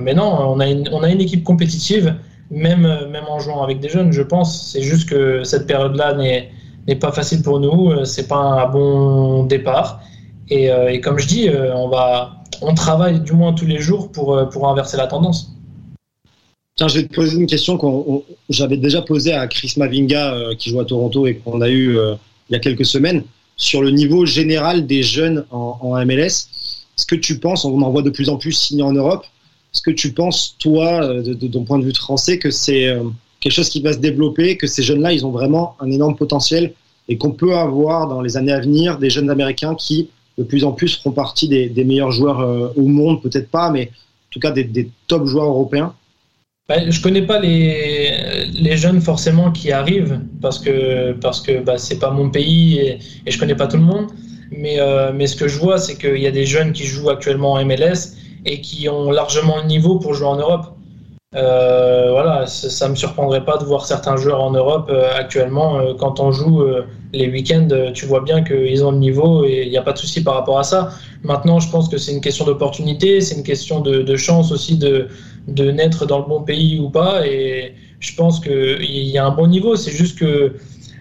mais 0.01 0.15
non, 0.15 0.29
on 0.53 0.59
a, 0.59 0.67
une, 0.67 0.89
on 0.93 1.03
a 1.05 1.09
une 1.09 1.21
équipe 1.21 1.45
compétitive, 1.45 2.17
même, 2.51 2.83
même 3.13 3.27
en 3.29 3.39
jouant 3.39 3.63
avec 3.63 3.79
des 3.79 3.89
jeunes, 3.89 4.13
je 4.13 4.23
pense. 4.23 4.73
C'est 4.73 4.83
juste 4.83 5.09
que 5.09 5.45
cette 5.45 5.69
période-là 5.69 6.15
n'est 6.15 6.97
pas 6.97 7.13
facile 7.13 7.43
pour 7.43 7.61
nous. 7.61 8.05
C'est 8.05 8.27
pas 8.27 8.43
un 8.65 8.67
bon 8.67 9.45
départ. 9.45 10.01
Et, 10.51 10.67
et 10.67 11.01
comme 11.01 11.19
je 11.19 11.27
dis, 11.27 11.49
on 11.75 11.89
va 11.89 12.37
on 12.63 12.75
travaille 12.75 13.21
du 13.21 13.33
moins 13.33 13.53
tous 13.53 13.67
les 13.67 13.79
jours 13.79 14.11
pour, 14.13 14.49
pour 14.51 14.69
inverser 14.69 14.97
la 14.97 15.07
tendance. 15.07 15.51
Tiens, 16.81 16.89
je 16.89 17.01
vais 17.01 17.07
te 17.07 17.15
poser 17.15 17.37
une 17.37 17.47
question 17.47 17.77
que 17.77 17.87
j'avais 18.49 18.79
déjà 18.79 19.03
posée 19.03 19.35
à 19.35 19.47
Chris 19.49 19.75
Mavinga, 19.77 20.35
euh, 20.35 20.55
qui 20.55 20.71
joue 20.71 20.81
à 20.81 20.87
Toronto 20.87 21.27
et 21.27 21.37
qu'on 21.37 21.61
a 21.61 21.69
eu 21.69 21.99
euh, 21.99 22.15
il 22.49 22.55
y 22.55 22.57
a 22.57 22.59
quelques 22.59 22.87
semaines, 22.87 23.23
sur 23.59 23.83
le 23.83 23.91
niveau 23.91 24.25
général 24.25 24.87
des 24.87 25.03
jeunes 25.03 25.45
en, 25.51 25.95
MLS. 26.07 26.49
Est-ce 26.97 27.07
que 27.07 27.17
tu 27.17 27.39
penses, 27.39 27.67
on 27.67 27.83
en 27.83 27.91
voit 27.91 28.01
de 28.01 28.09
plus 28.09 28.31
en 28.31 28.39
plus 28.39 28.53
signer 28.53 28.83
en 28.83 28.93
Europe, 28.93 29.27
est-ce 29.75 29.83
que 29.83 29.91
tu 29.91 30.13
penses, 30.13 30.57
toi, 30.59 31.07
de, 31.07 31.35
de, 31.35 31.49
ton 31.49 31.65
point 31.65 31.79
de 31.79 31.85
vue 31.85 31.95
français, 31.95 32.39
que 32.39 32.51
c'est 32.51 32.89
euh, 32.89 33.05
quelque 33.41 33.53
chose 33.53 33.69
qui 33.69 33.83
va 33.83 33.93
se 33.93 33.99
développer, 33.99 34.57
que 34.57 34.67
ces 34.67 34.83
jeunes-là, 34.83 35.13
ils 35.13 35.27
ont 35.27 35.33
vraiment 35.33 35.77
un 35.81 35.91
énorme 35.91 36.17
potentiel 36.17 36.73
et 37.09 37.19
qu'on 37.19 37.33
peut 37.33 37.57
avoir 37.57 38.09
dans 38.09 38.23
les 38.23 38.39
années 38.39 38.53
à 38.53 38.61
venir 38.61 38.97
des 38.97 39.11
jeunes 39.11 39.29
Américains 39.29 39.75
qui 39.75 40.09
de 40.41 40.45
plus 40.45 40.65
en 40.65 40.73
plus 40.73 40.97
feront 40.97 41.13
partie 41.13 41.49
des, 41.49 41.85
meilleurs 41.85 42.11
joueurs 42.11 42.41
euh, 42.41 42.73
au 42.75 42.87
monde, 42.87 43.23
peut-être 43.23 43.51
pas, 43.51 43.71
mais 43.71 43.91
en 43.91 44.31
tout 44.31 44.41
cas 44.41 44.51
des, 44.51 44.91
top 45.07 45.27
joueurs 45.27 45.49
européens 45.49 45.95
bah, 46.67 46.89
Je 46.89 47.01
connais 47.03 47.23
pas 47.23 47.39
les, 47.39 48.77
jeunes 48.77 49.03
forcément 49.03 49.53
qui 49.53 49.71
arrivent 49.71 50.21
parce 50.41 50.59
que 50.59 51.13
parce 51.13 51.43
que 51.43 51.63
bah, 51.63 51.77
pas 52.01 52.11
mon 52.11 52.31
pays 52.31 52.79
et, 52.79 52.99
je 53.31 53.39
connais 53.39 53.55
pas 53.55 53.67
tout 53.67 53.77
le 53.77 53.83
monde. 53.83 54.07
Mais, 54.53 54.81
euh, 54.81 55.13
mais 55.15 55.27
ce 55.29 55.37
que 55.37 55.47
je 55.47 55.59
vois, 55.59 55.79
c'est 55.79 55.97
qu'il 55.97 56.19
y 56.19 56.27
a 56.27 56.33
des 56.33 56.47
jeunes 56.47 56.73
qui 56.73 56.85
jouent 56.85 57.11
actuellement 57.11 57.53
en 57.53 57.65
MLS 57.65 58.17
et 58.47 58.61
qui 58.61 58.89
ont 58.89 59.13
largement 59.13 59.59
le 59.59 59.67
niveau 59.67 59.99
pour 60.01 60.15
jouer 60.15 60.27
en 60.27 60.37
Europe. 60.37 60.75
Euh, 61.37 62.11
voilà, 62.11 62.47
ça 62.47 62.69
ça 62.71 62.89
me 62.89 62.97
surprendrait 62.97 63.45
pas 63.45 63.59
de 63.59 63.65
voir 63.65 63.85
certains 63.85 64.17
joueurs 64.17 64.43
en 64.43 64.51
Europe 64.51 64.91
actuellement. 65.15 65.95
quand 65.99 66.19
on 66.19 66.33
joue 66.33 66.65
les 67.13 67.29
week-ends, 67.29 67.69
euh, 67.73 67.93
tu 67.93 68.07
vois 68.07 68.21
bien 68.21 68.43
qu'ils 68.43 68.85
ont 68.85 68.93
le 68.93 68.99
niveau 68.99 69.45
et 69.45 69.63
il 69.65 69.71
n'y 69.71 69.77
a 69.77 69.83
pas 69.83 69.93
de 69.93 69.99
souci 69.99 70.23
par 70.23 70.35
rapport 70.35 70.59
à 70.59 70.65
ça. 70.65 70.91
Maintenant, 71.23 71.59
je 71.59 71.71
pense 71.71 71.89
que 71.89 71.99
c'est 71.99 72.13
une 72.13 72.21
question 72.21 72.45
d'opportunité, 72.45 73.21
c'est 73.21 73.37
une 73.37 73.43
question 73.43 73.81
de, 73.81 74.03
de 74.03 74.17
chance 74.17 74.53
aussi 74.53 74.77
de, 74.77 75.09
de 75.49 75.71
naître 75.71 76.07
dans 76.07 76.19
le 76.19 76.25
bon 76.27 76.43
pays 76.43 76.79
ou 76.79 76.89
pas. 76.89 77.27
Et 77.27 77.75
je 77.99 78.15
pense 78.15 78.41
qu'il 78.41 78.83
y 78.83 79.19
a 79.19 79.27
un 79.27 79.31
bon 79.31 79.49
niveau. 79.49 79.77
C'est 79.77 79.91
juste 79.91 80.19
que 80.19 80.55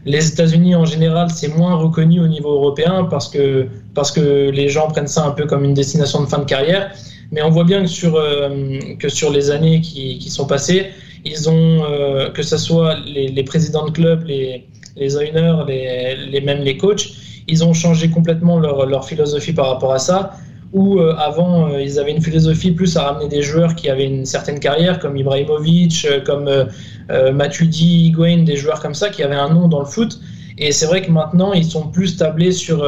les 0.05 0.27
États-Unis 0.27 0.75
en 0.75 0.85
général, 0.85 1.29
c'est 1.29 1.49
moins 1.49 1.75
reconnu 1.75 2.19
au 2.19 2.27
niveau 2.27 2.51
européen 2.51 3.07
parce 3.09 3.27
que, 3.27 3.67
parce 3.93 4.11
que 4.11 4.49
les 4.49 4.69
gens 4.69 4.87
prennent 4.87 5.07
ça 5.07 5.25
un 5.25 5.31
peu 5.31 5.45
comme 5.45 5.63
une 5.63 5.73
destination 5.73 6.21
de 6.21 6.27
fin 6.27 6.39
de 6.39 6.45
carrière. 6.45 6.91
Mais 7.31 7.43
on 7.43 7.51
voit 7.51 7.65
bien 7.65 7.81
que 7.81 7.87
sur, 7.87 8.15
euh, 8.15 8.79
que 8.97 9.09
sur 9.09 9.31
les 9.31 9.51
années 9.51 9.81
qui, 9.81 10.17
qui 10.17 10.31
sont 10.31 10.47
passées, 10.47 10.87
ils 11.25 11.49
ont, 11.49 11.83
euh, 11.83 12.31
que 12.31 12.41
ce 12.41 12.57
soit 12.57 12.95
les, 13.05 13.27
les 13.27 13.43
présidents 13.43 13.85
de 13.85 13.91
club, 13.91 14.23
les, 14.25 14.65
les 14.95 15.15
owners, 15.15 15.63
les, 15.67 16.41
même 16.41 16.61
les 16.61 16.77
coachs, 16.77 17.09
ils 17.47 17.63
ont 17.63 17.73
changé 17.73 18.09
complètement 18.09 18.59
leur, 18.59 18.85
leur 18.85 19.05
philosophie 19.05 19.53
par 19.53 19.67
rapport 19.67 19.93
à 19.93 19.99
ça. 19.99 20.33
Où 20.71 20.99
euh, 20.99 21.15
avant, 21.17 21.71
euh, 21.71 21.81
ils 21.81 21.97
avaient 21.97 22.11
une 22.11 22.21
philosophie 22.21 22.71
plus 22.71 22.95
à 22.95 23.03
ramener 23.03 23.27
des 23.27 23.41
joueurs 23.41 23.73
qui 23.73 23.89
avaient 23.89 24.05
une 24.05 24.25
certaine 24.25 24.59
carrière, 24.59 24.99
comme 24.99 25.17
Ibrahimovic, 25.17 26.05
euh, 26.05 26.21
comme 26.23 26.47
euh, 26.47 27.31
Matuidi, 27.33 28.07
Higuain, 28.07 28.43
des 28.43 28.55
joueurs 28.55 28.79
comme 28.79 28.93
ça 28.93 29.09
qui 29.09 29.23
avaient 29.23 29.33
un 29.33 29.49
nom 29.49 29.67
dans 29.67 29.79
le 29.79 29.85
foot. 29.85 30.19
Et 30.59 30.71
c'est 30.71 30.85
vrai 30.85 31.01
que 31.01 31.09
maintenant, 31.09 31.53
ils 31.53 31.65
sont 31.65 31.87
plus 31.87 32.17
tablés 32.17 32.51
sur, 32.51 32.85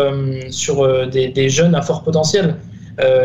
sur 0.49 1.07
des, 1.07 1.49
jeunes 1.49 1.73
à 1.73 1.81
fort 1.81 2.03
potentiel. 2.03 2.57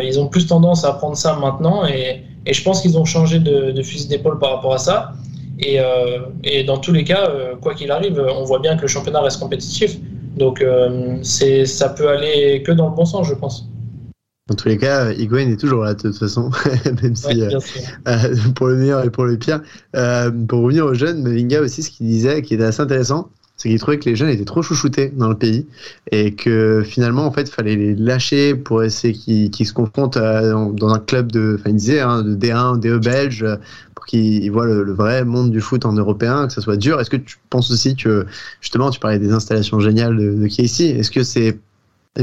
Ils 0.04 0.20
ont 0.20 0.28
plus 0.28 0.46
tendance 0.46 0.84
à 0.84 0.92
prendre 0.92 1.16
ça 1.16 1.34
maintenant 1.34 1.84
et, 1.84 2.22
je 2.48 2.62
pense 2.62 2.80
qu'ils 2.80 2.96
ont 2.96 3.04
changé 3.04 3.40
de 3.40 3.82
fusil 3.82 4.06
d'épaule 4.06 4.38
par 4.38 4.54
rapport 4.54 4.74
à 4.74 4.78
ça. 4.78 5.14
Et, 5.58 5.80
euh, 5.80 6.20
et 6.44 6.64
dans 6.64 6.78
tous 6.78 6.92
les 6.92 7.04
cas, 7.04 7.30
euh, 7.30 7.56
quoi 7.56 7.74
qu'il 7.74 7.90
arrive, 7.90 8.18
on 8.18 8.44
voit 8.44 8.58
bien 8.58 8.76
que 8.76 8.82
le 8.82 8.88
championnat 8.88 9.20
reste 9.20 9.40
compétitif. 9.40 9.98
Donc 10.36 10.60
euh, 10.60 11.16
c'est, 11.22 11.64
ça 11.64 11.88
peut 11.88 12.08
aller 12.08 12.62
que 12.62 12.72
dans 12.72 12.90
le 12.90 12.94
bon 12.94 13.06
sens, 13.06 13.26
je 13.26 13.34
pense. 13.34 13.68
Dans 14.48 14.54
tous 14.54 14.68
les 14.68 14.78
cas, 14.78 15.10
Higuain 15.12 15.50
est 15.50 15.58
toujours 15.58 15.82
là 15.82 15.94
de 15.94 16.02
toute 16.02 16.16
façon, 16.16 16.50
même 17.02 17.16
si 17.16 17.26
Ouais, 17.26 17.48
euh, 18.06 18.34
pour 18.54 18.68
le 18.68 18.76
meilleur 18.76 19.04
et 19.04 19.10
pour 19.10 19.24
le 19.24 19.36
pire. 19.36 19.60
Euh, 19.96 20.30
pour 20.30 20.60
revenir 20.60 20.84
aux 20.86 20.94
jeunes, 20.94 21.22
Mavinga 21.22 21.60
aussi, 21.62 21.82
ce 21.82 21.90
qu'il 21.90 22.06
disait, 22.06 22.42
qui 22.42 22.54
était 22.54 22.62
assez 22.62 22.80
intéressant, 22.80 23.30
c'est 23.56 23.70
qu'il 23.70 23.78
trouvait 23.78 23.98
que 23.98 24.08
les 24.08 24.16
jeunes 24.16 24.28
étaient 24.28 24.44
trop 24.44 24.62
chouchoutés 24.62 25.12
dans 25.16 25.28
le 25.28 25.36
pays 25.36 25.66
et 26.12 26.34
que 26.34 26.82
finalement, 26.84 27.24
en 27.24 27.32
fait, 27.32 27.48
fallait 27.48 27.76
les 27.76 27.94
lâcher 27.94 28.54
pour 28.54 28.82
essayer 28.82 29.14
qu'ils 29.14 29.50
qu'ils 29.50 29.66
se 29.66 29.72
confrontent 29.72 30.18
dans, 30.18 30.88
un 30.88 30.98
club 30.98 31.32
de, 31.32 31.58
enfin, 31.58 31.70
hein, 31.70 32.22
de 32.22 32.36
D1, 32.36 32.78
DE 32.78 32.98
belge, 32.98 33.46
pour 33.94 34.04
qu'ils 34.04 34.50
voient 34.52 34.66
le, 34.66 34.92
vrai 34.92 35.24
monde 35.24 35.50
du 35.50 35.60
foot 35.60 35.86
en 35.86 35.92
européen, 35.92 36.46
que 36.46 36.52
ça 36.52 36.60
soit 36.60 36.76
dur. 36.76 37.00
Est-ce 37.00 37.10
que 37.10 37.16
tu 37.16 37.38
penses 37.48 37.70
aussi 37.70 37.96
que, 37.96 38.26
justement, 38.60 38.90
tu 38.90 39.00
parlais 39.00 39.18
des 39.18 39.32
installations 39.32 39.80
géniales 39.80 40.16
de, 40.16 40.34
de 40.34 40.46
est-ce 40.46 41.10
que 41.10 41.22
c'est 41.22 41.58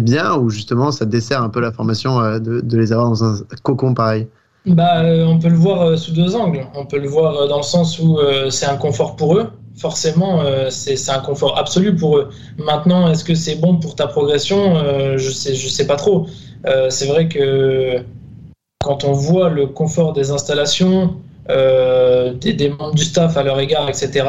bien 0.02 0.36
ou 0.36 0.50
justement 0.50 0.91
ça 0.91 1.06
dessert 1.06 1.41
un 1.41 1.50
peu 1.50 1.60
la 1.60 1.72
formation 1.72 2.19
euh, 2.19 2.39
de, 2.39 2.78
les 2.78 2.91
avoir 2.91 3.10
dans 3.10 3.24
un 3.24 3.39
cocon 3.62 3.93
pareil? 3.93 4.28
Bah, 4.65 5.04
euh, 5.04 5.26
on 5.26 5.39
peut 5.39 5.50
le 5.50 5.58
voir 5.58 5.82
euh, 5.82 5.98
sous 5.98 6.13
deux 6.13 6.36
angles. 6.36 6.65
On 6.74 6.86
peut 6.86 7.00
le 7.00 7.08
voir 7.08 7.48
dans 7.48 7.58
le 7.58 7.63
sens 7.63 8.00
où 8.00 8.17
c'est 8.50 8.65
un 8.65 8.78
confort 8.78 9.15
pour 9.15 9.38
eux. 9.38 9.50
Forcément, 9.75 10.41
euh, 10.41 10.69
c'est 10.69 11.09
un 11.09 11.19
confort 11.19 11.57
absolu 11.57 11.95
pour 11.95 12.17
eux. 12.17 12.29
Maintenant, 12.57 13.09
est-ce 13.09 13.23
que 13.23 13.33
c'est 13.33 13.55
bon 13.55 13.77
pour 13.77 13.95
ta 13.95 14.05
progression? 14.05 14.77
Euh, 14.77 15.17
Je 15.17 15.31
sais, 15.31 15.55
je 15.55 15.67
sais 15.67 15.88
pas 15.88 15.95
trop. 15.95 16.27
Euh, 16.67 16.89
c'est 16.89 17.07
vrai 17.07 17.27
que 17.27 18.03
quand 18.83 19.03
on 19.03 19.13
voit 19.13 19.49
le 19.49 19.65
confort 19.67 20.13
des 20.13 20.29
installations, 20.31 21.15
des, 21.47 22.69
membres 22.69 22.93
du 22.93 23.03
staff 23.03 23.36
à 23.36 23.43
leur 23.43 23.59
égard, 23.59 23.89
etc. 23.89 24.25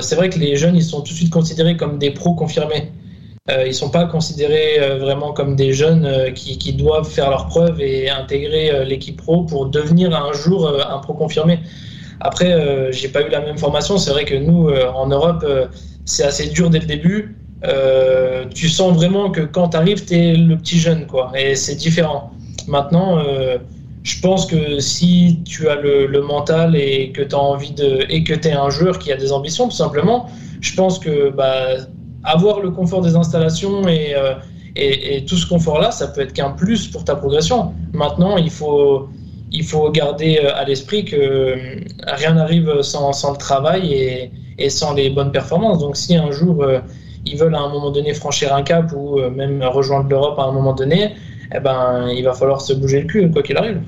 c'est 0.00 0.16
vrai 0.16 0.30
que 0.30 0.38
les 0.38 0.56
jeunes, 0.56 0.76
ils 0.76 0.84
sont 0.84 1.00
tout 1.00 1.12
de 1.12 1.16
suite 1.16 1.32
considérés 1.32 1.76
comme 1.76 1.98
des 1.98 2.10
pros 2.10 2.34
confirmés. 2.34 2.90
Ils 3.48 3.74
sont 3.74 3.90
pas 3.90 4.06
considérés 4.06 4.96
vraiment 4.98 5.32
comme 5.32 5.54
des 5.56 5.72
jeunes 5.72 6.32
qui, 6.34 6.58
qui 6.58 6.72
doivent 6.72 7.08
faire 7.08 7.30
leurs 7.30 7.46
preuves 7.46 7.80
et 7.80 8.10
intégrer 8.10 8.84
l'équipe 8.84 9.16
pro 9.16 9.42
pour 9.42 9.66
devenir 9.66 10.14
un 10.16 10.32
jour 10.32 10.68
un 10.68 10.98
pro 10.98 11.14
confirmé. 11.14 11.60
Après, 12.20 12.52
euh, 12.52 12.90
j'ai 12.92 13.08
pas 13.08 13.22
eu 13.22 13.30
la 13.30 13.40
même 13.40 13.58
formation. 13.58 13.98
C'est 13.98 14.10
vrai 14.10 14.24
que 14.24 14.34
nous, 14.34 14.68
euh, 14.68 14.90
en 14.92 15.08
Europe, 15.08 15.44
euh, 15.44 15.66
c'est 16.04 16.24
assez 16.24 16.48
dur 16.48 16.70
dès 16.70 16.78
le 16.78 16.86
début. 16.86 17.36
Euh, 17.64 18.44
tu 18.54 18.68
sens 18.68 18.94
vraiment 18.94 19.30
que 19.30 19.40
quand 19.40 19.70
tu 19.70 19.76
arrives, 19.76 20.04
tu 20.04 20.14
es 20.14 20.34
le 20.34 20.56
petit 20.56 20.78
jeune, 20.78 21.06
quoi. 21.06 21.32
Et 21.38 21.54
c'est 21.54 21.74
différent. 21.74 22.30
Maintenant, 22.68 23.22
je 24.02 24.20
pense 24.20 24.46
que 24.46 24.80
si 24.80 25.40
tu 25.44 25.68
as 25.68 25.76
le, 25.76 26.20
mental 26.20 26.74
et 26.74 27.12
que 27.12 27.22
tu 27.22 27.34
as 27.34 27.38
envie 27.38 27.72
de. 27.72 28.04
et 28.08 28.24
que 28.24 28.34
tu 28.34 28.48
es 28.48 28.52
un 28.52 28.70
joueur 28.70 28.98
qui 28.98 29.12
a 29.12 29.16
des 29.16 29.32
ambitions, 29.32 29.68
tout 29.68 29.76
simplement, 29.76 30.26
je 30.60 30.74
pense 30.74 30.98
que 30.98 31.30
bah, 31.30 31.76
avoir 32.24 32.60
le 32.60 32.70
confort 32.70 33.02
des 33.02 33.14
installations 33.14 33.86
et 33.88 35.24
tout 35.26 35.36
ce 35.36 35.46
confort-là, 35.46 35.92
ça 35.92 36.08
peut 36.08 36.22
être 36.22 36.32
qu'un 36.32 36.50
plus 36.50 36.88
pour 36.88 37.04
ta 37.04 37.14
progression. 37.14 37.72
Maintenant, 37.92 38.36
il 38.36 38.50
faut, 38.50 39.08
il 39.52 39.64
faut 39.64 39.90
garder 39.90 40.40
euh, 40.42 40.54
à 40.54 40.64
l'esprit 40.64 41.04
que 41.04 41.16
euh, 41.16 41.56
rien 42.06 42.34
n'arrive 42.34 42.82
sans, 42.82 43.10
le 43.30 43.36
travail 43.38 44.30
et, 44.58 44.70
sans 44.70 44.94
les 44.94 45.10
bonnes 45.10 45.32
performances. 45.32 45.78
Donc, 45.78 45.96
si 45.96 46.16
un 46.16 46.30
jour 46.30 46.62
euh, 46.62 46.80
ils 47.24 47.36
veulent 47.36 47.54
à 47.54 47.60
un 47.60 47.68
moment 47.68 47.90
donné 47.90 48.14
franchir 48.14 48.54
un 48.54 48.62
cap 48.62 48.92
ou 48.94 49.18
même 49.30 49.62
rejoindre 49.64 50.08
l'Europe 50.08 50.38
à 50.38 50.44
un 50.44 50.52
moment 50.52 50.74
donné, 50.74 51.14
eh 51.52 51.58
ben, 51.58 52.08
il 52.08 52.22
va 52.24 52.34
falloir 52.34 52.60
se 52.60 52.72
bouger 52.72 53.00
le 53.00 53.06
cul, 53.06 53.30
quoi 53.32 53.42
qu'il 53.42 53.56
arrive. 53.56 53.80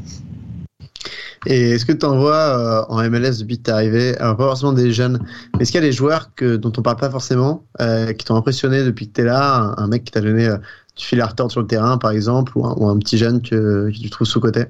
Et 1.46 1.70
est-ce 1.70 1.86
que 1.86 1.92
tu 1.92 2.04
en 2.04 2.18
vois 2.18 2.86
en 2.90 3.00
MLS 3.08 3.38
depuis 3.38 3.58
que 3.58 3.62
tu 3.62 3.70
es 3.70 3.72
arrivé 3.72 4.18
Alors, 4.18 4.36
pas 4.36 4.46
forcément 4.46 4.72
des 4.72 4.90
jeunes, 4.90 5.20
mais 5.54 5.62
est-ce 5.62 5.70
qu'il 5.70 5.80
y 5.80 5.84
a 5.84 5.86
des 5.86 5.92
joueurs 5.92 6.34
que, 6.34 6.56
dont 6.56 6.72
on 6.76 6.82
parle 6.82 6.96
pas 6.96 7.10
forcément, 7.10 7.62
qui 7.78 8.24
t'ont 8.24 8.34
impressionné 8.34 8.82
depuis 8.82 9.06
que 9.06 9.12
tu 9.12 9.20
es 9.20 9.24
là? 9.24 9.72
Un, 9.76 9.86
mec 9.86 10.02
qui 10.02 10.10
t'a 10.10 10.20
donné 10.20 10.48
du 10.96 11.04
fil 11.04 11.20
à 11.20 11.26
retordre 11.26 11.52
sur 11.52 11.60
le 11.60 11.68
terrain, 11.68 11.96
par 11.96 12.10
exemple, 12.10 12.54
ou 12.56 12.88
un, 12.88 12.98
petit 12.98 13.18
jeune 13.18 13.40
que, 13.40 13.88
que 13.88 13.96
tu 13.96 14.10
trouves 14.10 14.26
sous-côté? 14.26 14.64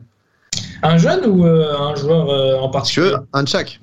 Un 0.83 0.99
jeune 0.99 1.27
ou 1.27 1.45
euh, 1.45 1.77
un 1.79 1.95
joueur 1.95 2.31
euh, 2.31 2.59
en 2.59 2.69
particulier? 2.69 3.15
Un 3.33 3.43
de 3.43 3.49
chaque 3.49 3.81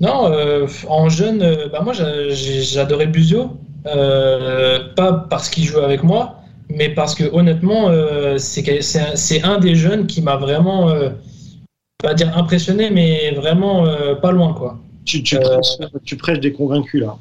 Non, 0.00 0.30
euh, 0.30 0.66
en 0.88 1.08
jeune, 1.08 1.42
euh, 1.42 1.68
bah 1.70 1.80
moi 1.82 1.92
j'adorais 1.92 3.06
Buzio, 3.06 3.56
euh, 3.86 4.80
pas 4.94 5.12
parce 5.30 5.48
qu'il 5.48 5.64
jouait 5.64 5.84
avec 5.84 6.02
moi, 6.02 6.36
mais 6.68 6.88
parce 6.88 7.14
que 7.14 7.24
honnêtement, 7.32 7.88
euh, 7.88 8.38
c'est 8.38 9.42
un, 9.42 9.58
des 9.58 9.74
jeunes 9.74 10.06
qui 10.06 10.22
m'a 10.22 10.36
vraiment, 10.36 10.90
euh, 10.90 11.10
pas 12.02 12.14
dire 12.14 12.36
impressionné, 12.36 12.90
mais 12.90 13.32
vraiment 13.32 13.86
euh, 13.86 14.14
pas 14.14 14.32
loin 14.32 14.52
quoi. 14.54 14.78
Tu, 15.04 15.22
tu, 15.22 15.36
Euh, 15.36 15.40
prêches, 15.40 15.90
tu 16.04 16.16
prêches 16.16 16.40
des 16.40 16.52
convaincus 16.52 17.00
là. 17.02 17.16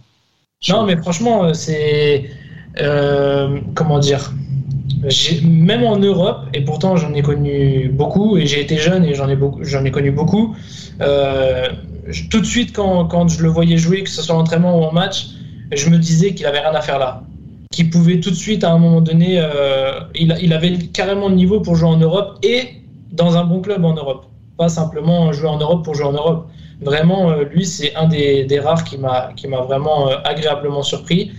Non, 0.69 0.83
mais 0.83 0.97
franchement, 0.97 1.53
c'est 1.53 2.29
euh, 2.81 3.59
comment 3.75 3.99
dire? 3.99 4.31
Même 5.43 5.83
en 5.83 5.97
Europe, 5.97 6.45
et 6.53 6.61
pourtant 6.61 6.95
j'en 6.95 7.13
ai 7.13 7.21
connu 7.21 7.89
beaucoup, 7.89 8.37
et 8.37 8.45
j'ai 8.45 8.61
été 8.61 8.77
jeune 8.77 9.03
et 9.03 9.13
j'en 9.13 9.27
ai, 9.29 9.37
ai 9.87 9.91
connu 9.91 10.11
beaucoup, 10.11 10.55
euh, 11.01 11.69
tout 12.29 12.39
de 12.39 12.45
suite 12.45 12.71
quand, 12.73 13.05
quand 13.05 13.27
je 13.27 13.41
le 13.41 13.49
voyais 13.49 13.77
jouer, 13.77 14.03
que 14.03 14.09
ce 14.09 14.21
soit 14.21 14.35
en 14.35 14.39
entraînement 14.39 14.79
ou 14.79 14.83
en 14.83 14.91
match, 14.91 15.27
je 15.71 15.89
me 15.89 15.97
disais 15.97 16.33
qu'il 16.33 16.45
avait 16.45 16.59
rien 16.59 16.73
à 16.73 16.81
faire 16.81 16.99
là. 16.99 17.23
Qu'il 17.71 17.89
pouvait 17.89 18.19
tout 18.19 18.29
de 18.29 18.35
suite, 18.35 18.63
à 18.63 18.71
un 18.71 18.77
moment 18.77 19.01
donné, 19.01 19.37
euh, 19.39 19.99
il, 20.13 20.35
il 20.41 20.53
avait 20.53 20.77
carrément 20.77 21.29
le 21.29 21.35
niveau 21.35 21.59
pour 21.59 21.75
jouer 21.75 21.89
en 21.89 21.97
Europe 21.97 22.37
et 22.43 22.81
dans 23.11 23.37
un 23.37 23.43
bon 23.43 23.61
club 23.61 23.83
en 23.83 23.93
Europe. 23.93 24.25
Pas 24.57 24.69
simplement 24.69 25.33
jouer 25.33 25.49
en 25.49 25.57
Europe 25.57 25.83
pour 25.83 25.95
jouer 25.95 26.05
en 26.05 26.13
Europe. 26.13 26.47
Vraiment, 26.81 27.31
euh, 27.31 27.43
lui, 27.43 27.65
c'est 27.65 27.95
un 27.95 28.07
des, 28.07 28.45
des 28.45 28.59
rares 28.59 28.83
qui 28.83 28.97
m'a 28.97 29.61
vraiment 29.61 30.07
agréablement 30.23 30.83
surpris. 30.83 31.31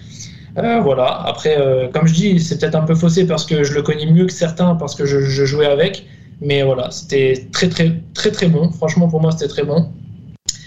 Euh, 0.58 0.80
voilà. 0.80 1.22
Après, 1.26 1.58
euh, 1.58 1.88
comme 1.88 2.06
je 2.06 2.14
dis, 2.14 2.40
c'est 2.40 2.58
peut-être 2.58 2.74
un 2.76 2.82
peu 2.84 2.94
faussé 2.94 3.26
parce 3.26 3.44
que 3.44 3.62
je 3.62 3.74
le 3.74 3.82
connais 3.82 4.06
mieux 4.06 4.26
que 4.26 4.32
certains 4.32 4.74
parce 4.74 4.94
que 4.94 5.04
je, 5.04 5.20
je 5.20 5.44
jouais 5.44 5.66
avec. 5.66 6.06
Mais 6.40 6.62
voilà, 6.62 6.90
c'était 6.90 7.46
très 7.52 7.68
très 7.68 7.94
très 8.14 8.30
très 8.30 8.48
bon. 8.48 8.70
Franchement, 8.70 9.08
pour 9.08 9.20
moi, 9.20 9.32
c'était 9.32 9.48
très 9.48 9.64
bon. 9.64 9.88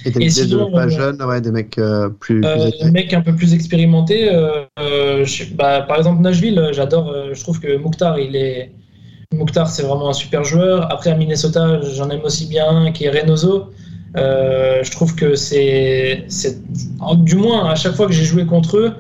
Et 0.06 0.12
t'as 0.12 0.20
Et 0.20 0.30
pas 0.74 0.86
euh, 0.86 0.90
jeunes, 0.90 1.22
ouais, 1.24 1.42
des 1.42 1.52
mecs 1.52 1.76
plus, 2.20 2.42
plus 2.42 2.46
Euh, 2.46 2.68
âgés. 2.68 2.78
le 2.86 2.92
mec 2.92 3.14
un 3.14 3.22
peu 3.22 3.36
plus 3.36 3.54
expérimenté, 3.54 4.30
je- 4.78 5.54
bah, 5.54 5.82
par 5.82 5.98
exemple 5.98 6.22
Nashville, 6.22 6.70
j'adore. 6.72 7.14
je 7.34 7.40
trouve 7.42 7.60
que 7.60 7.78
Mukhtar, 7.78 8.18
il 8.20 8.36
est 8.36 8.72
c'est 9.68 9.84
vraiment 9.84 10.10
un 10.10 10.14
super 10.14 10.44
joueur. 10.44 10.92
Après 10.92 11.12
à 11.12 11.16
Minnesota, 11.16 11.80
j'en 11.82 12.10
aime 12.10 12.24
aussi 12.24 12.48
bien, 12.48 12.92
qui 12.92 13.06
est 13.06 13.10
Reynoso. 13.10 13.70
Je 14.16 14.92
trouve 14.92 15.16
que 15.16 15.36
c'est, 15.36 16.24
c'est, 16.30 16.58
du 17.18 17.36
moins 17.36 17.70
à 17.70 17.76
chaque 17.76 17.94
fois 17.94 18.08
que 18.08 18.14
j'ai 18.14 18.24
joué 18.24 18.46
contre 18.46 18.78
eux, 18.78 18.94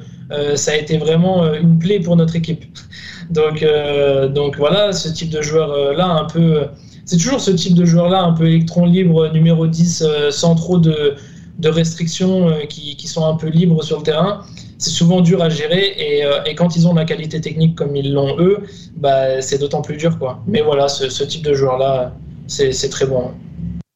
ça 0.55 0.71
a 0.71 0.75
été 0.75 0.97
vraiment 0.97 1.43
euh, 1.43 1.59
une 1.59 1.79
plaie 1.79 1.99
pour 1.99 2.15
notre 2.15 2.35
équipe. 2.35 2.65
Donc, 3.29 3.61
euh, 3.61 4.27
donc 4.27 4.57
voilà, 4.57 4.91
ce 4.91 5.07
type 5.07 5.29
de 5.29 5.39
joueur 5.39 5.71
euh, 5.71 5.93
là, 5.93 6.07
un 6.07 6.25
peu, 6.25 6.63
c'est 7.05 7.17
toujours 7.17 7.39
ce 7.39 7.51
type 7.51 7.75
de 7.75 7.85
joueur 7.85 8.09
là, 8.09 8.23
un 8.23 8.33
peu 8.33 8.47
électron 8.47 8.85
libre, 8.85 9.31
numéro 9.31 9.67
10, 9.67 10.01
euh, 10.01 10.31
sans 10.31 10.55
trop 10.55 10.79
de, 10.79 11.13
de 11.59 11.69
restrictions 11.69 12.49
euh, 12.49 12.65
qui, 12.67 12.95
qui 12.95 13.07
sont 13.07 13.25
un 13.25 13.35
peu 13.35 13.47
libres 13.47 13.83
sur 13.83 13.97
le 13.97 14.03
terrain. 14.03 14.41
C'est 14.79 14.89
souvent 14.89 15.21
dur 15.21 15.43
à 15.43 15.49
gérer 15.49 15.93
et, 15.97 16.25
euh, 16.25 16.43
et 16.45 16.55
quand 16.55 16.75
ils 16.75 16.87
ont 16.87 16.93
la 16.95 17.05
qualité 17.05 17.39
technique 17.39 17.75
comme 17.75 17.95
ils 17.95 18.13
l'ont 18.13 18.39
eux, 18.39 18.63
bah, 18.97 19.41
c'est 19.41 19.59
d'autant 19.59 19.81
plus 19.81 19.97
dur. 19.97 20.17
Quoi. 20.17 20.41
Mais 20.47 20.61
voilà, 20.61 20.87
ce, 20.87 21.09
ce 21.09 21.23
type 21.23 21.43
de 21.43 21.53
joueur-là, 21.53 22.15
c'est 22.47 22.89
très 22.89 23.05
bon. 23.05 23.31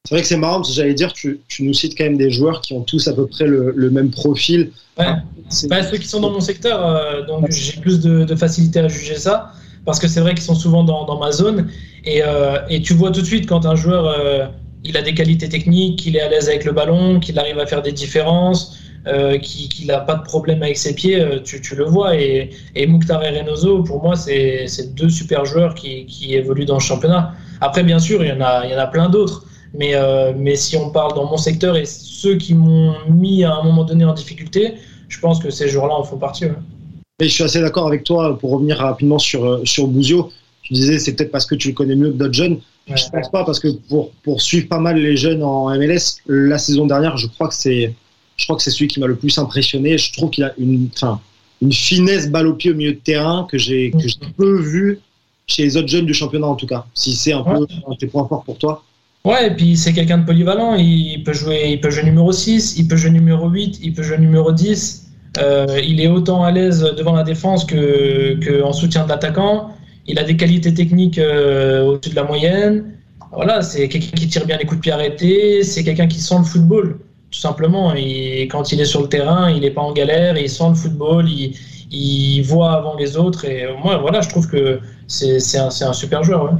C'est 0.05 0.15
vrai 0.15 0.21
que 0.21 0.27
c'est 0.27 0.35
marrant 0.35 0.55
parce 0.55 0.67
que 0.67 0.75
j'allais 0.75 0.93
dire, 0.93 1.13
tu, 1.13 1.39
tu, 1.47 1.63
nous 1.63 1.73
cites 1.73 1.97
quand 1.97 2.03
même 2.03 2.17
des 2.17 2.29
joueurs 2.29 2.59
qui 2.59 2.73
ont 2.73 2.81
tous 2.81 3.07
à 3.07 3.13
peu 3.13 3.25
près 3.25 3.47
le, 3.47 3.71
le 3.73 3.89
même 3.89 4.11
profil. 4.11 4.71
Ouais. 4.99 5.05
Pas 5.69 5.83
ceux 5.83 5.97
qui 5.97 6.09
sont 6.09 6.19
dans 6.19 6.29
mon 6.29 6.41
secteur, 6.41 6.85
euh, 6.85 7.25
donc 7.25 7.49
j'ai 7.49 7.79
plus 7.79 8.01
de, 8.01 8.25
de, 8.25 8.35
facilité 8.35 8.79
à 8.79 8.89
juger 8.89 9.15
ça 9.15 9.53
parce 9.85 9.99
que 9.99 10.09
c'est 10.09 10.19
vrai 10.19 10.33
qu'ils 10.33 10.43
sont 10.43 10.55
souvent 10.55 10.83
dans, 10.83 11.05
dans 11.05 11.17
ma 11.17 11.31
zone 11.31 11.69
et, 12.03 12.21
euh, 12.21 12.57
et, 12.69 12.81
tu 12.81 12.93
vois 12.93 13.11
tout 13.11 13.21
de 13.21 13.25
suite 13.25 13.47
quand 13.47 13.65
un 13.65 13.75
joueur 13.75 14.05
euh, 14.07 14.47
il 14.83 14.97
a 14.97 15.01
des 15.01 15.13
qualités 15.13 15.47
techniques, 15.47 15.99
qu'il 15.99 16.17
est 16.17 16.21
à 16.21 16.27
l'aise 16.27 16.49
avec 16.49 16.65
le 16.65 16.73
ballon, 16.73 17.21
qu'il 17.21 17.39
arrive 17.39 17.57
à 17.59 17.65
faire 17.65 17.81
des 17.81 17.93
différences, 17.93 18.77
qu'il 19.41 19.87
n'a 19.87 19.99
pas 19.99 20.15
de 20.15 20.23
problème 20.23 20.61
avec 20.63 20.77
ses 20.77 20.95
pieds, 20.95 21.25
tu, 21.45 21.61
tu 21.61 21.75
le 21.75 21.85
vois. 21.85 22.17
Et, 22.17 22.49
et 22.75 22.87
Mouktar 22.87 23.23
et 23.23 23.29
Reynoso, 23.29 23.83
pour 23.83 24.03
moi, 24.03 24.17
c'est 24.17 24.93
deux 24.95 25.07
super 25.07 25.45
joueurs 25.45 25.75
qui, 25.75 26.05
qui, 26.07 26.35
évoluent 26.35 26.65
dans 26.65 26.75
le 26.75 26.81
championnat. 26.81 27.33
Après, 27.61 27.83
bien 27.83 27.99
sûr, 27.99 28.21
il 28.21 28.27
y 28.27 28.33
en 28.33 28.41
a, 28.41 28.65
il 28.65 28.71
y 28.71 28.75
en 28.75 28.79
a 28.79 28.87
plein 28.87 29.07
d'autres. 29.07 29.45
Mais, 29.74 29.95
euh, 29.95 30.34
mais 30.38 30.55
si 30.55 30.78
on 30.78 30.89
parle 30.89 31.13
dans 31.15 31.26
mon 31.26 31.38
secteur 31.38 31.76
et 31.76 31.86
ceux 31.86 32.38
qui 32.38 32.53
m'ont 32.53 32.93
mis 33.09 33.43
à 33.43 33.55
un 33.55 33.63
moment 33.63 33.84
donné 33.84 34.05
en 34.05 34.13
difficulté, 34.13 34.76
je 35.09 35.19
pense 35.19 35.39
que 35.39 35.49
ces 35.49 35.67
joueurs-là 35.67 35.95
en 35.95 36.03
font 36.03 36.17
partie. 36.17 36.45
Ouais. 36.45 36.51
Et 37.19 37.26
je 37.26 37.34
suis 37.34 37.43
assez 37.43 37.61
d'accord 37.61 37.88
avec 37.88 38.03
toi 38.03 38.38
pour 38.38 38.51
revenir 38.51 38.78
rapidement 38.78 39.19
sur, 39.19 39.61
sur 39.67 39.88
Bouzio. 39.88 40.32
Tu 40.61 40.74
disais 40.74 40.99
c'est 40.99 41.15
peut-être 41.15 41.32
parce 41.32 41.45
que 41.45 41.55
tu 41.55 41.69
le 41.69 41.74
connais 41.74 41.95
mieux 41.95 42.11
que 42.11 42.17
d'autres 42.17 42.34
jeunes. 42.34 42.59
Ouais. 42.88 42.97
Je 42.97 43.09
pense 43.09 43.30
pas 43.32 43.43
parce 43.43 43.59
que 43.59 43.69
pour, 43.89 44.11
pour 44.24 44.41
suivre 44.41 44.67
pas 44.67 44.80
mal 44.80 44.97
les 44.97 45.17
jeunes 45.17 45.43
en 45.43 45.69
MLS, 45.76 46.17
la 46.28 46.57
saison 46.57 46.86
dernière, 46.86 47.17
je 47.17 47.28
crois 47.28 47.47
que 47.47 47.55
c'est 47.55 47.93
je 48.36 48.45
crois 48.45 48.55
que 48.55 48.63
c'est 48.63 48.71
celui 48.71 48.88
qui 48.88 48.99
m'a 48.99 49.07
le 49.07 49.15
plus 49.15 49.38
impressionné. 49.38 49.97
Je 49.97 50.11
trouve 50.11 50.32
qu'il 50.32 50.43
a 50.43 50.53
une, 50.57 50.89
enfin, 50.93 51.19
une 51.61 51.71
finesse 51.71 52.30
balle 52.30 52.47
au 52.47 52.55
pied 52.55 52.71
au 52.71 52.76
milieu 52.76 52.93
de 52.93 52.99
terrain 52.99 53.47
que 53.49 53.57
j'ai 53.57 53.91
que 53.91 54.07
j'ai 54.07 54.17
peu 54.36 54.59
vu 54.59 54.99
chez 55.45 55.63
les 55.63 55.78
autres 55.78 55.88
jeunes 55.88 56.05
du 56.05 56.13
championnat 56.13 56.47
en 56.47 56.55
tout 56.55 56.67
cas. 56.67 56.86
Si 56.93 57.15
c'est 57.15 57.34
un 57.34 57.43
peu 57.43 57.51
un 57.51 57.91
de 57.91 57.97
tes 57.97 58.07
points 58.07 58.28
forts 58.28 58.43
pour 58.43 58.57
toi. 58.57 58.84
Ouais, 59.26 59.47
et 59.47 59.51
puis 59.51 59.78
c'est 59.78 59.93
quelqu'un 59.93 60.17
de 60.17 60.26
polyvalent. 60.26 60.76
Il 60.76 61.24
peut 61.24 61.32
jouer, 61.32 61.69
il 61.71 61.80
peut 61.80 61.89
jouer 61.89 62.03
numéro 62.03 62.34
6, 62.34 62.78
il 62.78 62.89
peut 62.89 62.97
jouer 62.97 63.11
numéro 63.11 63.47
8, 63.47 63.80
il 63.82 63.93
peut 63.93 64.03
jouer 64.03 64.17
numéro 64.17 64.51
10. 64.51 65.11
Euh, 65.38 65.80
il 65.82 66.01
est 66.01 66.09
autant 66.09 66.43
à 66.43 66.51
l'aise 66.51 66.82
devant 66.97 67.13
la 67.13 67.24
défense 67.24 67.63
que, 67.63 68.36
que 68.36 68.61
en 68.63 68.74
soutien 68.74 69.05
de 69.05 69.09
l'attaquant. 69.09 69.69
Il 70.07 70.19
a 70.19 70.24
des 70.24 70.36
qualités 70.36 70.74
techniques 70.74 71.19
euh, 71.19 71.86
au-dessus 71.86 72.09
de 72.09 72.15
la 72.15 72.26
moyenne. 72.26 72.95
Voilà, 73.32 73.61
c'est 73.61 73.88
quelqu'un 73.88 74.11
qui 74.11 74.28
tire 74.28 74.45
bien 74.45 74.57
les 74.57 74.65
coups 74.65 74.80
de 74.80 74.82
pied 74.82 74.91
arrêtés. 74.91 75.63
C'est 75.63 75.86
quelqu'un 75.86 76.07
qui 76.07 76.19
sent 76.19 76.39
le 76.39 76.43
football, 76.43 76.99
tout 77.32 77.39
simplement. 77.39 77.93
Et 77.95 78.49
quand 78.51 78.74
il 78.74 78.82
est 78.82 78.86
sur 78.86 79.01
le 79.01 79.07
terrain, 79.07 79.49
il 79.49 79.61
n'est 79.61 79.71
pas 79.71 79.82
en 79.82 79.93
galère. 79.93 80.38
Il 80.38 80.49
sent 80.49 80.67
le 80.67 80.76
football. 80.76 81.30
Il, 81.30 82.41
voit 82.41 82.74
avant 82.74 82.97
les 82.97 83.15
autres. 83.15 83.45
Et 83.45 83.67
moi, 83.82 83.97
voilà, 83.99 84.19
je 84.19 84.28
trouve 84.28 84.49
que 84.49 84.80
c'est 85.07 85.57
un, 85.57 85.67
un 85.67 85.93
super 85.93 86.24
joueur. 86.24 86.57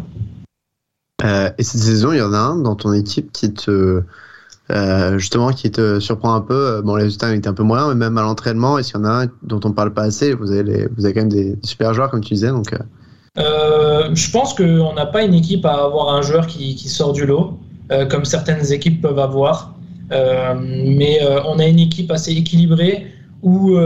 Euh, 1.24 1.50
et 1.58 1.64
cette 1.64 1.82
saison, 1.82 2.12
il 2.12 2.20
y 2.20 2.22
en 2.22 2.34
a 2.34 2.38
un 2.38 2.58
dans 2.58 2.76
ton 2.76 2.94
équipe 2.94 3.32
qui 3.32 3.54
te 3.54 4.04
euh, 4.72 5.18
justement 5.18 5.52
qui 5.52 5.72
te 5.72 6.00
surprend 6.00 6.36
un 6.36 6.42
peu. 6.42 6.82
Bon, 6.84 6.96
les 6.96 7.04
résultats 7.04 7.34
étaient 7.34 7.48
un 7.48 7.54
peu 7.54 7.64
moyens, 7.64 7.90
mais 7.90 7.96
même 7.96 8.18
à 8.18 8.22
l'entraînement, 8.22 8.78
et 8.80 8.84
s'il 8.84 8.96
y 8.96 9.00
en 9.00 9.06
a 9.06 9.24
un 9.24 9.28
dont 9.44 9.60
on 9.64 9.72
parle 9.72 9.94
pas 9.94 10.04
assez, 10.04 10.34
vous 10.34 10.52
avez, 10.52 10.88
quand 10.98 11.16
même 11.16 11.30
des 11.30 11.58
super 11.64 11.94
joueurs, 11.94 12.10
comme 12.10 12.22
tu 12.22 12.34
disais. 12.34 12.50
Donc, 12.50 12.74
euh, 13.38 14.14
je 14.14 14.32
pense 14.32 14.54
qu'on 14.54 14.94
n'a 14.94 15.08
pas 15.08 15.24
une 15.24 15.34
équipe 15.34 15.66
à 15.66 15.86
avoir 15.86 16.16
un 16.16 16.22
joueur 16.22 16.46
qui, 16.46 16.78
sort 16.78 17.14
du 17.14 17.26
lot, 17.26 17.58
euh, 17.92 18.06
comme 18.06 18.26
certaines 18.26 18.72
équipes 18.72 19.02
peuvent 19.02 19.20
avoir. 19.20 19.76
Euh, 20.12 20.54
mais 20.58 21.20
on 21.48 21.58
a 21.60 21.66
une 21.66 21.80
équipe 21.80 22.12
assez 22.12 22.32
équilibrée 22.32 23.08
où, 23.42 23.78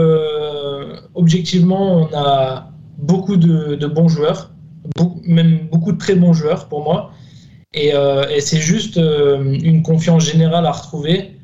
objectivement, 1.14 2.02
on 2.02 2.16
a 2.16 2.70
beaucoup 2.98 3.36
de, 3.36 3.86
bons 3.86 4.08
joueurs, 4.08 4.50
même 5.24 5.68
beaucoup 5.70 5.92
de 5.92 5.98
très 5.98 6.14
bons 6.14 6.32
joueurs 6.32 6.66
pour 6.68 6.84
moi. 6.84 7.10
Et, 7.74 7.94
euh, 7.94 8.26
et 8.30 8.40
c'est 8.40 8.60
juste 8.60 8.96
euh, 8.96 9.42
une 9.62 9.82
confiance 9.82 10.24
générale 10.24 10.64
à 10.64 10.72
retrouver 10.72 11.34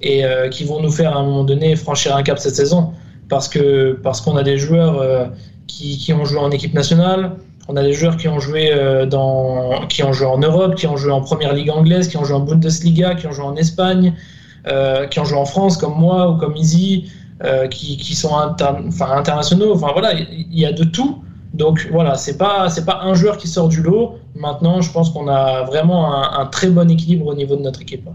et 0.00 0.24
euh, 0.24 0.48
qui 0.48 0.64
vont 0.64 0.80
nous 0.80 0.92
faire 0.92 1.16
à 1.16 1.20
un 1.20 1.24
moment 1.24 1.44
donné 1.44 1.74
franchir 1.74 2.14
un 2.14 2.22
cap 2.22 2.38
cette 2.38 2.54
saison. 2.54 2.92
Parce 3.28 3.48
que 3.48 3.98
parce 4.02 4.20
qu'on 4.20 4.36
a 4.36 4.42
des 4.42 4.58
joueurs 4.58 5.30
qui, 5.66 5.96
qui, 5.96 6.12
ont 6.12 6.24
joué 6.26 6.38
en 6.38 6.50
équipe 6.50 6.74
nationale, 6.74 7.36
on 7.66 7.76
a 7.76 7.82
des 7.82 7.94
joueurs 7.94 8.18
qui 8.18 8.28
ont 8.28 8.40
joué 8.40 8.70
dans 9.08 9.86
qui 9.88 10.02
ont 10.02 10.12
joué 10.12 10.26
en 10.26 10.36
Europe, 10.36 10.74
qui 10.74 10.86
ont 10.86 10.98
joué 10.98 11.12
en 11.12 11.22
première 11.22 11.54
ligue 11.54 11.70
anglaise, 11.70 12.08
qui 12.08 12.18
ont 12.18 12.24
joué 12.24 12.36
en 12.36 12.40
Bundesliga, 12.40 13.14
qui 13.14 13.26
ont 13.26 13.32
joué 13.32 13.46
en 13.46 13.56
Espagne, 13.56 14.12
qui 15.10 15.18
ont 15.18 15.24
joué 15.24 15.38
en 15.38 15.46
France 15.46 15.78
comme 15.78 15.98
moi 15.98 16.30
ou 16.30 16.36
comme 16.36 16.56
Izzy, 16.56 17.10
qui, 17.70 17.96
qui 17.96 18.14
sont 18.14 18.36
inter, 18.36 18.68
enfin, 18.86 19.12
internationaux. 19.12 19.72
Enfin 19.72 19.92
voilà, 19.92 20.12
il 20.12 20.58
y 20.58 20.66
a 20.66 20.72
de 20.72 20.84
tout. 20.84 21.24
Donc 21.54 21.88
voilà, 21.90 22.14
c'est 22.14 22.38
pas 22.38 22.68
pas 22.86 23.00
un 23.02 23.14
joueur 23.14 23.36
qui 23.36 23.46
sort 23.46 23.68
du 23.68 23.82
lot. 23.82 24.14
Maintenant, 24.34 24.80
je 24.80 24.90
pense 24.90 25.10
qu'on 25.10 25.28
a 25.28 25.62
vraiment 25.64 26.14
un, 26.14 26.46
très 26.46 26.70
bon 26.70 26.90
équilibre 26.90 27.26
au 27.26 27.34
niveau 27.34 27.56
de 27.56 27.62
notre 27.62 27.82
équipe. 27.82 28.08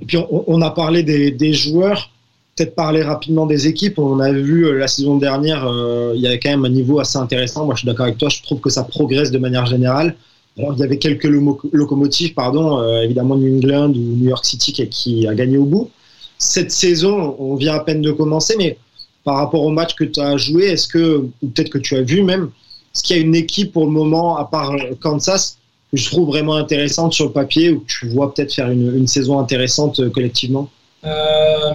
Et 0.00 0.06
puis 0.06 0.16
on, 0.30 0.62
a 0.62 0.70
parlé 0.70 1.02
des, 1.02 1.52
joueurs, 1.52 2.10
peut-être 2.56 2.74
parler 2.74 3.02
rapidement 3.02 3.44
des 3.44 3.66
équipes. 3.66 3.98
On 3.98 4.18
a 4.18 4.32
vu 4.32 4.66
euh, 4.66 4.78
la 4.78 4.88
saison 4.88 5.16
dernière, 5.18 5.66
euh, 5.66 6.12
il 6.14 6.22
y 6.22 6.26
avait 6.26 6.38
quand 6.38 6.50
même 6.50 6.64
un 6.64 6.70
niveau 6.70 7.00
assez 7.00 7.18
intéressant. 7.18 7.66
Moi, 7.66 7.74
je 7.74 7.80
suis 7.80 7.86
d'accord 7.86 8.06
avec 8.06 8.16
toi. 8.16 8.30
Je 8.30 8.42
trouve 8.42 8.60
que 8.60 8.70
ça 8.70 8.84
progresse 8.84 9.30
de 9.30 9.38
manière 9.38 9.66
générale. 9.66 10.16
Il 10.56 10.78
y 10.78 10.82
avait 10.82 10.98
quelques 10.98 11.28
locomotives, 11.72 12.34
pardon, 12.34 12.80
euh, 12.80 13.02
évidemment 13.02 13.36
New 13.36 13.56
England 13.56 13.90
ou 13.90 14.16
New 14.16 14.28
York 14.28 14.44
City 14.44 14.72
qui, 14.72 14.88
qui 14.88 15.28
a 15.28 15.34
gagné 15.34 15.58
au 15.58 15.64
bout. 15.64 15.90
Cette 16.38 16.72
saison, 16.72 17.36
on 17.38 17.54
vient 17.54 17.74
à 17.74 17.80
peine 17.80 18.00
de 18.00 18.10
commencer, 18.10 18.54
mais 18.58 18.78
par 19.24 19.36
rapport 19.36 19.62
au 19.62 19.70
match 19.70 19.94
que 19.94 20.04
tu 20.04 20.20
as 20.20 20.36
joué, 20.36 20.64
est-ce 20.64 20.88
que, 20.88 21.26
ou 21.42 21.48
peut-être 21.48 21.70
que 21.70 21.78
tu 21.78 21.96
as 21.96 22.02
vu 22.02 22.22
même, 22.22 22.50
est-ce 22.94 23.02
qu'il 23.02 23.16
y 23.16 23.20
a 23.20 23.22
une 23.22 23.34
équipe 23.34 23.72
pour 23.72 23.86
le 23.86 23.92
moment, 23.92 24.36
à 24.36 24.44
part 24.44 24.74
Kansas, 25.00 25.58
que 25.90 25.96
je 25.96 26.06
trouve 26.06 26.28
vraiment 26.28 26.54
intéressante 26.54 27.12
sur 27.12 27.26
le 27.26 27.32
papier, 27.32 27.70
ou 27.70 27.80
que 27.80 27.86
tu 27.86 28.08
vois 28.08 28.32
peut-être 28.32 28.54
faire 28.54 28.70
une, 28.70 29.06
saison 29.06 29.38
intéressante 29.38 30.00
euh, 30.00 30.10
collectivement? 30.10 30.68
Euh, 31.04 31.74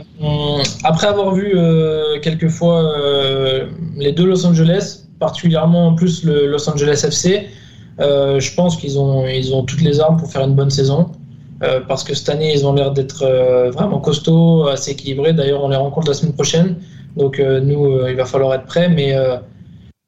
Après 0.83 1.07
avoir 1.07 1.33
vu 1.33 1.53
euh, 1.55 2.19
quelques 2.21 2.49
fois 2.49 2.83
euh, 2.83 3.67
les 3.97 4.11
deux 4.11 4.25
Los 4.25 4.45
Angeles, 4.45 5.05
particulièrement 5.19 5.87
en 5.87 5.95
plus 5.95 6.23
le 6.23 6.47
Los 6.47 6.69
Angeles 6.69 7.03
FC, 7.07 7.47
euh, 7.99 8.39
je 8.39 8.53
pense 8.53 8.77
qu'ils 8.77 8.99
ont, 8.99 9.25
ils 9.27 9.53
ont 9.53 9.63
toutes 9.63 9.81
les 9.81 9.99
armes 9.99 10.17
pour 10.17 10.29
faire 10.29 10.43
une 10.43 10.55
bonne 10.55 10.69
saison. 10.69 11.11
Euh, 11.63 11.79
parce 11.87 12.03
que 12.03 12.13
cette 12.13 12.27
année, 12.27 12.53
ils 12.53 12.67
ont 12.67 12.73
l'air 12.73 12.91
d'être 12.91 13.25
vraiment 13.71 13.99
costauds, 13.99 14.67
assez 14.67 14.91
équilibrés. 14.91 15.31
D'ailleurs, 15.31 15.63
on 15.63 15.69
les 15.69 15.77
rencontre 15.77 16.09
la 16.09 16.13
semaine 16.13 16.33
prochaine. 16.33 16.75
Donc 17.15 17.39
euh, 17.39 17.59
nous, 17.59 17.85
euh, 17.85 18.11
il 18.11 18.17
va 18.17 18.25
falloir 18.25 18.53
être 18.53 18.65
prêts, 18.65 18.89
mais, 18.89 19.13
euh, 19.13 19.37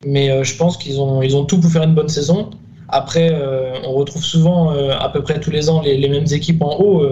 mais 0.06 0.44
je 0.44 0.58
pense 0.58 0.78
qu'ils 0.78 1.00
ont, 1.00 1.22
ils 1.22 1.36
ont 1.36 1.46
tout 1.46 1.60
pour 1.60 1.72
faire 1.72 1.84
une 1.84 1.96
bonne 1.96 2.10
saison. 2.10 2.50
Après, 2.90 3.34
on 3.86 3.92
retrouve 3.94 4.24
souvent 4.24 4.70
à 4.70 5.10
peu 5.10 5.22
près 5.22 5.42
tous 5.42 5.52
les 5.52 5.70
ans 5.70 5.82
les, 5.82 5.98
les 5.98 6.08
mêmes 6.08 6.28
équipes 6.32 6.62
en 6.62 6.80
haut. 6.80 7.06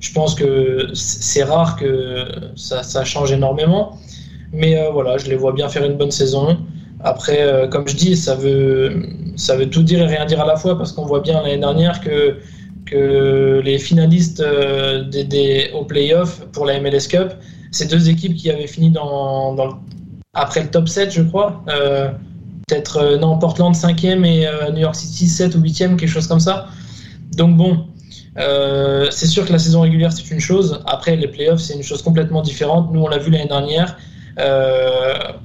je 0.00 0.12
pense 0.14 0.34
que 0.34 0.88
c'est 0.94 1.42
rare 1.42 1.76
que 1.76 2.24
ça, 2.56 2.82
ça, 2.82 3.04
change 3.04 3.30
énormément. 3.32 3.98
Mais 4.52 4.88
voilà, 4.90 5.18
je 5.18 5.28
les 5.28 5.36
vois 5.36 5.52
bien 5.52 5.68
faire 5.68 5.84
une 5.84 5.98
bonne 5.98 6.12
saison. 6.12 6.56
Après, 7.00 7.68
comme 7.70 7.86
je 7.86 7.96
dis, 7.96 8.16
ça 8.16 8.36
veut, 8.36 9.02
ça 9.36 9.54
veut 9.54 9.68
tout 9.68 9.82
dire 9.82 10.00
et 10.00 10.06
rien 10.06 10.24
dire 10.24 10.40
à 10.40 10.46
la 10.46 10.56
fois 10.56 10.78
parce 10.78 10.92
qu'on 10.92 11.04
voit 11.04 11.20
bien 11.20 11.42
l'année 11.42 11.58
dernière 11.58 12.00
que, 12.00 12.38
que 12.86 13.60
les 13.62 13.78
finalistes 13.78 14.42
des, 15.10 15.24
des, 15.24 15.70
au 15.74 15.84
playoff 15.84 16.40
pour 16.52 16.64
la 16.64 16.80
MLS 16.80 17.06
Cup, 17.06 17.34
ces 17.70 17.86
deux 17.86 18.08
équipes 18.08 18.34
qui 18.34 18.50
avaient 18.50 18.66
fini 18.66 18.90
dans, 18.90 19.56
après 20.34 20.62
le 20.62 20.70
top 20.70 20.88
7, 20.88 21.12
je 21.12 21.22
crois. 21.22 21.64
Euh, 21.68 22.10
Peut-être, 22.68 22.98
euh, 22.98 23.16
non, 23.16 23.38
Portland 23.38 23.74
5e 23.74 24.26
et 24.26 24.46
euh, 24.46 24.70
New 24.70 24.80
York 24.80 24.94
City 24.94 25.26
7 25.26 25.54
ou 25.54 25.60
8e, 25.60 25.96
quelque 25.96 26.06
chose 26.06 26.26
comme 26.26 26.40
ça. 26.40 26.66
Donc 27.34 27.56
bon, 27.56 27.86
euh, 28.36 29.06
c'est 29.10 29.26
sûr 29.26 29.46
que 29.46 29.52
la 29.52 29.58
saison 29.58 29.80
régulière, 29.80 30.12
c'est 30.12 30.30
une 30.30 30.40
chose. 30.40 30.82
Après, 30.84 31.16
les 31.16 31.28
playoffs, 31.28 31.60
c'est 31.60 31.74
une 31.74 31.82
chose 31.82 32.02
complètement 32.02 32.42
différente. 32.42 32.90
Nous, 32.92 33.00
on 33.00 33.08
l'a 33.08 33.16
vu 33.16 33.30
l'année 33.30 33.48
dernière. 33.48 33.96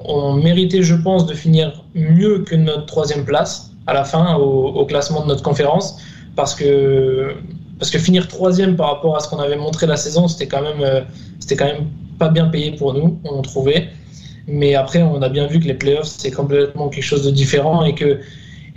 On 0.03 0.34
méritait, 0.34 0.82
je 0.82 0.95
pense, 0.95 1.26
de 1.26 1.34
finir 1.34 1.86
mieux 1.95 2.39
que 2.39 2.55
notre 2.55 2.88
troisième 2.88 3.24
place 3.24 3.71
à 3.88 3.93
la 3.93 4.03
fin 4.03 4.36
au, 4.36 4.67
au 4.67 4.86
classement 4.86 5.21
de 5.21 5.28
notre 5.28 5.43
conférence. 5.43 5.99
Parce 6.36 6.53
que, 6.53 7.36
parce 7.80 7.89
que 7.89 7.99
finir 7.99 8.28
troisième 8.28 8.76
par 8.76 8.88
rapport 8.88 9.15
à 9.15 9.21
ce 9.21 9.30
qu'on 9.30 9.39
avait 9.39 9.55
montré 9.55 9.88
la 9.88 9.97
saison, 9.97 10.28
c'était 10.28 10.47
quand 10.47 10.61
même, 10.61 11.05
c'était 11.39 11.55
quand 11.55 11.67
même 11.67 11.88
pas 12.24 12.30
bien 12.30 12.47
payé 12.47 12.71
pour 12.71 12.93
nous, 12.93 13.19
on 13.26 13.41
trouvait. 13.41 13.89
Mais 14.47 14.76
après, 14.76 15.01
on 15.03 15.21
a 15.21 15.30
bien 15.30 15.45
vu 15.51 15.59
que 15.59 15.67
les 15.71 15.74
playoffs, 15.74 16.11
c'est 16.21 16.32
complètement 16.32 16.88
quelque 16.89 17.09
chose 17.11 17.24
de 17.26 17.32
différent 17.32 17.84
et 17.84 17.95
que, 17.95 18.19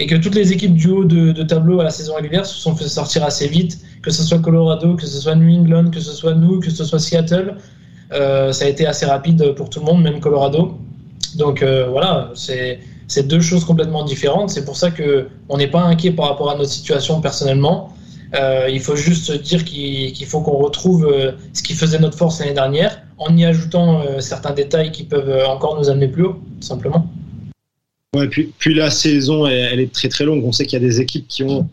et 0.01 0.07
que 0.11 0.17
toutes 0.17 0.35
les 0.35 0.49
équipes 0.55 0.75
du 0.75 0.89
haut 0.89 1.05
de, 1.05 1.43
tableau 1.45 1.79
à 1.81 1.85
la 1.85 1.91
saison 1.91 2.15
régulière 2.15 2.45
se 2.45 2.59
sont 2.65 2.75
fait 2.75 2.89
sortir 2.89 3.23
assez 3.25 3.47
vite, 3.47 3.79
que 4.03 4.11
ce 4.11 4.23
soit 4.25 4.41
Colorado, 4.41 4.97
que 4.97 5.07
ce 5.07 5.19
soit 5.21 5.37
New 5.37 5.53
England, 5.61 5.91
que 5.91 6.01
ce 6.01 6.13
soit 6.21 6.35
nous, 6.35 6.59
que 6.59 6.71
ce 6.71 6.85
soit 6.85 6.99
Seattle. 6.99 7.49
Euh, 8.13 8.53
ça 8.53 8.65
a 8.65 8.69
été 8.69 8.85
assez 8.93 9.07
rapide 9.07 9.55
pour 9.55 9.71
tout 9.71 9.81
le 9.81 9.87
monde, 9.87 10.03
même 10.03 10.19
Colorado. 10.19 10.77
Donc 11.37 11.63
euh, 11.63 11.87
voilà, 11.89 12.33
c'est 12.35 13.29
deux 13.29 13.41
choses 13.41 13.65
complètement 13.65 14.05
différentes. 14.05 14.51
C'est 14.51 14.65
pour 14.65 14.77
ça 14.77 14.91
qu'on 14.91 15.57
n'est 15.57 15.73
pas 15.77 15.83
inquiet 15.83 16.11
par 16.11 16.27
rapport 16.31 16.51
à 16.51 16.57
notre 16.57 16.71
situation 16.71 17.21
personnellement. 17.21 17.93
Euh, 18.35 18.69
il 18.77 18.81
faut 18.81 18.97
juste 18.97 19.31
dire 19.51 19.65
qu'il 19.65 20.13
qu 20.13 20.25
faut 20.25 20.41
qu'on 20.41 20.59
retrouve 20.69 21.03
ce 21.53 21.63
qui 21.63 21.75
faisait 21.75 22.01
notre 22.01 22.19
force 22.19 22.41
l'année 22.41 22.59
dernière 22.65 23.06
en 23.19 23.37
y 23.37 23.45
ajoutant 23.45 24.01
euh, 24.03 24.21
certains 24.21 24.53
détails 24.53 24.93
qui 24.93 25.05
peuvent 25.05 25.29
euh, 25.29 25.47
encore 25.47 25.79
nous 25.79 25.89
amener 25.89 26.09
plus 26.09 26.25
haut, 26.25 26.37
tout 26.61 26.67
simplement. 26.67 27.11
Ouais, 28.15 28.29
puis, 28.29 28.53
puis 28.59 28.75
la 28.75 28.91
saison, 28.91 29.47
elle, 29.47 29.69
elle, 29.73 29.81
est 29.81 29.93
très 29.93 30.09
très 30.09 30.25
longue. 30.25 30.45
On 30.45 30.53
sait 30.53 30.65
qu'il 30.67 30.81
y 30.81 30.85
a 30.85 30.87
des 30.87 31.01
équipes 31.01 31.27
qui 31.29 31.43
ont 31.43 31.69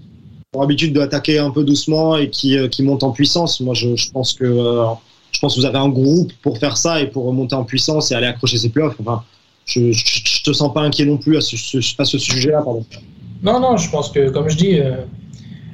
ont 0.55 0.61
l'habitude 0.61 0.93
d'attaquer 0.93 1.39
un 1.39 1.49
peu 1.49 1.63
doucement 1.63 2.15
et 2.15 2.29
qui, 2.29 2.57
euh, 2.57 2.67
qui 2.67 2.83
montent 2.83 3.01
en 3.01 3.09
puissance. 3.11 3.59
Moi, 3.59 3.73
je, 3.73 3.95
je 3.95 4.11
pense 4.11 4.33
que 4.33 4.43
euh, 4.45 4.85
je 5.31 5.39
pense 5.39 5.55
que 5.55 5.59
vous 5.59 5.65
avez 5.65 5.79
un 5.79 5.89
groupe 5.89 6.31
pour 6.43 6.59
faire 6.59 6.77
ça 6.77 7.01
et 7.01 7.07
pour 7.07 7.25
remonter 7.25 7.55
en 7.55 7.63
puissance 7.63 8.11
et 8.11 8.15
aller 8.15 8.27
accrocher 8.27 8.57
ces 8.59 8.69
playoffs. 8.69 8.95
Enfin, 8.99 9.23
je, 9.65 9.91
je 9.91 10.43
te 10.43 10.53
sens 10.53 10.71
pas 10.71 10.81
inquiet 10.81 11.05
non 11.05 11.17
plus 11.17 11.37
à 11.37 11.41
ce, 11.41 11.57
ce- 11.57 11.79
à 11.97 12.05
ce 12.05 12.19
sujet-là. 12.19 12.61
Pardon. 12.61 12.85
Non, 13.41 13.59
non, 13.59 13.77
je 13.77 13.89
pense 13.89 14.11
que, 14.11 14.29
comme 14.29 14.47
je 14.47 14.55
dis, 14.57 14.79
euh, 14.79 14.97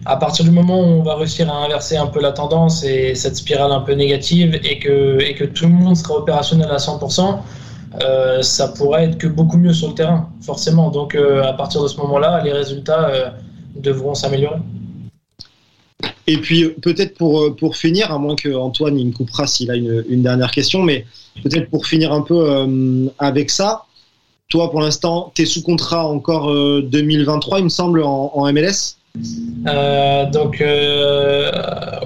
à 0.05 0.15
partir 0.17 0.45
du 0.45 0.51
moment 0.51 0.79
où 0.79 0.83
on 0.83 1.03
va 1.03 1.15
réussir 1.15 1.49
à 1.51 1.65
inverser 1.65 1.97
un 1.97 2.07
peu 2.07 2.21
la 2.21 2.31
tendance 2.31 2.83
et 2.83 3.15
cette 3.15 3.35
spirale 3.35 3.71
un 3.71 3.81
peu 3.81 3.93
négative 3.93 4.59
et 4.63 4.79
que, 4.79 5.45
tout 5.45 5.65
le 5.65 5.73
monde 5.73 5.95
sera 5.95 6.15
opérationnel 6.15 6.69
à 6.71 6.77
100%, 6.77 7.39
euh, 8.01 8.41
ça 8.41 8.69
pourrait 8.69 9.05
être 9.05 9.17
que 9.17 9.27
beaucoup 9.27 9.57
mieux 9.57 9.73
sur 9.73 9.89
le 9.89 9.95
terrain, 9.95 10.29
forcément. 10.41 10.89
Donc, 10.89 11.15
euh, 11.15 11.43
à 11.43 11.53
partir 11.53 11.81
de 11.83 11.87
ce 11.87 11.97
moment-là, 11.97 12.41
les 12.43 12.53
résultats 12.53 13.09
euh, 13.09 13.29
devront 13.75 14.13
s'améliorer. 14.13 14.59
Et 16.27 16.37
puis 16.37 16.69
peut-être 16.81 17.17
pour, 17.17 17.75
finir, 17.75 18.11
à 18.11 18.19
moins 18.19 18.35
que 18.35 18.55
Antoine 18.55 18.99
il 18.99 19.07
me 19.07 19.11
coupera 19.11 19.47
s'il 19.47 19.71
a 19.71 19.75
une, 19.75 20.21
dernière 20.21 20.51
question, 20.51 20.83
mais 20.83 21.05
peut-être 21.43 21.71
pour 21.71 21.87
finir 21.87 22.13
un 22.13 22.21
peu 22.21 23.09
avec 23.17 23.49
ça, 23.49 23.85
toi 24.47 24.69
pour 24.69 24.81
l'instant, 24.81 25.31
tu 25.33 25.41
es 25.41 25.45
sous 25.45 25.63
contrat 25.63 26.07
encore 26.07 26.51
euh, 26.51 26.83
2023, 26.83 27.59
il 27.59 27.63
me 27.63 27.69
semble, 27.69 28.03
en 28.03 28.53
MLS 28.53 28.98
Euh, 29.67 30.29
donc, 30.29 30.61
euh, 30.61 31.51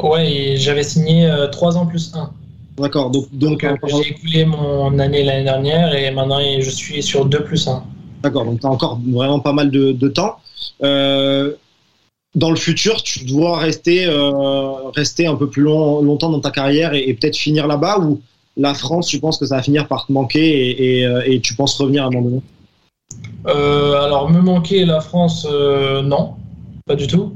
ouais, 0.03 0.55
j'avais 0.57 0.83
signé 0.83 1.31
3 1.51 1.77
ans 1.77 1.85
plus 1.85 2.11
1. 2.15 2.31
D'accord, 2.77 3.11
donc, 3.11 3.27
donc, 3.31 3.51
Donc, 3.51 3.63
euh, 3.63 3.73
encore- 3.73 4.01
j'ai 4.03 4.11
écoulé 4.11 4.45
mon 4.45 4.97
année 4.97 5.23
l'année 5.23 5.43
dernière 5.43 5.93
et 5.93 6.09
maintenant 6.11 6.39
je 6.59 6.69
suis 6.69 7.03
sur 7.03 7.25
2 7.25 7.43
plus 7.43 7.67
1. 7.67 7.83
d'accord, 8.23 8.45
donc 8.45 8.61
tu 8.61 8.65
as 8.65 8.69
encore 8.71 8.99
vraiment 9.05 9.39
pas 9.39 9.53
mal 9.53 9.69
de, 9.69 9.91
de 9.91 10.07
temps. 10.07 10.37
Euh, 10.81 11.53
dans 12.35 12.49
le 12.49 12.55
futur, 12.55 13.03
tu 13.03 13.25
dois 13.25 13.59
rester, 13.59 14.05
euh, 14.07 14.71
rester 14.95 15.27
un 15.27 15.35
peu 15.35 15.47
plus 15.47 15.61
long, 15.61 16.01
longtemps 16.01 16.31
dans 16.31 16.39
ta 16.39 16.49
carrière 16.49 16.95
et, 16.95 17.07
et 17.07 17.13
peut-être 17.13 17.35
finir 17.37 17.67
là-bas 17.67 17.99
ou 17.99 18.21
la 18.57 18.73
France, 18.73 19.07
tu 19.07 19.19
penses 19.19 19.37
que 19.37 19.45
ça 19.45 19.57
va 19.57 19.61
finir 19.61 19.87
par 19.87 20.07
te 20.07 20.11
manquer 20.11 20.39
et, 20.69 20.99
et, 20.99 21.05
euh, 21.05 21.21
et 21.27 21.41
tu 21.41 21.53
penses 21.55 21.77
revenir 21.79 22.03
à 22.03 22.07
un 22.07 22.09
moment 22.09 22.29
donné? 22.29 22.41
Euh, 23.47 24.01
alors, 24.01 24.31
me 24.31 24.41
manquer 24.41 24.83
la 24.85 24.99
France, 24.99 25.45
euh, 25.49 26.01
non, 26.01 26.33
pas 26.85 26.95
du 26.95 27.07
tout. 27.07 27.33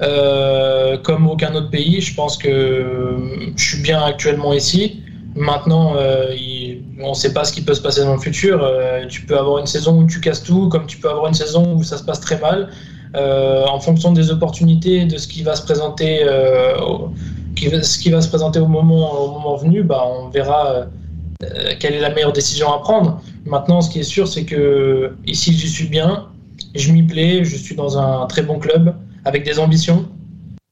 Euh, 0.00 0.96
comme 0.98 1.28
aucun 1.28 1.54
autre 1.54 1.70
pays, 1.70 2.00
je 2.00 2.14
pense 2.14 2.36
que 2.36 2.48
euh, 2.48 3.52
je 3.56 3.62
suis 3.64 3.82
bien 3.82 4.02
actuellement 4.02 4.52
ici. 4.52 5.02
Maintenant, 5.36 5.94
euh, 5.96 6.34
on 7.00 7.10
ne 7.10 7.14
sait 7.14 7.32
pas 7.32 7.44
ce 7.44 7.52
qui 7.52 7.62
peut 7.62 7.74
se 7.74 7.80
passer 7.80 8.02
dans 8.02 8.14
le 8.14 8.20
futur. 8.20 8.68
Tu 9.08 9.22
peux 9.22 9.38
avoir 9.38 9.58
une 9.58 9.66
saison 9.66 10.00
où 10.00 10.06
tu 10.06 10.20
casses 10.20 10.42
tout, 10.42 10.68
comme 10.68 10.86
tu 10.86 10.98
peux 10.98 11.08
avoir 11.08 11.26
une 11.28 11.34
saison 11.34 11.74
où 11.74 11.82
ça 11.82 11.96
se 11.96 12.04
passe 12.04 12.20
très 12.20 12.38
mal. 12.38 12.68
En 13.14 13.80
fonction 13.80 14.12
des 14.12 14.30
opportunités, 14.30 15.04
de 15.06 15.16
ce 15.16 15.26
qui 15.26 15.42
va 15.42 15.54
se 15.56 15.62
présenter, 15.62 16.24
au- 16.86 17.10
ce 17.56 17.98
qui 17.98 18.10
va 18.10 18.20
se 18.20 18.28
présenter 18.28 18.58
au 18.60 18.66
moment, 18.66 19.56
venu, 19.56 19.82
bah, 19.82 20.04
on 20.06 20.28
verra 20.28 20.86
quelle 21.80 21.94
est 21.94 22.00
la 22.00 22.10
meilleure 22.10 22.32
décision 22.32 22.72
à 22.72 22.78
prendre. 22.80 23.20
Maintenant, 23.46 23.80
ce 23.80 23.90
qui 23.90 24.00
est 24.00 24.04
sûr, 24.04 24.28
c'est 24.28 24.44
que 24.44 25.12
ici, 25.26 25.52
j'y 25.54 25.68
suis 25.68 25.86
bien, 25.88 26.26
je 26.74 26.92
m'y 26.92 27.02
plais, 27.02 27.44
je 27.44 27.56
suis 27.56 27.74
dans 27.74 27.98
un 27.98 28.26
très 28.26 28.42
bon 28.42 28.58
club 28.58 28.94
avec 29.24 29.44
des 29.44 29.58
ambitions. 29.58 30.08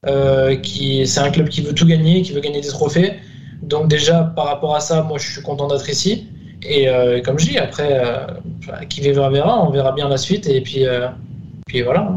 Euh, 0.07 0.55
c'est 0.63 1.19
un 1.19 1.29
club 1.29 1.49
qui 1.49 1.61
veut 1.61 1.73
tout 1.73 1.85
gagner, 1.85 2.21
qui 2.21 2.33
veut 2.33 2.41
gagner 2.41 2.61
des 2.61 2.69
trophées. 2.69 3.13
Donc 3.61 3.87
déjà, 3.87 4.23
par 4.35 4.45
rapport 4.45 4.75
à 4.75 4.79
ça, 4.79 5.03
moi, 5.03 5.17
je 5.19 5.31
suis 5.31 5.41
content 5.41 5.67
d'être 5.67 5.89
ici. 5.89 6.27
Et 6.63 6.87
euh, 6.89 7.21
comme 7.21 7.39
je 7.39 7.49
dis, 7.49 7.57
après, 7.57 8.01
euh, 8.03 8.25
qui 8.89 9.01
verra 9.01 9.29
verra, 9.29 9.63
on 9.63 9.71
verra 9.71 9.91
bien 9.91 10.09
la 10.09 10.17
suite. 10.17 10.47
Et 10.47 10.61
puis, 10.61 10.85
puis 11.67 11.81
voilà. 11.81 12.13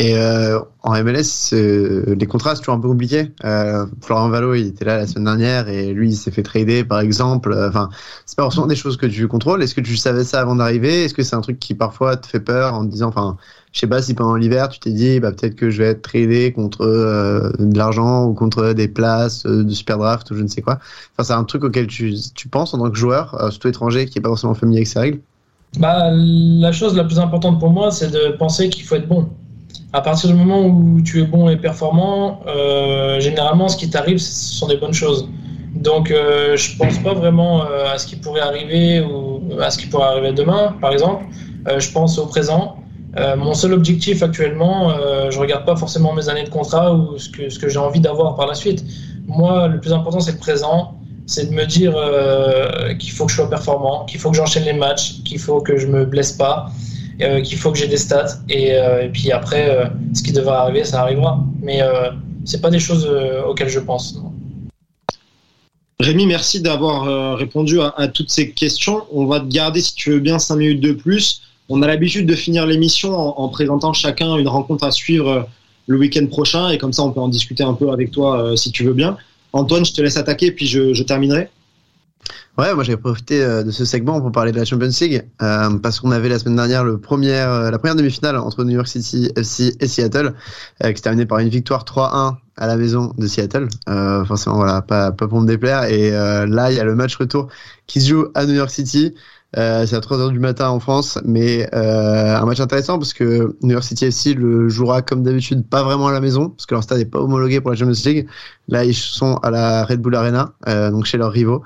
Et 0.00 0.16
euh, 0.16 0.60
en 0.84 0.92
MLS, 1.02 1.52
euh, 1.54 2.14
les 2.14 2.26
contrats, 2.26 2.54
c'est 2.54 2.60
toujours 2.60 2.74
un 2.74 2.78
peu 2.78 2.86
compliqué. 2.86 3.32
Euh, 3.44 3.84
Florent 4.00 4.28
Valo, 4.28 4.54
il 4.54 4.68
était 4.68 4.84
là 4.84 4.96
la 4.96 5.08
semaine 5.08 5.24
dernière 5.24 5.68
et 5.68 5.92
lui, 5.92 6.10
il 6.10 6.16
s'est 6.16 6.30
fait 6.30 6.44
trader, 6.44 6.84
par 6.84 7.00
exemple. 7.00 7.52
Euh, 7.52 7.68
Enfin, 7.68 7.88
c'est 8.24 8.36
pas 8.36 8.44
forcément 8.44 8.68
des 8.68 8.76
choses 8.76 8.96
que 8.96 9.06
tu 9.06 9.26
contrôles. 9.26 9.60
Est-ce 9.60 9.74
que 9.74 9.80
tu 9.80 9.96
savais 9.96 10.22
ça 10.22 10.40
avant 10.40 10.54
d'arriver? 10.54 11.02
Est-ce 11.02 11.14
que 11.14 11.24
c'est 11.24 11.34
un 11.34 11.40
truc 11.40 11.58
qui 11.58 11.74
parfois 11.74 12.16
te 12.16 12.28
fait 12.28 12.38
peur 12.38 12.74
en 12.74 12.86
te 12.86 12.92
disant, 12.92 13.08
enfin, 13.08 13.38
je 13.72 13.80
sais 13.80 13.88
pas 13.88 14.00
si 14.00 14.14
pendant 14.14 14.36
l'hiver, 14.36 14.68
tu 14.68 14.78
t'es 14.78 14.92
dit, 14.92 15.18
bah, 15.18 15.32
peut-être 15.32 15.56
que 15.56 15.68
je 15.68 15.82
vais 15.82 15.88
être 15.88 16.02
tradé 16.02 16.52
contre 16.52 16.86
de 16.86 17.76
l'argent 17.76 18.26
ou 18.26 18.34
contre 18.34 18.72
des 18.74 18.86
places 18.86 19.46
de 19.46 19.68
super 19.70 19.98
draft 19.98 20.30
ou 20.30 20.36
je 20.36 20.42
ne 20.44 20.48
sais 20.48 20.62
quoi. 20.62 20.78
Enfin, 21.16 21.24
c'est 21.24 21.32
un 21.32 21.42
truc 21.42 21.64
auquel 21.64 21.88
tu, 21.88 22.14
tu 22.36 22.46
penses 22.46 22.72
en 22.72 22.78
tant 22.78 22.88
que 22.88 22.96
joueur, 22.96 23.36
surtout 23.50 23.66
étranger, 23.66 24.06
qui 24.06 24.18
est 24.20 24.22
pas 24.22 24.28
forcément 24.28 24.54
familier 24.54 24.78
avec 24.78 24.88
ces 24.88 25.00
règles? 25.00 25.20
Bah, 25.76 26.10
la 26.12 26.70
chose 26.70 26.94
la 26.94 27.02
plus 27.02 27.18
importante 27.18 27.58
pour 27.58 27.70
moi, 27.70 27.90
c'est 27.90 28.12
de 28.12 28.36
penser 28.36 28.70
qu'il 28.70 28.84
faut 28.84 28.94
être 28.94 29.08
bon. 29.08 29.28
À 29.92 30.00
partir 30.00 30.28
du 30.30 30.34
moment 30.34 30.64
où 30.66 31.00
tu 31.02 31.20
es 31.20 31.24
bon 31.24 31.48
et 31.48 31.56
performant, 31.56 32.40
euh, 32.46 33.20
généralement, 33.20 33.68
ce 33.68 33.76
qui 33.76 33.88
t'arrive, 33.90 34.18
ce 34.18 34.56
sont 34.58 34.68
des 34.68 34.76
bonnes 34.76 34.94
choses. 34.94 35.28
Donc, 35.74 36.10
euh, 36.10 36.56
je 36.56 36.76
pense 36.76 36.98
pas 36.98 37.14
vraiment 37.14 37.62
euh, 37.62 37.92
à 37.92 37.98
ce 37.98 38.06
qui 38.06 38.16
pourrait 38.16 38.40
arriver 38.40 39.00
ou 39.00 39.40
à 39.60 39.70
ce 39.70 39.78
qui 39.78 39.86
pourrait 39.86 40.08
arriver 40.08 40.32
demain, 40.32 40.74
par 40.80 40.92
exemple. 40.92 41.24
Euh, 41.68 41.80
je 41.80 41.90
pense 41.92 42.18
au 42.18 42.26
présent. 42.26 42.76
Euh, 43.16 43.36
mon 43.36 43.54
seul 43.54 43.72
objectif 43.72 44.22
actuellement, 44.22 44.90
euh, 44.90 45.30
je 45.30 45.38
regarde 45.38 45.64
pas 45.64 45.76
forcément 45.76 46.12
mes 46.12 46.28
années 46.28 46.44
de 46.44 46.50
contrat 46.50 46.94
ou 46.94 47.18
ce 47.18 47.28
que, 47.30 47.48
ce 47.48 47.58
que 47.58 47.68
j'ai 47.68 47.78
envie 47.78 48.00
d'avoir 48.00 48.36
par 48.36 48.46
la 48.46 48.54
suite. 48.54 48.84
Moi, 49.26 49.68
le 49.68 49.80
plus 49.80 49.92
important, 49.92 50.20
c'est 50.20 50.32
le 50.32 50.38
présent. 50.38 50.94
C'est 51.26 51.50
de 51.50 51.54
me 51.54 51.66
dire 51.66 51.92
euh, 51.94 52.94
qu'il 52.94 53.12
faut 53.12 53.26
que 53.26 53.30
je 53.30 53.36
sois 53.36 53.50
performant, 53.50 54.06
qu'il 54.06 54.18
faut 54.18 54.30
que 54.30 54.36
j'enchaîne 54.36 54.64
les 54.64 54.72
matchs, 54.72 55.22
qu'il 55.24 55.38
faut 55.38 55.60
que 55.60 55.76
je 55.76 55.86
me 55.86 56.06
blesse 56.06 56.32
pas, 56.32 56.70
euh, 57.20 57.40
qu'il 57.40 57.58
faut 57.58 57.72
que 57.72 57.78
j'ai 57.78 57.88
des 57.88 57.96
stats. 57.96 58.38
Et, 58.48 58.72
euh, 58.72 59.08
puis 59.12 59.32
après, 59.32 59.68
euh, 59.70 59.86
ce 60.14 60.22
qui 60.22 60.32
devra 60.32 60.62
arriver, 60.62 60.84
ça 60.84 61.02
arrivera. 61.02 61.44
Mais 61.60 61.80
c'est 62.44 62.60
pas 62.60 62.70
des 62.70 62.78
choses 62.78 63.08
auxquelles 63.46 63.68
je 63.68 63.80
pense. 63.80 64.18
Rémi, 66.00 66.26
merci 66.26 66.60
d'avoir 66.60 67.36
répondu 67.36 67.80
à, 67.80 68.08
toutes 68.08 68.30
ces 68.30 68.52
questions. 68.52 69.02
On 69.12 69.26
va 69.26 69.40
te 69.40 69.46
garder, 69.46 69.80
si 69.80 69.94
tu 69.94 70.12
veux 70.12 70.20
bien, 70.20 70.38
cinq 70.38 70.56
minutes 70.56 70.80
de 70.80 70.92
plus. 70.92 71.42
On 71.68 71.82
a 71.82 71.86
l'habitude 71.86 72.26
de 72.26 72.34
finir 72.34 72.64
l'émission 72.66 73.14
en, 73.14 73.34
en 73.36 73.48
présentant 73.48 73.92
chacun 73.92 74.36
une 74.36 74.48
rencontre 74.48 74.84
à 74.84 74.90
suivre 74.90 75.46
le 75.86 75.98
week-end 75.98 76.26
prochain, 76.26 76.70
et 76.70 76.78
comme 76.78 76.92
ça, 76.92 77.02
on 77.02 77.10
peut 77.10 77.20
en 77.20 77.28
discuter 77.28 77.64
un 77.64 77.74
peu 77.74 77.90
avec 77.90 78.10
toi 78.10 78.56
si 78.56 78.70
tu 78.70 78.84
veux 78.84 78.94
bien. 78.94 79.16
Antoine, 79.52 79.84
je 79.84 79.92
te 79.92 80.00
laisse 80.00 80.16
attaquer, 80.16 80.52
puis 80.52 80.66
je 80.66 81.02
terminerai. 81.02 81.50
Ouais, 82.58 82.74
moi 82.74 82.82
j'ai 82.82 82.96
profité 82.96 83.42
euh, 83.42 83.62
de 83.62 83.70
ce 83.70 83.84
segment 83.84 84.20
pour 84.20 84.32
parler 84.32 84.52
de 84.52 84.58
la 84.58 84.64
Champions 84.64 84.90
League 85.00 85.28
euh, 85.42 85.78
parce 85.78 86.00
qu'on 86.00 86.10
avait 86.10 86.28
la 86.28 86.38
semaine 86.38 86.56
dernière 86.56 86.84
le 86.84 86.98
premier, 86.98 87.34
euh, 87.34 87.70
la 87.70 87.78
première 87.78 87.94
demi-finale 87.94 88.36
entre 88.36 88.64
New 88.64 88.74
York 88.74 88.88
City 88.88 89.30
FC 89.36 89.76
et 89.80 89.86
Seattle 89.86 90.34
euh, 90.82 90.90
qui 90.90 90.96
s'est 90.96 91.02
terminée 91.02 91.26
par 91.26 91.38
une 91.38 91.48
victoire 91.48 91.84
3-1 91.84 92.36
à 92.58 92.66
la 92.66 92.76
maison 92.76 93.14
de 93.16 93.26
Seattle. 93.26 93.68
Euh, 93.88 94.24
forcément, 94.24 94.56
voilà, 94.56 94.82
pas, 94.82 95.12
pas 95.12 95.28
pour 95.28 95.40
me 95.40 95.46
déplaire. 95.46 95.84
Et 95.84 96.12
euh, 96.12 96.46
là, 96.46 96.70
il 96.70 96.76
y 96.76 96.80
a 96.80 96.84
le 96.84 96.94
match 96.94 97.16
retour 97.16 97.48
qui 97.86 98.00
se 98.00 98.08
joue 98.08 98.26
à 98.34 98.44
New 98.46 98.54
York 98.54 98.70
City. 98.70 99.14
Euh, 99.56 99.86
c'est 99.86 99.96
à 99.96 100.00
3h 100.00 100.30
du 100.30 100.38
matin 100.38 100.68
en 100.68 100.78
France, 100.78 101.18
mais 101.24 101.66
euh, 101.74 102.36
un 102.36 102.44
match 102.44 102.60
intéressant 102.60 102.98
parce 102.98 103.14
que 103.14 103.56
New 103.62 103.70
York 103.70 103.82
City 103.82 104.04
FC 104.04 104.34
le 104.34 104.68
jouera 104.68 105.00
comme 105.00 105.22
d'habitude 105.22 105.66
pas 105.66 105.82
vraiment 105.82 106.08
à 106.08 106.12
la 106.12 106.20
maison 106.20 106.50
parce 106.50 106.66
que 106.66 106.74
leur 106.74 106.82
stade 106.82 106.98
n'est 106.98 107.06
pas 107.06 107.18
homologué 107.18 107.62
pour 107.62 107.70
la 107.70 107.76
Champions 107.76 107.94
League. 108.04 108.28
Là, 108.68 108.84
ils 108.84 108.94
sont 108.94 109.36
à 109.36 109.50
la 109.50 109.86
Red 109.86 110.02
Bull 110.02 110.14
Arena, 110.14 110.52
euh, 110.68 110.90
donc 110.90 111.06
chez 111.06 111.16
leurs 111.16 111.32
rivaux. 111.32 111.62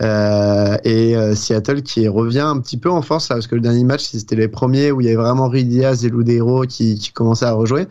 Euh, 0.00 0.76
et 0.84 1.16
euh, 1.16 1.34
Seattle 1.34 1.82
qui 1.82 2.06
revient 2.06 2.38
un 2.38 2.60
petit 2.60 2.76
peu 2.76 2.88
en 2.88 3.02
force 3.02 3.28
là, 3.28 3.34
parce 3.34 3.48
que 3.48 3.56
le 3.56 3.60
dernier 3.60 3.82
match 3.82 4.04
c'était 4.04 4.36
les 4.36 4.48
premiers 4.48 4.92
où 4.92 5.00
il 5.00 5.06
y 5.06 5.08
avait 5.08 5.16
vraiment 5.16 5.48
Rui 5.48 5.64
Diaz 5.64 6.04
et 6.04 6.10
Lou 6.10 6.22
Deiro 6.22 6.62
qui, 6.62 6.96
qui 6.96 7.10
commençaient 7.12 7.46
à 7.46 7.52
rejouer. 7.52 7.88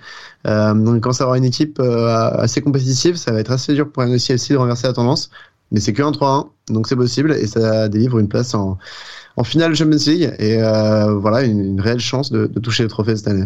Euh, 0.47 0.73
donc 0.73 1.03
quand 1.03 1.11
ça 1.11 1.25
aura 1.25 1.37
une 1.37 1.43
équipe 1.45 1.81
assez 1.81 2.61
compétitive, 2.61 3.17
ça 3.17 3.33
va 3.33 3.41
être 3.41 3.51
assez 3.51 3.73
dur 3.73 3.91
pour 3.91 4.03
NEC 4.05 4.21
de 4.49 4.55
renverser 4.55 4.87
la 4.87 4.93
tendance. 4.93 5.29
Mais 5.71 5.79
c'est 5.81 5.91
que 5.91 6.03
un 6.03 6.11
3-1, 6.11 6.49
donc 6.69 6.87
c'est 6.87 6.95
possible 6.95 7.33
et 7.33 7.47
ça 7.47 7.89
délivre 7.89 8.19
une 8.19 8.27
place 8.29 8.53
en, 8.53 8.77
en 9.36 9.43
finale 9.43 9.75
Champions 9.75 9.97
League 10.07 10.34
et 10.39 10.57
euh, 10.57 11.13
voilà 11.15 11.43
une, 11.43 11.79
réelle 11.79 11.99
chance 11.99 12.31
de, 12.31 12.47
toucher 12.59 12.84
le 12.84 12.89
trophée 12.89 13.15
cette 13.15 13.27
année. 13.27 13.45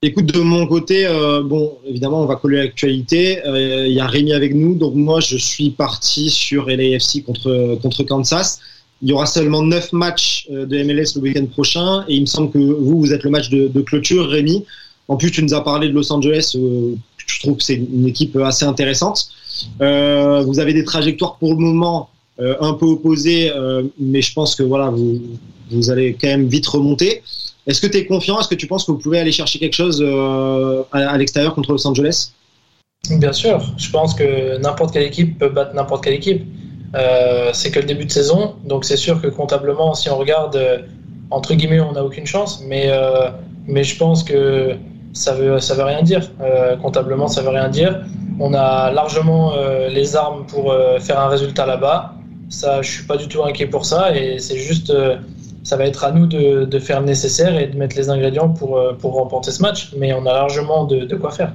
Écoute, 0.00 0.26
de 0.26 0.40
mon 0.40 0.66
côté, 0.68 1.06
euh, 1.06 1.42
bon, 1.42 1.76
évidemment, 1.84 2.22
on 2.22 2.26
va 2.26 2.36
coller 2.36 2.58
l'actualité. 2.58 3.44
Euh, 3.44 3.86
Il 3.88 3.92
y 3.92 3.98
a 3.98 4.06
Rémi 4.06 4.32
avec 4.32 4.54
nous, 4.54 4.76
donc 4.76 4.94
moi, 4.94 5.18
je 5.18 5.36
suis 5.36 5.70
parti 5.70 6.30
sur 6.30 6.66
LAFC 6.66 7.24
contre, 7.24 7.76
contre 7.82 8.04
Kansas. 8.04 8.60
Il 9.00 9.08
y 9.08 9.12
aura 9.12 9.26
seulement 9.26 9.62
9 9.62 9.92
matchs 9.92 10.48
euh, 10.50 10.66
de 10.66 10.82
MLS 10.82 11.14
le 11.14 11.20
week-end 11.20 11.46
prochain, 11.46 12.04
et 12.08 12.16
il 12.16 12.22
me 12.22 12.26
semble 12.26 12.50
que 12.50 12.58
vous, 12.58 12.98
vous 12.98 13.12
êtes 13.12 13.22
le 13.22 13.30
match 13.30 13.48
de, 13.48 13.80
clôture, 13.82 14.28
Rémi. 14.28 14.64
En 15.06 15.16
plus, 15.16 15.30
tu 15.30 15.42
nous 15.42 15.54
as 15.54 15.62
parlé 15.62 15.88
de 15.88 15.94
Los 15.94 16.12
Angeles. 16.12 16.56
Euh, 16.56 16.94
je 17.16 17.40
trouve 17.40 17.56
que 17.56 17.62
c'est 17.62 17.76
une 17.76 18.06
équipe 18.06 18.36
assez 18.36 18.64
intéressante. 18.64 19.30
Euh, 19.80 20.42
vous 20.42 20.58
avez 20.58 20.74
des 20.74 20.84
trajectoires 20.84 21.36
pour 21.36 21.54
le 21.54 21.60
moment 21.60 22.10
euh, 22.40 22.54
un 22.60 22.74
peu 22.74 22.86
opposées, 22.86 23.50
euh, 23.50 23.82
mais 23.98 24.22
je 24.22 24.32
pense 24.32 24.54
que 24.54 24.62
voilà, 24.62 24.90
vous, 24.90 25.20
vous 25.72 25.90
allez 25.90 26.16
quand 26.20 26.28
même 26.28 26.46
vite 26.46 26.68
remonter. 26.68 27.24
Est-ce 27.66 27.80
que 27.80 27.88
tu 27.88 27.96
es 27.96 28.06
confiant? 28.06 28.38
Est-ce 28.38 28.46
que 28.46 28.54
tu 28.54 28.68
penses 28.68 28.84
que 28.84 28.92
vous 28.92 28.98
pouvez 28.98 29.18
aller 29.18 29.32
chercher 29.32 29.58
quelque 29.58 29.74
chose 29.74 30.00
euh, 30.06 30.84
à, 30.92 31.18
l'extérieur 31.18 31.56
contre 31.56 31.72
Los 31.72 31.84
Angeles? 31.84 32.30
Bien 33.10 33.32
sûr, 33.32 33.60
je 33.76 33.90
pense 33.90 34.14
que 34.14 34.56
n'importe 34.58 34.92
quelle 34.92 35.02
équipe 35.02 35.36
peut 35.36 35.48
battre 35.48 35.74
n'importe 35.74 36.04
quelle 36.04 36.14
équipe. 36.14 36.44
C'est 37.52 37.70
que 37.72 37.80
le 37.80 37.86
début 37.86 38.04
de 38.04 38.12
saison, 38.12 38.54
donc 38.64 38.84
c'est 38.84 38.96
sûr 38.96 39.20
que 39.20 39.26
comptablement, 39.26 39.94
si 39.94 40.08
on 40.08 40.16
regarde, 40.16 40.58
entre 41.30 41.54
guillemets, 41.54 41.80
on 41.80 41.92
n'a 41.92 42.04
aucune 42.04 42.26
chance, 42.26 42.62
mais, 42.66 42.90
mais 43.66 43.84
je 43.84 43.96
pense 43.96 44.22
que 44.24 44.74
ça 45.12 45.34
veut, 45.34 45.60
ça 45.60 45.74
veut 45.74 45.84
rien 45.84 46.02
dire. 46.02 46.30
Comptablement, 46.80 47.28
ça 47.28 47.42
veut 47.42 47.50
rien 47.50 47.68
dire. 47.68 48.00
On 48.40 48.54
a 48.54 48.90
largement 48.90 49.54
les 49.90 50.16
armes 50.16 50.46
pour 50.46 50.74
faire 51.00 51.20
un 51.20 51.28
résultat 51.28 51.66
là-bas. 51.66 52.17
Ça, 52.48 52.80
je 52.82 52.90
suis 52.90 53.04
pas 53.04 53.16
du 53.16 53.28
tout 53.28 53.42
inquiet 53.44 53.66
pour 53.66 53.84
ça 53.84 54.16
et 54.16 54.38
c'est 54.38 54.58
juste, 54.58 54.90
euh, 54.90 55.16
ça 55.64 55.76
va 55.76 55.84
être 55.84 56.04
à 56.04 56.12
nous 56.12 56.26
de, 56.26 56.78
faire 56.78 57.00
le 57.00 57.06
nécessaire 57.06 57.58
et 57.58 57.66
de 57.66 57.76
mettre 57.76 57.96
les 57.96 58.08
ingrédients 58.08 58.48
pour, 58.48 58.78
euh, 58.78 58.94
remporter 59.02 59.50
ce 59.50 59.60
match. 59.60 59.92
Mais 59.96 60.12
on 60.14 60.24
a 60.26 60.32
largement 60.32 60.84
de, 60.84 61.14
quoi 61.16 61.30
faire. 61.30 61.52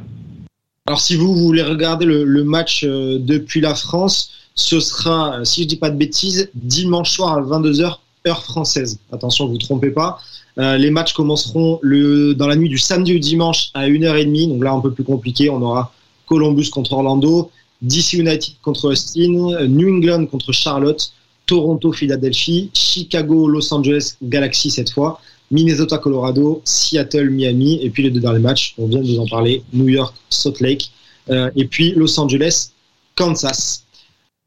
Alors 0.85 0.99
si 0.99 1.15
vous 1.15 1.33
voulez 1.35 1.63
regarder 1.63 2.05
le, 2.05 2.43
match 2.43 2.83
euh, 2.83 3.17
depuis 3.19 3.61
la 3.61 3.73
France, 3.73 4.31
ce 4.55 4.79
sera, 4.79 5.43
si 5.43 5.63
je 5.63 5.67
dis 5.67 5.77
pas 5.77 5.89
de 5.89 5.97
bêtises, 5.97 6.51
dimanche 6.53 7.11
soir 7.11 7.33
à 7.33 7.41
22h 7.41 7.97
heure 8.27 8.43
française. 8.43 8.99
Attention, 9.11 9.47
vous 9.47 9.57
trompez 9.57 9.89
pas. 9.89 10.19
Les 10.55 10.91
matchs 10.91 11.13
commenceront 11.13 11.79
le, 11.81 12.35
dans 12.35 12.47
la 12.47 12.55
nuit 12.55 12.69
du 12.69 12.77
samedi 12.77 13.15
au 13.15 13.19
dimanche 13.19 13.71
à 13.73 13.87
1h30, 13.87 14.49
donc 14.49 14.63
là 14.63 14.71
un 14.71 14.79
peu 14.79 14.91
plus 14.91 15.03
compliqué. 15.03 15.49
On 15.49 15.61
aura 15.61 15.91
Columbus 16.27 16.69
contre 16.69 16.93
Orlando, 16.93 17.49
DC 17.83 18.13
United 18.13 18.55
contre 18.61 18.91
Austin, 18.91 19.67
New 19.67 19.87
England 19.87 20.27
contre 20.27 20.51
Charlotte, 20.51 21.11
Toronto, 21.45 21.91
Philadelphie, 21.91 22.69
Chicago, 22.73 23.47
Los 23.47 23.73
Angeles, 23.73 24.15
Galaxy 24.23 24.71
cette 24.71 24.89
fois, 24.89 25.19
Minnesota, 25.51 25.97
Colorado, 25.97 26.61
Seattle, 26.65 27.29
Miami, 27.29 27.79
et 27.83 27.89
puis 27.89 28.03
les 28.03 28.09
deux 28.09 28.19
derniers 28.19 28.39
matchs, 28.39 28.73
on 28.77 28.87
vient 28.87 29.01
de 29.01 29.07
vous 29.07 29.19
en 29.19 29.27
parler, 29.27 29.63
New 29.73 29.87
York, 29.87 30.15
Salt 30.29 30.59
Lake, 30.61 30.91
euh, 31.29 31.49
et 31.55 31.65
puis 31.65 31.93
Los 31.95 32.19
Angeles, 32.19 32.71
Kansas. 33.15 33.83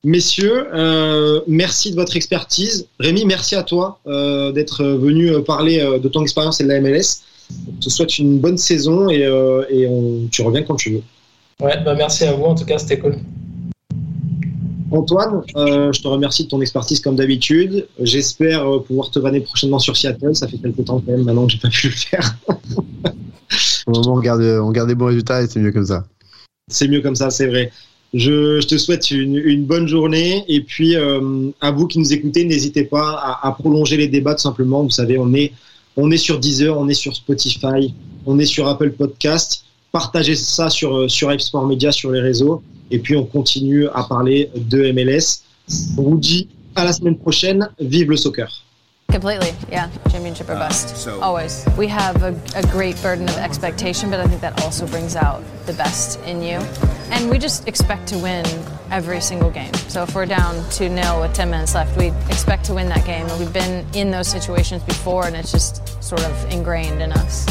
Messieurs, 0.05 0.67
euh, 0.75 1.41
merci 1.47 1.91
de 1.91 1.97
votre 1.97 2.17
expertise. 2.17 2.87
Rémi, 3.01 3.25
merci 3.25 3.55
à 3.55 3.63
toi 3.63 3.99
euh, 4.07 4.53
d'être 4.53 4.85
venu 4.85 5.43
parler 5.43 5.79
de 5.79 6.09
ton 6.09 6.23
expérience 6.23 6.61
et 6.61 6.65
de 6.65 6.69
la 6.69 6.81
MLS. 6.81 7.23
Je 7.51 7.85
te 7.85 7.91
souhaite 7.91 8.19
une 8.19 8.39
bonne 8.39 8.59
saison 8.59 9.09
et, 9.09 9.29
tu 10.31 10.43
reviens 10.43 10.63
quand 10.63 10.77
tu 10.77 10.95
veux. 10.95 11.03
Ouais, 11.61 11.83
bah 11.85 11.95
merci 11.95 12.25
à 12.25 12.33
vous. 12.35 12.45
En 12.45 12.55
tout 12.55 12.65
cas, 12.65 12.79
c'était 12.79 12.99
cool. 12.99 13.17
Antoine, 14.91 15.43
euh, 15.57 15.93
je 15.93 16.01
te 16.01 16.07
remercie 16.07 16.45
de 16.45 16.49
ton 16.49 16.61
expertise 16.61 17.01
comme 17.01 17.17
d'habitude. 17.17 17.89
J'espère 18.01 18.71
euh, 18.71 18.81
pouvoir 18.81 19.11
te 19.11 19.19
vanner 19.19 19.41
prochainement 19.41 19.79
sur 19.79 19.97
Seattle. 19.97 20.35
Ça 20.37 20.47
fait 20.49 20.59
quelques 20.59 20.85
temps 20.85 21.01
quand 21.05 21.13
même 21.13 21.25
maintenant 21.25 21.47
que 21.47 21.53
j'ai 21.53 21.59
pas 21.59 21.71
pu 21.71 21.89
le 21.89 21.95
faire. 21.95 22.37
Au 23.87 23.93
moment 23.93 24.15
où 24.15 24.19
on 24.19 24.21
garde, 24.21 24.43
on 24.43 24.71
garde 24.71 24.89
des 24.89 24.95
bons 24.95 25.07
résultats 25.07 25.43
et 25.43 25.47
c'est 25.49 25.61
mieux 25.61 25.73
comme 25.73 25.87
ça. 25.87 26.05
C'est 26.71 26.89
mieux 26.89 27.01
comme 27.01 27.17
ça, 27.17 27.31
c'est 27.31 27.47
vrai. 27.47 27.73
Je, 28.15 28.61
je 28.61 28.67
te 28.67 28.79
souhaite 28.79 29.11
une, 29.11 29.37
une 29.37 29.65
bonne 29.65 29.89
journée 29.89 30.45
et 30.49 30.61
puis 30.61 30.95
euh, 30.95 31.51
à 31.61 31.71
vous 31.71 31.87
qui 31.87 31.99
nous 31.99 32.13
écoutez, 32.13 32.45
n'hésitez 32.45 32.85
pas 32.85 33.19
à, 33.19 33.49
à 33.49 33.53
prolonger 33.53 33.97
les 33.97 34.09
débats 34.09 34.35
tout 34.35 34.43
simplement. 34.43 34.83
Vous 34.83 34.91
savez, 34.91 35.19
on 35.19 35.35
est, 35.35 35.53
on 35.97 36.11
est 36.11 36.17
sur 36.17 36.39
Deezer, 36.39 36.79
on 36.79 36.89
est 36.89 36.95
sur 36.95 37.15
Spotify, 37.15 37.93
on 38.25 38.39
est 38.39 38.47
sur 38.47 38.69
Apple 38.69 38.93
Podcast. 38.93 39.65
Partagez 39.97 40.37
ça 40.37 40.69
sur, 40.69 40.95
euh, 40.95 41.09
sur 41.09 41.33
Sport 41.41 41.67
Media, 41.67 41.91
sur 41.91 42.11
les 42.11 42.21
réseaux 42.21 42.63
et 42.91 42.99
puis 42.99 43.17
on 43.17 43.25
continue 43.25 43.89
à 43.95 44.03
parler 44.03 44.51
de 44.55 44.93
MLS. 44.93 45.41
On 45.97 46.03
vous 46.03 46.19
dit 46.19 46.51
à 46.75 46.85
la 46.85 46.93
semaine 46.93 47.17
prochaine. 47.17 47.67
Vive 47.81 48.11
le 48.11 48.19
soccer. 48.19 48.47
Completely, 49.11 49.55
yeah. 49.73 49.89
Championship 50.13 50.51
or 50.51 50.57
bust. 50.59 50.95
so- 50.95 51.19
Always. 51.23 51.65
We 51.79 51.89
have 51.89 52.23
a, 52.23 52.35
a 52.55 52.63
great 52.71 53.01
burden 53.03 53.27
of 53.27 53.39
expectation, 53.39 54.11
but 54.11 54.21
I 54.21 54.27
think 54.29 54.43
that 54.43 54.63
also 54.63 54.87
brings 54.87 55.17
out 55.17 55.41
the 55.65 55.73
best 55.73 56.21
in 56.27 56.43
you. 56.43 56.59
And 57.11 57.31
we 57.31 57.39
just 57.39 57.67
expect 57.67 58.07
to 58.09 58.19
win 58.19 58.45
every 58.91 59.23
single 59.23 59.51
game. 59.51 59.73
So 59.89 60.03
if 60.03 60.15
we're 60.15 60.27
down 60.27 60.57
2 60.73 60.91
0 60.95 61.23
with 61.23 61.33
10 61.33 61.49
minutes 61.49 61.75
left, 61.75 61.97
we 61.97 62.09
expect 62.29 62.67
to 62.67 62.75
win 62.75 62.91
that 62.91 63.07
game. 63.07 63.27
And 63.31 63.39
we've 63.41 63.51
been 63.55 63.87
in 63.95 64.11
those 64.11 64.29
situations 64.29 64.83
before, 64.83 65.25
and 65.27 65.35
it's 65.35 65.53
just 65.53 65.81
sort 66.05 66.23
of 66.23 66.53
ingrained 66.53 67.01
in 67.01 67.13
us. 67.13 67.47